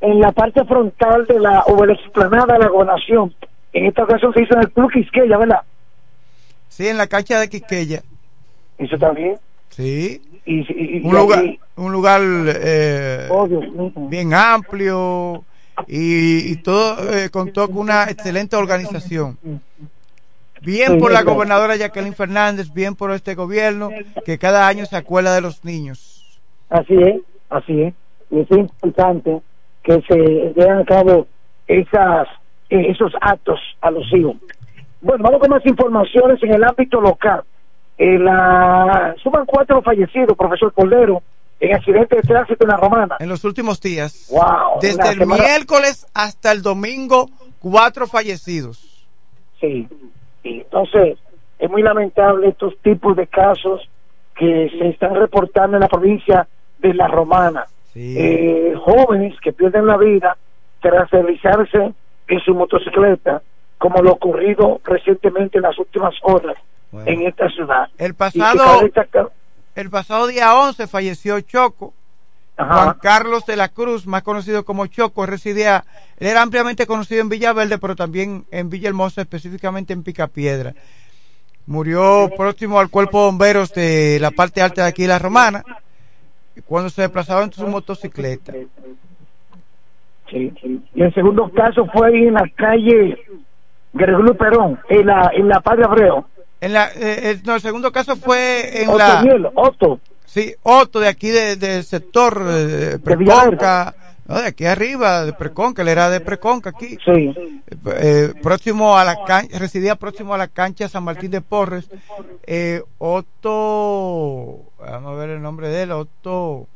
en 0.00 0.20
la 0.20 0.32
parte 0.32 0.64
frontal 0.64 1.26
de 1.26 1.38
la, 1.38 1.64
o 1.66 1.80
de 1.80 1.88
la 1.88 1.92
explanada 1.94 2.54
de 2.54 2.58
la 2.60 2.68
gobernación. 2.68 3.34
En 3.72 3.86
esta 3.86 4.04
ocasión 4.04 4.32
se 4.34 4.42
hizo 4.42 4.54
en 4.54 4.60
el 4.60 4.70
Club 4.72 4.90
Quisqueya, 4.92 5.38
¿verdad? 5.38 5.62
Sí, 6.68 6.88
en 6.88 6.98
la 6.98 7.06
cancha 7.06 7.40
de 7.40 7.48
Quisqueya. 7.48 8.02
Eso 8.78 8.98
también. 8.98 9.36
Sí. 9.70 10.20
Y, 10.44 10.60
y- 10.60 10.98
y- 10.98 11.00
un 11.06 11.14
lugar, 11.14 11.44
un 11.76 11.92
lugar 11.92 12.20
eh, 12.24 13.28
Oh, 13.30 13.48
bien 14.08 14.34
amplio 14.34 15.44
y, 15.86 16.52
y 16.52 16.56
todo 16.56 17.12
eh, 17.12 17.30
contó 17.30 17.68
con 17.68 17.78
una 17.78 18.04
excelente 18.04 18.56
organización. 18.56 19.38
Bien 20.60 20.98
por 20.98 21.10
la 21.12 21.22
gobernadora 21.22 21.76
Jacqueline 21.76 22.14
Fernández, 22.14 22.72
bien 22.72 22.94
por 22.94 23.10
este 23.12 23.34
gobierno 23.34 23.90
que 24.24 24.38
cada 24.38 24.68
año 24.68 24.84
se 24.86 24.96
acuerda 24.96 25.34
de 25.34 25.40
los 25.40 25.64
niños. 25.64 26.40
Así 26.70 26.94
es, 26.94 27.20
así 27.50 27.82
es. 27.82 27.94
Y 28.30 28.40
es 28.40 28.50
importante 28.50 29.40
que 29.82 30.00
se 30.08 30.16
lleven 30.16 30.78
a 30.78 30.84
cabo 30.84 31.26
esas, 31.66 32.28
eh, 32.72 32.90
esos 32.90 33.12
actos 33.20 33.60
alusivos. 33.80 34.36
Bueno, 35.00 35.24
vamos 35.24 35.40
con 35.40 35.50
más 35.50 35.66
informaciones 35.66 36.42
en 36.42 36.54
el 36.54 36.64
ámbito 36.64 37.00
local. 37.00 37.42
Eh, 37.98 38.18
la, 38.18 39.14
suman 39.22 39.44
cuatro 39.46 39.82
fallecidos, 39.82 40.36
profesor 40.36 40.72
Cordero, 40.72 41.22
en 41.60 41.74
accidente 41.74 42.16
de 42.16 42.22
tránsito 42.22 42.64
en 42.64 42.70
la 42.70 42.76
Romana. 42.76 43.16
En 43.20 43.28
los 43.28 43.44
últimos 43.44 43.80
días, 43.80 44.28
Wow. 44.30 44.80
desde 44.80 45.10
el 45.10 45.18
semana- 45.18 45.42
miércoles 45.44 46.06
hasta 46.14 46.50
el 46.52 46.62
domingo, 46.62 47.28
cuatro 47.60 48.06
fallecidos. 48.06 49.06
Sí. 49.60 49.86
Y 50.42 50.60
entonces, 50.60 51.18
es 51.58 51.70
muy 51.70 51.82
lamentable 51.82 52.48
estos 52.48 52.76
tipos 52.82 53.16
de 53.16 53.26
casos 53.26 53.80
que 54.34 54.70
se 54.78 54.88
están 54.88 55.14
reportando 55.14 55.76
en 55.76 55.82
la 55.82 55.88
provincia 55.88 56.48
de 56.78 56.94
La 56.94 57.06
Romana. 57.06 57.66
Eh, 57.94 58.74
jóvenes 58.84 59.34
que 59.40 59.52
pierden 59.52 59.86
la 59.86 59.98
vida 59.98 60.36
tras 60.80 61.10
deslizarse 61.10 61.92
en 62.32 62.40
su 62.40 62.54
motocicleta, 62.54 63.42
como 63.76 64.00
lo 64.00 64.12
ocurrido 64.12 64.80
recientemente 64.84 65.58
en 65.58 65.62
las 65.62 65.78
últimas 65.78 66.14
horas 66.22 66.56
en 67.04 67.26
esta 67.26 67.48
ciudad. 67.50 67.88
El 67.98 68.14
pasado, 68.14 68.80
el 69.74 69.90
pasado 69.90 70.26
día 70.26 70.54
11 70.54 70.86
falleció 70.86 71.40
Choco. 71.40 71.92
Juan 72.56 72.96
Carlos 73.02 73.44
de 73.46 73.56
la 73.56 73.68
Cruz, 73.68 74.06
más 74.06 74.22
conocido 74.22 74.64
como 74.64 74.86
Choco, 74.86 75.26
residía, 75.26 75.84
él 76.18 76.28
era 76.28 76.42
ampliamente 76.42 76.86
conocido 76.86 77.20
en 77.20 77.28
Villaverde, 77.28 77.78
pero 77.78 77.96
también 77.96 78.46
en 78.50 78.70
Villahermosa, 78.70 79.22
específicamente 79.22 79.92
en 79.92 80.02
Picapiedra. 80.02 80.74
Murió 81.66 82.30
próximo 82.36 82.78
al 82.78 82.88
cuerpo 82.88 83.20
de 83.20 83.26
bomberos 83.26 83.72
de 83.72 84.18
la 84.20 84.30
parte 84.30 84.62
alta 84.62 84.82
de 84.82 84.88
aquí 84.88 85.02
de 85.02 85.08
la 85.08 85.18
Romana, 85.18 85.64
cuando 86.66 86.88
se 86.88 87.02
desplazaba 87.02 87.44
en 87.44 87.52
su 87.52 87.66
motocicleta. 87.66 88.52
Sí. 90.32 90.80
Y 90.94 91.02
el 91.02 91.12
segundo 91.14 91.50
caso 91.50 91.86
fue 91.92 92.08
ahí 92.08 92.26
en 92.26 92.34
la 92.34 92.48
calle 92.56 93.18
Gregorio 93.92 94.34
Perón, 94.34 94.80
en 94.88 95.06
la, 95.06 95.30
en 95.34 95.46
la 95.48 95.60
Padre 95.60 95.84
Abreu. 95.84 96.24
En 96.60 96.72
la, 96.72 96.88
eh, 96.96 97.30
el, 97.32 97.42
no, 97.44 97.54
el 97.56 97.60
segundo 97.60 97.92
caso 97.92 98.16
fue 98.16 98.82
en 98.82 98.96
la... 98.96 99.18
Otoniel, 99.20 99.48
Otto. 99.54 100.00
Sí, 100.24 100.54
Otto, 100.62 100.98
de 101.00 101.08
aquí 101.08 101.28
de- 101.28 101.56
del 101.56 101.84
sector 101.84 102.42
eh, 102.48 102.98
Preconca, 103.04 103.94
no, 104.26 104.36
de 104.40 104.46
aquí 104.46 104.64
arriba, 104.64 105.24
de 105.26 105.34
Preconca, 105.34 105.82
él 105.82 105.88
era 105.88 106.08
de 106.08 106.20
Preconca 106.20 106.70
aquí. 106.70 106.96
Sí. 107.04 107.34
Eh, 107.98 108.32
próximo 108.42 108.96
a 108.96 109.04
la 109.04 109.16
cancha, 109.26 109.58
residía 109.58 109.96
próximo 109.96 110.32
a 110.32 110.38
la 110.38 110.48
cancha 110.48 110.88
San 110.88 111.04
Martín 111.04 111.30
de 111.32 111.42
Porres. 111.42 111.90
Eh, 112.46 112.80
Otto, 112.98 114.60
vamos 114.78 115.12
a 115.12 115.16
ver 115.20 115.30
el 115.30 115.42
nombre 115.42 115.68
de 115.68 115.82
él, 115.82 115.92
Otto, 115.92 116.66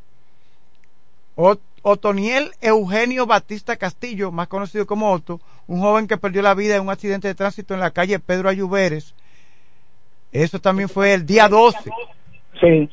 Ot- 1.36 1.60
Otoniel 1.88 2.50
Eugenio 2.60 3.26
Batista 3.26 3.76
Castillo, 3.76 4.32
más 4.32 4.48
conocido 4.48 4.86
como 4.86 5.12
Otto, 5.12 5.40
un 5.68 5.78
joven 5.80 6.08
que 6.08 6.16
perdió 6.16 6.42
la 6.42 6.52
vida 6.52 6.74
en 6.74 6.82
un 6.82 6.90
accidente 6.90 7.28
de 7.28 7.36
tránsito 7.36 7.74
en 7.74 7.80
la 7.80 7.92
calle 7.92 8.18
Pedro 8.18 8.48
Ayuberes. 8.48 9.14
Eso 10.32 10.60
también 10.60 10.88
fue 10.88 11.14
el 11.14 11.24
día 11.24 11.48
12. 11.48 11.78
Sí. 12.60 12.90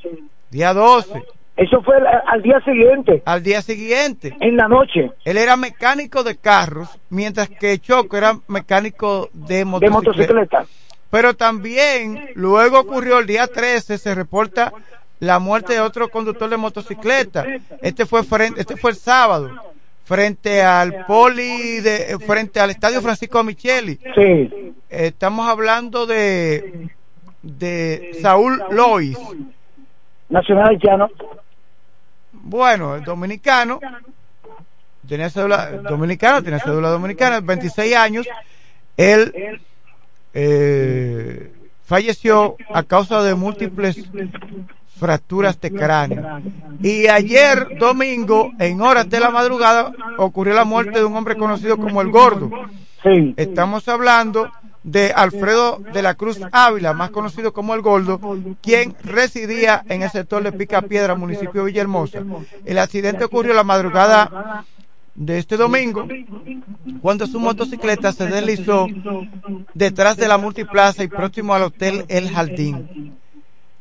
Día 0.52 0.76
12. 0.76 1.24
Eso 1.58 1.82
fue 1.82 1.96
al, 1.98 2.06
al 2.28 2.42
día 2.44 2.60
siguiente. 2.64 3.24
Al 3.26 3.42
día 3.42 3.64
siguiente. 3.64 4.38
En 4.40 4.58
la 4.58 4.68
noche. 4.68 5.10
Él 5.26 5.38
era 5.38 5.58
mecánico 5.58 6.24
de 6.24 6.38
carros, 6.38 6.88
mientras 7.10 7.50
que 7.50 7.80
Choco 7.80 8.16
era 8.16 8.38
mecánico 8.48 9.32
de 9.34 9.58
De 9.58 9.66
motocicleta. 9.66 9.90
motocicleta. 9.90 10.66
Pero 11.10 11.34
también, 11.36 12.30
luego 12.36 12.80
ocurrió 12.80 13.18
el 13.18 13.26
día 13.26 13.48
13, 13.48 13.98
se 13.98 14.14
reporta 14.14 14.72
la 15.24 15.40
muerte 15.40 15.74
de 15.74 15.80
otro 15.80 16.10
conductor 16.10 16.50
de 16.50 16.58
motocicleta. 16.58 17.46
Este 17.82 18.06
fue 18.06 18.24
frente, 18.24 18.60
este 18.60 18.76
fue 18.76 18.92
el 18.92 18.98
sábado, 18.98 19.52
frente 20.04 20.62
al 20.62 21.06
poli 21.06 21.80
de, 21.80 22.18
frente 22.20 22.60
al 22.60 22.72
estadio 22.72 23.02
Francisco 23.02 23.42
Micheli. 23.42 23.98
Sí. 24.16 24.74
Estamos 24.90 25.48
hablando 25.48 26.06
de, 26.06 26.90
de 27.42 28.18
Saúl 28.22 28.62
Lois. 28.72 29.18
Nacional 30.28 30.70
Haitiano. 30.70 31.10
Bueno, 32.34 32.96
el 32.98 33.04
dominicano, 33.06 33.80
tenía 35.08 35.30
cédula 35.30 35.72
dominicana, 35.72 36.42
tenía 36.42 36.60
cédula 36.60 36.90
dominicana, 36.90 37.40
26 37.40 37.96
años, 37.96 38.28
él 38.98 39.62
eh, 40.34 41.50
falleció 41.86 42.58
a 42.74 42.84
causa 42.84 43.24
de 43.24 43.36
múltiples 43.36 44.04
fracturas 44.98 45.60
de 45.60 45.72
cráneo. 45.72 46.42
Y 46.82 47.08
ayer, 47.08 47.78
domingo, 47.80 48.52
en 48.60 48.82
horas 48.82 49.10
de 49.10 49.20
la 49.20 49.30
madrugada, 49.30 49.92
ocurrió 50.18 50.54
la 50.54 50.66
muerte 50.66 51.00
de 51.00 51.06
un 51.06 51.16
hombre 51.16 51.36
conocido 51.36 51.78
como 51.78 52.02
el 52.02 52.10
Gordo. 52.10 52.50
Sí. 53.04 53.34
Estamos 53.38 53.88
hablando 53.88 54.50
de 54.84 55.14
Alfredo 55.14 55.82
de 55.94 56.02
la 56.02 56.16
Cruz 56.16 56.40
Ávila, 56.52 56.94
más 56.94 57.10
conocido 57.10 57.54
como 57.54 57.74
el 57.74 57.82
Gordo, 57.82 58.20
quien 58.62 58.96
residía 59.04 59.84
en 59.88 60.04
el 60.04 60.10
sector 60.10 60.44
de 60.44 60.52
Picapiedra, 60.52 61.16
municipio 61.16 61.62
de 61.62 61.72
Villahermosa. 61.72 62.24
El 62.66 62.80
accidente 62.80 63.24
ocurrió 63.24 63.54
la 63.54 63.64
madrugada 63.64 64.66
de 65.16 65.38
este 65.38 65.58
domingo, 65.58 66.08
cuando 67.02 67.28
su 67.28 67.40
motocicleta 67.40 68.12
se 68.12 68.28
deslizó 68.28 68.88
detrás 69.74 70.18
de 70.18 70.28
la 70.28 70.38
multiplaza 70.38 71.04
y 71.04 71.08
próximo 71.08 71.54
al 71.54 71.64
hotel 71.64 72.06
El 72.10 72.30
Jardín. 72.30 73.16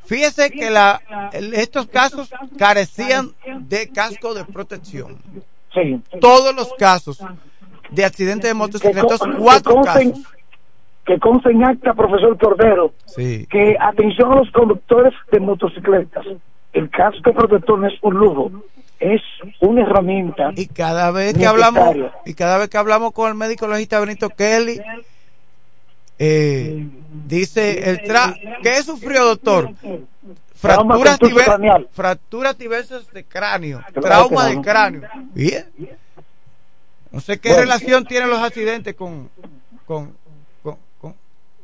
Fíjese 0.04 0.50
que 0.50 0.70
la, 0.70 1.00
estos 1.32 1.86
casos 1.86 2.30
carecían 2.58 3.30
de 3.60 3.88
casco 3.88 4.34
de 4.34 4.44
protección. 4.44 5.18
Sí. 5.72 6.00
Todos 6.20 6.54
los 6.54 6.72
casos 6.74 7.18
de 7.90 8.04
accidentes 8.04 8.50
de 8.50 8.54
motocicletas, 8.54 9.20
cuatro 9.38 9.76
consten- 9.76 10.10
casos. 10.12 10.26
Que 11.04 11.18
conste 11.18 11.50
en 11.50 11.64
acta, 11.64 11.94
profesor 11.94 12.38
Cordero, 12.38 12.92
Sí. 13.06 13.46
que 13.50 13.76
atención 13.80 14.32
a 14.32 14.36
los 14.36 14.50
conductores 14.52 15.12
de 15.32 15.40
motocicletas. 15.40 16.24
El 16.72 16.88
casco 16.90 17.32
protector 17.34 17.78
no 17.80 17.88
es 17.88 17.94
un 18.02 18.14
lujo, 18.14 18.50
es 19.00 19.20
una 19.60 19.82
herramienta. 19.82 20.52
Y 20.54 20.66
cada 20.66 21.10
vez 21.10 21.36
que 21.36 21.44
hablamos 21.46 21.96
y 22.24 22.34
cada 22.34 22.56
vez 22.58 22.68
que 22.68 22.78
hablamos 22.78 23.12
con 23.12 23.28
el 23.28 23.34
médico 23.34 23.66
legista 23.66 23.98
Benito 23.98 24.28
Kelly 24.30 24.80
eh, 26.24 26.86
dice 27.26 27.90
el 27.90 28.02
tra 28.04 28.34
¿qué 28.62 28.82
sufrió 28.84 29.24
doctor? 29.24 29.70
Fracturas, 30.54 31.18
diver- 31.18 31.88
fracturas 31.90 32.56
diversas 32.56 33.10
de 33.12 33.24
cráneo, 33.24 33.80
trauma 34.00 34.46
de 34.46 34.60
cráneo. 34.60 35.02
Bien. 35.34 35.64
No 37.10 37.18
sé 37.18 37.40
qué 37.40 37.48
Bueno. 37.48 37.62
relación 37.64 38.04
tienen 38.04 38.30
los 38.30 38.38
accidentes 38.38 38.94
con 38.94 39.28
con, 39.84 40.12
con, 40.62 40.76
con, 41.00 41.14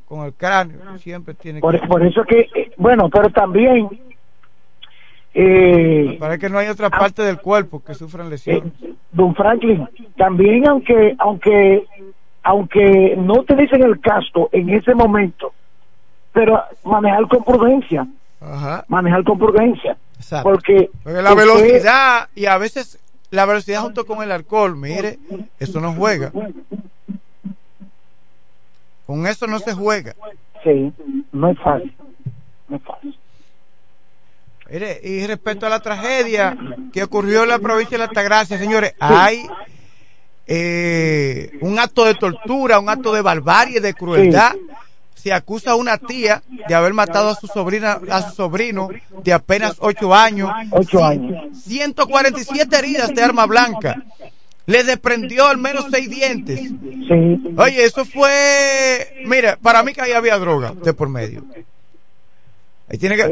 con 0.05 0.27
el 0.27 0.33
cráneo. 0.35 0.99
Siempre 0.99 1.35
tiene 1.35 1.61
Por, 1.61 1.81
que 1.81 1.87
por 1.87 2.05
eso 2.05 2.25
que, 2.25 2.41
eh, 2.41 2.73
bueno, 2.77 3.09
pero 3.09 3.31
también, 3.31 3.89
eh, 5.35 6.17
Parece 6.19 6.41
que 6.41 6.49
no 6.51 6.59
hay 6.59 6.67
otra 6.69 6.91
parte 6.91 7.23
del 7.23 7.39
cuerpo 7.41 7.83
que 7.85 7.95
sufran 7.95 8.29
lesiones. 8.29 8.73
don 9.13 9.35
Franklin, 9.37 9.87
también 10.17 10.67
aunque, 10.69 11.15
aunque, 11.19 11.87
aunque 12.49 13.15
no 13.19 13.41
utilicen 13.41 13.83
el 13.83 14.01
casco 14.01 14.49
en 14.53 14.71
ese 14.71 14.95
momento, 14.95 15.53
pero 16.33 16.63
manejar 16.83 17.29
con 17.29 17.45
prudencia, 17.45 18.07
Ajá. 18.41 18.85
manejar 18.89 19.23
con 19.23 19.39
prudencia, 19.39 19.99
Exacto. 20.17 20.49
porque, 20.49 20.89
Porque 21.03 21.21
la 21.21 21.35
usted- 21.35 21.43
velocidad 21.45 22.29
y 22.35 22.47
a 22.47 22.57
veces 22.57 22.99
la 23.31 23.45
velocidad 23.45 23.83
junto 23.83 24.07
con 24.07 24.23
el 24.23 24.33
alcohol, 24.33 24.77
mire, 24.77 25.19
eso 25.59 25.79
no 25.81 25.93
juega. 25.93 26.33
Con 29.07 29.27
eso 29.27 29.47
no 29.47 29.59
se 29.59 29.75
juega. 29.75 30.15
sí, 30.65 30.91
no 31.33 31.51
es 31.51 31.59
fácil, 31.59 31.95
no 32.69 32.77
es 32.77 32.83
fácil. 32.83 33.19
Mire, 34.71 35.01
y 35.03 35.27
respecto 35.27 35.67
a 35.67 35.71
la 35.71 35.81
tragedia 35.81 36.57
que 36.95 37.03
ocurrió 37.03 37.43
en 37.43 37.51
la 37.51 37.59
provincia 37.59 37.97
de 37.99 38.05
Altagracia, 38.05 38.57
señores, 38.59 38.95
hay 39.01 39.47
eh, 40.49 41.59
un 41.61 41.79
acto 41.79 42.07
de 42.07 42.15
tortura, 42.15 42.81
un 42.81 42.89
acto 42.89 43.13
de 43.13 43.21
barbarie, 43.21 43.81
de 43.81 43.95
crueldad. 43.95 44.57
Se 45.15 45.33
acusa 45.33 45.73
a 45.73 45.75
una 45.75 45.99
tía 45.99 46.43
de 46.69 46.75
haber 46.75 46.95
matado 46.95 47.31
a 47.31 47.35
su 47.35 47.47
sobrina, 47.49 48.01
a 48.09 48.23
su 48.23 48.37
sobrino 48.37 48.89
de 49.23 49.33
apenas 49.33 49.77
ocho 49.81 50.15
años. 50.15 50.51
Ocho 50.71 51.05
años. 51.05 51.59
147 51.65 52.77
heridas 52.79 53.15
de 53.15 53.23
arma 53.23 53.45
blanca. 53.47 54.03
Le 54.67 54.85
desprendió 54.85 55.47
al 55.47 55.59
menos 55.59 55.87
seis 55.91 56.09
dientes. 56.09 56.61
Sí. 56.61 57.55
Oye, 57.57 57.85
eso 57.85 58.05
fue, 58.05 59.23
mira, 59.25 59.59
para 59.61 59.83
mí 59.83 59.93
que 59.93 60.03
ahí 60.03 60.13
había 60.13 60.39
droga 60.39 60.73
de 60.73 60.93
por 60.93 61.09
medio. 61.09 61.45
Ahí 62.91 62.97
tiene 62.99 63.17
que, 63.17 63.23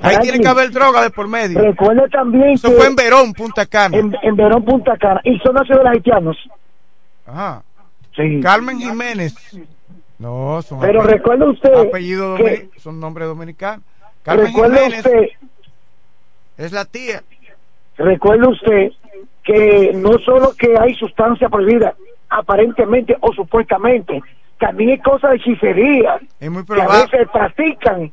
ahí 0.00 0.16
tiene 0.22 0.40
que 0.40 0.48
haber 0.48 0.70
droga 0.70 1.02
de 1.02 1.10
por 1.10 1.28
medio. 1.28 1.60
Recuerda 1.60 2.08
también 2.08 2.50
Eso 2.52 2.70
que 2.70 2.76
fue 2.76 2.86
en 2.86 2.96
Verón, 2.96 3.32
Punta 3.34 3.66
Cana. 3.66 3.96
en, 3.98 4.16
en 4.22 4.36
Verón, 4.36 4.64
Punta 4.64 4.96
Cana. 4.96 5.20
Y 5.24 5.38
son 5.40 5.54
nacionales 5.54 5.92
haitianos. 5.92 6.36
Ajá. 7.26 7.62
Sí. 8.16 8.40
Carmen 8.42 8.78
Jiménez. 8.78 9.34
No, 10.18 10.60
son 10.62 10.80
Pero 10.80 11.00
apellidos- 11.02 11.06
recuerde 11.10 11.48
usted 11.50 11.74
apellido 11.74 12.36
que- 12.36 12.70
son 12.78 12.98
nombres 13.00 13.28
dominicanos. 13.28 13.84
Carmen 14.22 14.46
Recuerde 14.46 14.76
Jiménez 14.78 15.06
usted, 15.06 15.28
es 16.58 16.72
la 16.72 16.84
tía. 16.84 17.22
recuerde 17.96 18.48
usted 18.48 18.92
que 19.44 19.92
no 19.94 20.12
solo 20.24 20.52
que 20.58 20.74
hay 20.78 20.94
sustancia 20.94 21.48
prohibida, 21.48 21.94
aparentemente 22.28 23.16
o 23.20 23.32
supuestamente, 23.32 24.22
también 24.58 24.90
hay 24.90 24.98
cosas 25.00 25.30
de 25.30 25.36
hechicería 25.36 26.18
Es 26.38 26.50
muy 26.50 26.64
que 26.64 26.80
a 26.80 26.86
veces 26.86 27.28
practican. 27.32 28.12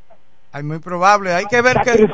Es 0.54 0.64
muy 0.64 0.80
probable. 0.80 1.34
Hay 1.34 1.46
que 1.46 1.62
ver 1.62 1.82
que, 1.82 2.10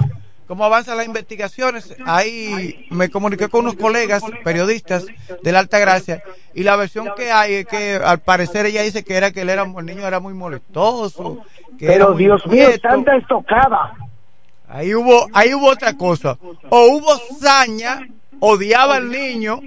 cómo 0.47 0.65
avanzan 0.65 0.97
las 0.97 1.05
investigaciones. 1.05 1.95
Ahí 2.05 2.85
me 2.89 3.09
comuniqué 3.09 3.47
con 3.47 3.61
unos 3.61 3.75
colegas 3.75 4.23
periodistas 4.43 5.05
de 5.41 5.51
la 5.51 5.59
Alta 5.59 5.79
Gracia 5.79 6.23
y 6.53 6.63
la 6.63 6.75
versión 6.75 7.09
que 7.15 7.31
hay 7.31 7.53
es 7.53 7.65
que 7.65 7.95
al 8.03 8.19
parecer 8.19 8.65
ella 8.65 8.81
dice 8.81 9.03
que 9.03 9.15
era 9.15 9.31
que 9.31 9.41
él 9.41 9.49
era 9.49 9.63
el 9.63 9.85
niño 9.85 10.05
era 10.05 10.19
muy 10.19 10.33
molestoso. 10.33 11.39
Que 11.77 11.85
era 11.85 11.93
Pero 11.95 12.09
muy 12.11 12.23
Dios 12.23 12.45
mío, 12.47 12.67
tanta 12.81 13.15
estocada. 13.15 13.93
Ahí 14.67 14.93
hubo, 14.95 15.27
ahí 15.33 15.53
hubo 15.53 15.67
otra 15.67 15.93
cosa. 15.93 16.37
O 16.69 16.85
hubo 16.87 17.15
saña, 17.39 18.01
odiaba 18.39 18.95
al 18.95 19.09
niño, 19.09 19.59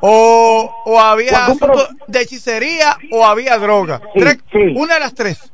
o, 0.00 0.74
o 0.86 1.00
había 1.00 1.46
asunto 1.46 1.88
de 2.06 2.20
hechicería 2.22 2.96
o 3.12 3.24
había 3.26 3.58
droga. 3.58 4.00
Sí, 4.14 4.20
Tres- 4.20 4.38
sí. 4.50 4.74
Una 4.76 4.94
de 4.94 5.00
las 5.00 5.14
tres. 5.14 5.52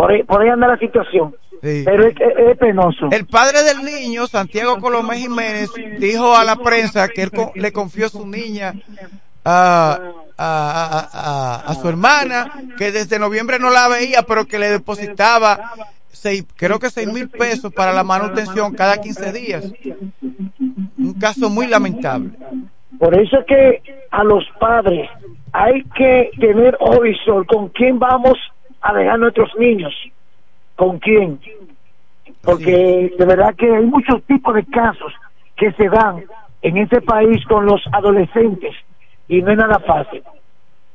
Por 0.00 0.12
ahí, 0.12 0.22
por 0.22 0.40
ahí 0.40 0.48
anda 0.48 0.66
la 0.66 0.78
situación. 0.78 1.34
Sí. 1.62 1.82
Pero 1.84 2.06
es, 2.06 2.14
es- 2.18 2.48
es 2.52 2.56
penoso. 2.56 3.08
El 3.12 3.26
padre 3.26 3.62
del 3.64 3.84
niño, 3.84 4.26
Santiago 4.26 4.78
Colomé 4.80 5.18
Jiménez, 5.18 5.68
dijo 5.98 6.34
a 6.34 6.42
la 6.42 6.56
prensa 6.56 7.06
que 7.08 7.22
él 7.24 7.30
co- 7.30 7.52
le 7.54 7.70
confió 7.70 8.08
su 8.08 8.26
niña 8.26 8.72
a, 9.44 9.98
a, 10.38 11.62
a- 11.66 11.74
su 11.74 11.86
hermana, 11.86 12.50
que 12.78 12.92
desde 12.92 13.18
noviembre 13.18 13.58
no 13.58 13.68
la 13.68 13.88
veía, 13.88 14.22
pero 14.22 14.46
que 14.46 14.58
le 14.58 14.70
depositaba 14.70 15.72
seis, 16.08 16.46
creo 16.56 16.78
que 16.78 16.88
seis 16.88 17.06
mil 17.12 17.28
pesos 17.28 17.70
para 17.74 17.92
la 17.92 18.04
manutención 18.04 18.72
cada 18.72 18.98
15 18.98 19.30
días. 19.32 19.70
Un 20.98 21.12
caso 21.20 21.50
muy 21.50 21.66
lamentable. 21.66 22.30
Por 22.98 23.14
eso 23.20 23.38
es 23.38 23.44
que 23.46 23.82
a 24.10 24.24
los 24.24 24.44
padres 24.58 25.10
hay 25.52 25.82
que 25.94 26.30
tener 26.40 26.74
ojo 26.80 27.00
visor 27.02 27.46
con 27.46 27.68
quién 27.68 27.98
vamos 27.98 28.38
a 28.80 28.92
dejar 28.94 29.18
nuestros 29.18 29.50
niños. 29.58 29.94
¿Con 30.76 30.98
quién? 30.98 31.40
Porque 32.42 33.12
de 33.18 33.26
verdad 33.26 33.54
que 33.54 33.74
hay 33.74 33.84
muchos 33.84 34.22
tipos 34.24 34.54
de 34.54 34.64
casos 34.66 35.12
que 35.56 35.72
se 35.72 35.88
dan 35.88 36.24
en 36.62 36.76
este 36.78 37.00
país 37.00 37.44
con 37.46 37.66
los 37.66 37.82
adolescentes 37.92 38.74
y 39.28 39.42
no 39.42 39.52
es 39.52 39.58
nada 39.58 39.78
fácil. 39.80 40.22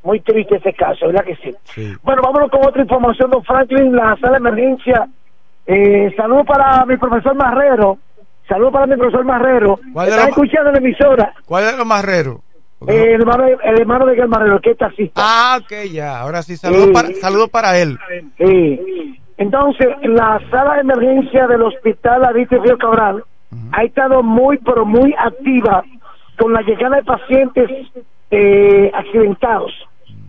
Muy 0.03 0.19
triste 0.19 0.57
ese 0.57 0.73
caso, 0.73 1.07
¿verdad 1.07 1.25
que 1.25 1.35
sí? 1.37 1.95
Bueno, 2.03 2.21
vámonos 2.23 2.51
con 2.51 2.65
otra 2.65 2.81
información, 2.81 3.31
don 3.31 3.43
Franklin, 3.43 3.95
la 3.95 4.15
sala 4.17 4.33
de 4.33 4.37
emergencia. 4.37 5.07
Eh, 5.65 6.13
saludo 6.15 6.43
para 6.43 6.85
mi 6.85 6.97
profesor 6.97 7.35
Marrero. 7.35 7.97
Saludo 8.47 8.71
para 8.71 8.85
mi 8.85 8.95
profesor 8.97 9.25
Marrero. 9.25 9.79
¿Cuál 9.93 10.05
de 10.05 10.11
Está 10.11 10.29
escuchando 10.29 10.71
la 10.71 10.77
emisora. 10.77 11.33
¿Cuál 11.45 11.63
es 11.63 11.77
lo 11.77 11.85
Eh, 12.87 13.13
el, 13.13 13.21
hermano, 13.21 13.45
el 13.45 13.79
hermano 13.79 14.05
de 14.05 14.27
Marrero, 14.27 14.59
que 14.61 14.71
es 14.71 14.77
taxista. 14.77 15.21
Ah, 15.23 15.59
ok, 15.61 15.91
ya. 15.91 16.19
Ahora 16.19 16.41
sí, 16.43 16.55
saludo, 16.57 16.85
Sí. 16.85 16.91
para, 16.93 17.13
saludo 17.13 17.47
para 17.47 17.77
él. 17.77 17.97
Sí. 18.37 19.19
Entonces, 19.37 19.87
la 20.03 20.39
sala 20.49 20.75
de 20.75 20.81
emergencia 20.81 21.47
del 21.47 21.63
hospital 21.63 22.23
Ariste 22.25 22.57
Río 22.57 22.77
Cabral 22.77 23.23
ha 23.71 23.83
estado 23.83 24.23
muy, 24.23 24.57
pero 24.59 24.85
muy 24.85 25.13
activa 25.17 25.83
con 26.37 26.53
la 26.53 26.61
llegada 26.61 26.97
de 26.97 27.03
pacientes 27.03 27.69
eh, 28.31 28.91
accidentados. 28.93 29.71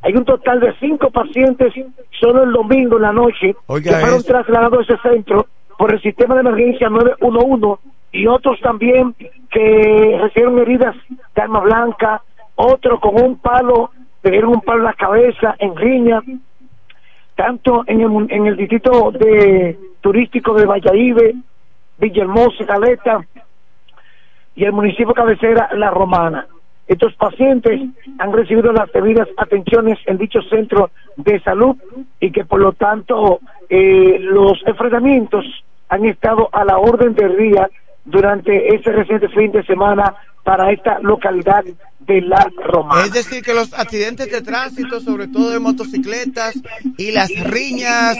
Hay 0.03 0.15
un 0.15 0.25
total 0.25 0.61
de 0.61 0.73
cinco 0.79 1.11
pacientes 1.11 1.73
solo 2.21 2.45
el 2.45 2.53
domingo 2.53 2.97
en 2.97 3.03
la 3.03 3.13
noche 3.13 3.57
Oiga 3.67 3.93
que 3.93 3.99
fueron 4.01 4.23
trasladados 4.23 4.89
a 4.89 4.95
ese 4.95 5.03
centro 5.03 5.47
por 5.79 5.93
el 5.93 6.01
sistema 6.01 6.35
de 6.35 6.43
emergencia 6.43 6.89
911 6.89 7.81
y 8.13 8.27
otros 8.27 8.61
también 8.61 9.15
que 9.51 10.19
recibieron 10.23 10.59
heridas 10.61 10.95
de 11.35 11.43
arma 11.43 11.61
blanca, 11.61 12.23
otro 12.57 13.01
con 13.01 13.23
un 13.23 13.39
palo, 13.39 13.91
le 14.23 14.31
dieron 14.31 14.51
un 14.51 14.61
palo 14.61 14.81
en 14.81 14.85
la 14.85 14.95
cabeza, 14.95 15.55
en 15.59 15.77
riña, 15.77 16.23
tanto 17.35 17.85
en 17.87 18.01
el, 18.01 18.27
en 18.31 18.47
el 18.47 18.57
distrito 18.57 19.13
de 19.13 19.79
turístico 20.01 20.55
de 20.55 20.67
Valladolid, 20.67 21.37
Villahermosa, 21.99 22.67
Caleta 22.67 23.25
y 24.55 24.65
el 24.65 24.73
municipio 24.73 25.15
cabecera 25.15 25.69
La 25.75 25.91
Romana. 25.91 26.47
Estos 26.87 27.15
pacientes 27.15 27.81
han 28.19 28.33
recibido 28.33 28.73
las 28.73 28.91
debidas 28.93 29.29
atenciones 29.37 29.99
en 30.07 30.19
dicho 30.19 30.41
centro 30.43 30.91
de 31.17 31.41
salud 31.41 31.77
y 32.21 32.31
que 32.31 32.45
por 32.45 32.61
lo 32.61 32.73
tanto 32.73 33.41
eh, 33.69 34.19
los 34.21 34.63
enfrentamientos 34.67 35.45
han 35.89 36.05
estado 36.05 36.49
a 36.53 36.65
la 36.65 36.79
orden 36.79 37.15
del 37.15 37.37
día 37.37 37.69
durante 38.05 38.75
este 38.75 38.93
reciente 38.93 39.29
fin 39.29 39.51
de 39.51 39.65
semana 39.65 40.15
para 40.47 40.71
esta 40.71 41.01
localidad 41.01 41.65
de 41.99 42.21
La 42.23 42.49
Romana. 42.57 43.05
Es 43.05 43.13
decir, 43.13 43.43
que 43.43 43.53
los 43.53 43.75
accidentes 43.75 44.31
de 44.31 44.43
tránsito, 44.43 45.01
sobre 45.01 45.27
todo 45.27 45.51
de 45.51 45.59
motocicletas, 45.59 46.55
y 46.97 47.11
las 47.11 47.31
riñas, 47.43 48.17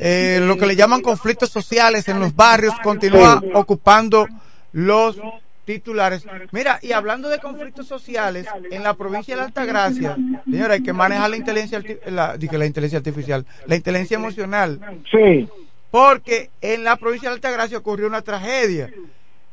eh, 0.00 0.40
lo 0.42 0.56
que 0.56 0.64
le 0.64 0.74
llaman 0.74 1.02
conflictos 1.02 1.50
sociales 1.50 2.08
en 2.08 2.18
los 2.18 2.34
barrios, 2.34 2.74
continúa 2.82 3.40
Sí. 3.42 3.50
ocupando 3.52 4.26
los 4.72 5.20
titulares. 5.66 6.24
Mira, 6.50 6.78
y 6.80 6.92
hablando 6.92 7.28
de 7.28 7.40
conflictos 7.40 7.86
sociales, 7.86 8.46
en 8.70 8.82
la 8.82 8.94
provincia 8.94 9.34
de 9.34 9.40
la 9.42 9.46
Altagracia, 9.48 10.16
señora, 10.50 10.74
hay 10.74 10.82
que 10.82 10.94
manejar 10.94 11.28
la 11.28 11.36
inteligencia, 11.36 11.82
la, 12.06 12.38
dije, 12.38 12.56
la 12.56 12.64
inteligencia 12.64 12.98
artificial, 12.98 13.44
la 13.66 13.76
inteligencia 13.76 14.14
emocional. 14.14 14.80
Sí. 15.10 15.46
Porque 15.90 16.48
en 16.62 16.84
la 16.84 16.96
provincia 16.96 17.28
de 17.28 17.34
Altagracia 17.34 17.76
ocurrió 17.76 18.06
una 18.06 18.22
tragedia. 18.22 18.90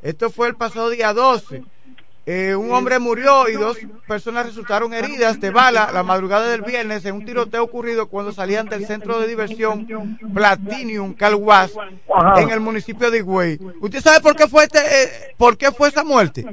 Esto 0.02 0.30
fue 0.30 0.48
el 0.48 0.56
pasado 0.56 0.90
día 0.90 1.14
12. 1.14 1.64
Eh, 2.26 2.56
un 2.56 2.72
hombre 2.72 3.00
murió 3.00 3.50
y 3.50 3.54
dos 3.54 3.78
personas 4.08 4.46
resultaron 4.46 4.94
heridas 4.94 5.42
de 5.42 5.52
bala 5.52 5.92
la 5.92 6.04
madrugada 6.04 6.48
del 6.48 6.62
viernes 6.62 7.04
en 7.04 7.16
un 7.16 7.26
tiroteo 7.26 7.64
ocurrido 7.64 8.08
cuando 8.08 8.32
salían 8.32 8.70
del 8.70 8.88
centro 8.88 9.20
de 9.20 9.28
diversión 9.28 10.18
Platinum 10.34 11.16
Calhuas 11.16 11.74
en 12.38 12.50
el 12.50 12.62
municipio 12.62 13.12
de 13.12 13.18
Higüey. 13.18 13.60
¿Usted 13.82 14.02
sabe 14.02 14.22
por 14.22 14.38
qué 14.38 14.48
fue 14.48 14.64
este, 14.64 14.80
eh, 14.80 15.36
por 15.38 15.58
qué 15.58 15.74
fue 15.74 15.90
esa 15.90 16.06
muerte? 16.06 16.46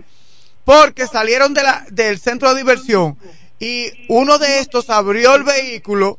Porque 0.65 1.07
salieron 1.07 1.55
de 1.55 1.63
la, 1.63 1.87
del 1.89 2.19
centro 2.19 2.53
de 2.53 2.57
diversión 2.57 3.17
y 3.61 3.93
uno 4.09 4.39
de 4.39 4.59
estos 4.59 4.91
abrió 4.91 5.37
el 5.37 5.45
vehículo, 5.45 6.19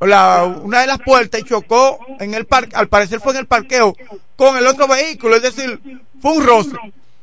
la, 0.00 0.42
una 0.42 0.80
de 0.80 0.88
las 0.88 0.98
puertas 0.98 1.40
y 1.40 1.44
chocó 1.44 2.00
en 2.18 2.34
el 2.34 2.46
parque, 2.46 2.74
al 2.74 2.88
parecer 2.88 3.20
fue 3.20 3.32
en 3.32 3.38
el 3.38 3.46
parqueo, 3.46 3.94
con 4.34 4.56
el 4.56 4.66
otro 4.66 4.88
vehículo, 4.88 5.36
es 5.36 5.42
decir, 5.42 5.80
fue 6.20 6.32
un 6.32 6.44
roce. 6.44 6.76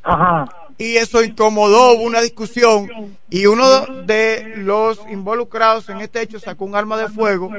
Ajá. 0.04 0.65
Y 0.78 0.98
eso 0.98 1.24
incomodó, 1.24 1.94
hubo 1.94 2.04
una 2.04 2.20
discusión 2.20 2.90
y 3.30 3.46
uno 3.46 3.86
de 4.04 4.56
los 4.58 5.00
involucrados 5.10 5.88
en 5.88 6.02
este 6.02 6.22
hecho 6.22 6.38
sacó 6.40 6.66
un 6.66 6.76
arma 6.76 6.98
de 6.98 7.08
fuego, 7.08 7.50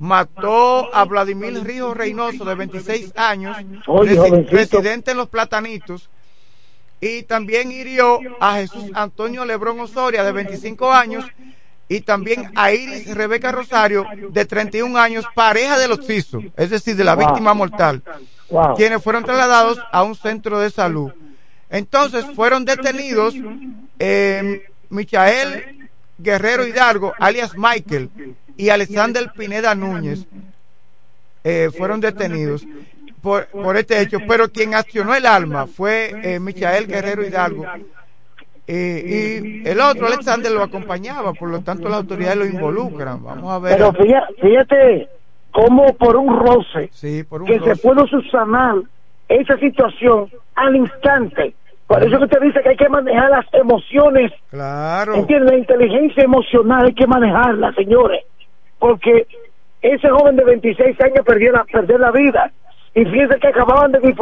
mató 0.00 0.92
a 0.94 1.04
Vladimir 1.04 1.62
Ríos 1.62 1.96
Reynoso 1.96 2.44
de 2.44 2.54
26 2.56 3.12
años, 3.16 3.56
Oye, 3.86 4.12
resi- 4.16 4.28
jovencito. 4.28 4.56
residente 4.56 5.10
en 5.12 5.16
Los 5.18 5.28
Platanitos, 5.28 6.10
y 7.00 7.22
también 7.24 7.70
hirió 7.70 8.18
a 8.40 8.56
Jesús 8.56 8.86
Antonio 8.94 9.44
Lebrón 9.44 9.78
Osoria 9.80 10.24
de 10.24 10.32
25 10.32 10.92
años 10.92 11.24
y 11.88 12.00
también 12.00 12.50
a 12.56 12.72
Iris 12.72 13.14
Rebeca 13.14 13.52
Rosario 13.52 14.04
de 14.30 14.44
31 14.46 14.98
años, 14.98 15.24
pareja 15.34 15.78
de 15.78 15.86
los 15.86 16.04
CISO, 16.04 16.40
es 16.56 16.70
decir, 16.70 16.96
de 16.96 17.04
la 17.04 17.14
víctima 17.14 17.54
mortal, 17.54 18.02
quienes 18.76 19.02
fueron 19.02 19.22
trasladados 19.24 19.78
a 19.92 20.02
un 20.02 20.14
centro 20.16 20.58
de 20.58 20.70
salud. 20.70 21.12
Entonces 21.70 22.24
fueron 22.34 22.64
detenidos 22.64 23.34
eh, 23.98 24.62
Michael 24.90 25.88
Guerrero 26.18 26.66
Hidalgo, 26.66 27.12
alias 27.18 27.52
Michael, 27.56 28.10
y 28.56 28.68
Alexander 28.68 29.32
Pineda 29.36 29.74
Núñez. 29.74 30.26
eh, 31.42 31.70
fueron 31.76 32.00
detenidos 32.00 32.64
por, 33.20 33.46
por 33.48 33.76
este 33.76 34.00
hecho, 34.00 34.18
pero 34.28 34.50
quien 34.50 34.74
accionó 34.74 35.14
el 35.14 35.26
arma 35.26 35.66
fue 35.66 36.12
eh, 36.22 36.38
Michael 36.40 36.86
Guerrero 36.86 37.24
Hidalgo, 37.26 37.64
Eh, 38.66 39.60
y 39.62 39.68
el 39.68 39.78
otro, 39.78 40.06
Alexander, 40.06 40.50
lo 40.50 40.62
acompañaba, 40.62 41.34
por 41.34 41.50
lo 41.50 41.60
tanto 41.60 41.86
las 41.88 41.98
autoridades 41.98 42.38
lo 42.38 42.46
involucran. 42.46 43.22
Vamos 43.22 43.52
a 43.52 43.58
ver. 43.58 43.76
Pero 43.76 43.92
fíjate, 43.92 44.34
fíjate 44.40 45.08
cómo 45.50 45.94
por 45.96 46.16
un 46.16 46.34
roce 46.38 46.90
por 47.28 47.42
un 47.42 47.46
que 47.48 47.58
roce. 47.58 47.74
se 47.74 47.82
pudo 47.82 48.06
subsanar 48.06 48.76
esa 49.28 49.56
situación 49.58 50.28
al 50.54 50.76
instante. 50.76 51.54
Por 51.86 52.02
eso 52.02 52.18
que 52.18 52.28
te 52.28 52.40
dice 52.40 52.62
que 52.62 52.70
hay 52.70 52.76
que 52.76 52.88
manejar 52.88 53.30
las 53.30 53.46
emociones. 53.52 54.32
Claro. 54.50 55.14
¿Entiendes? 55.14 55.50
La 55.50 55.58
inteligencia 55.58 56.24
emocional 56.24 56.86
hay 56.86 56.94
que 56.94 57.06
manejarla, 57.06 57.72
señores. 57.74 58.24
Porque 58.78 59.26
ese 59.82 60.08
joven 60.08 60.36
de 60.36 60.44
26 60.44 61.00
años 61.02 61.24
perdió 61.26 61.52
la, 61.52 61.64
perdió 61.64 61.98
la 61.98 62.10
vida. 62.10 62.50
Y 62.94 63.04
fíjense 63.04 63.38
que 63.38 63.48
acababan 63.48 63.92
de 63.92 63.98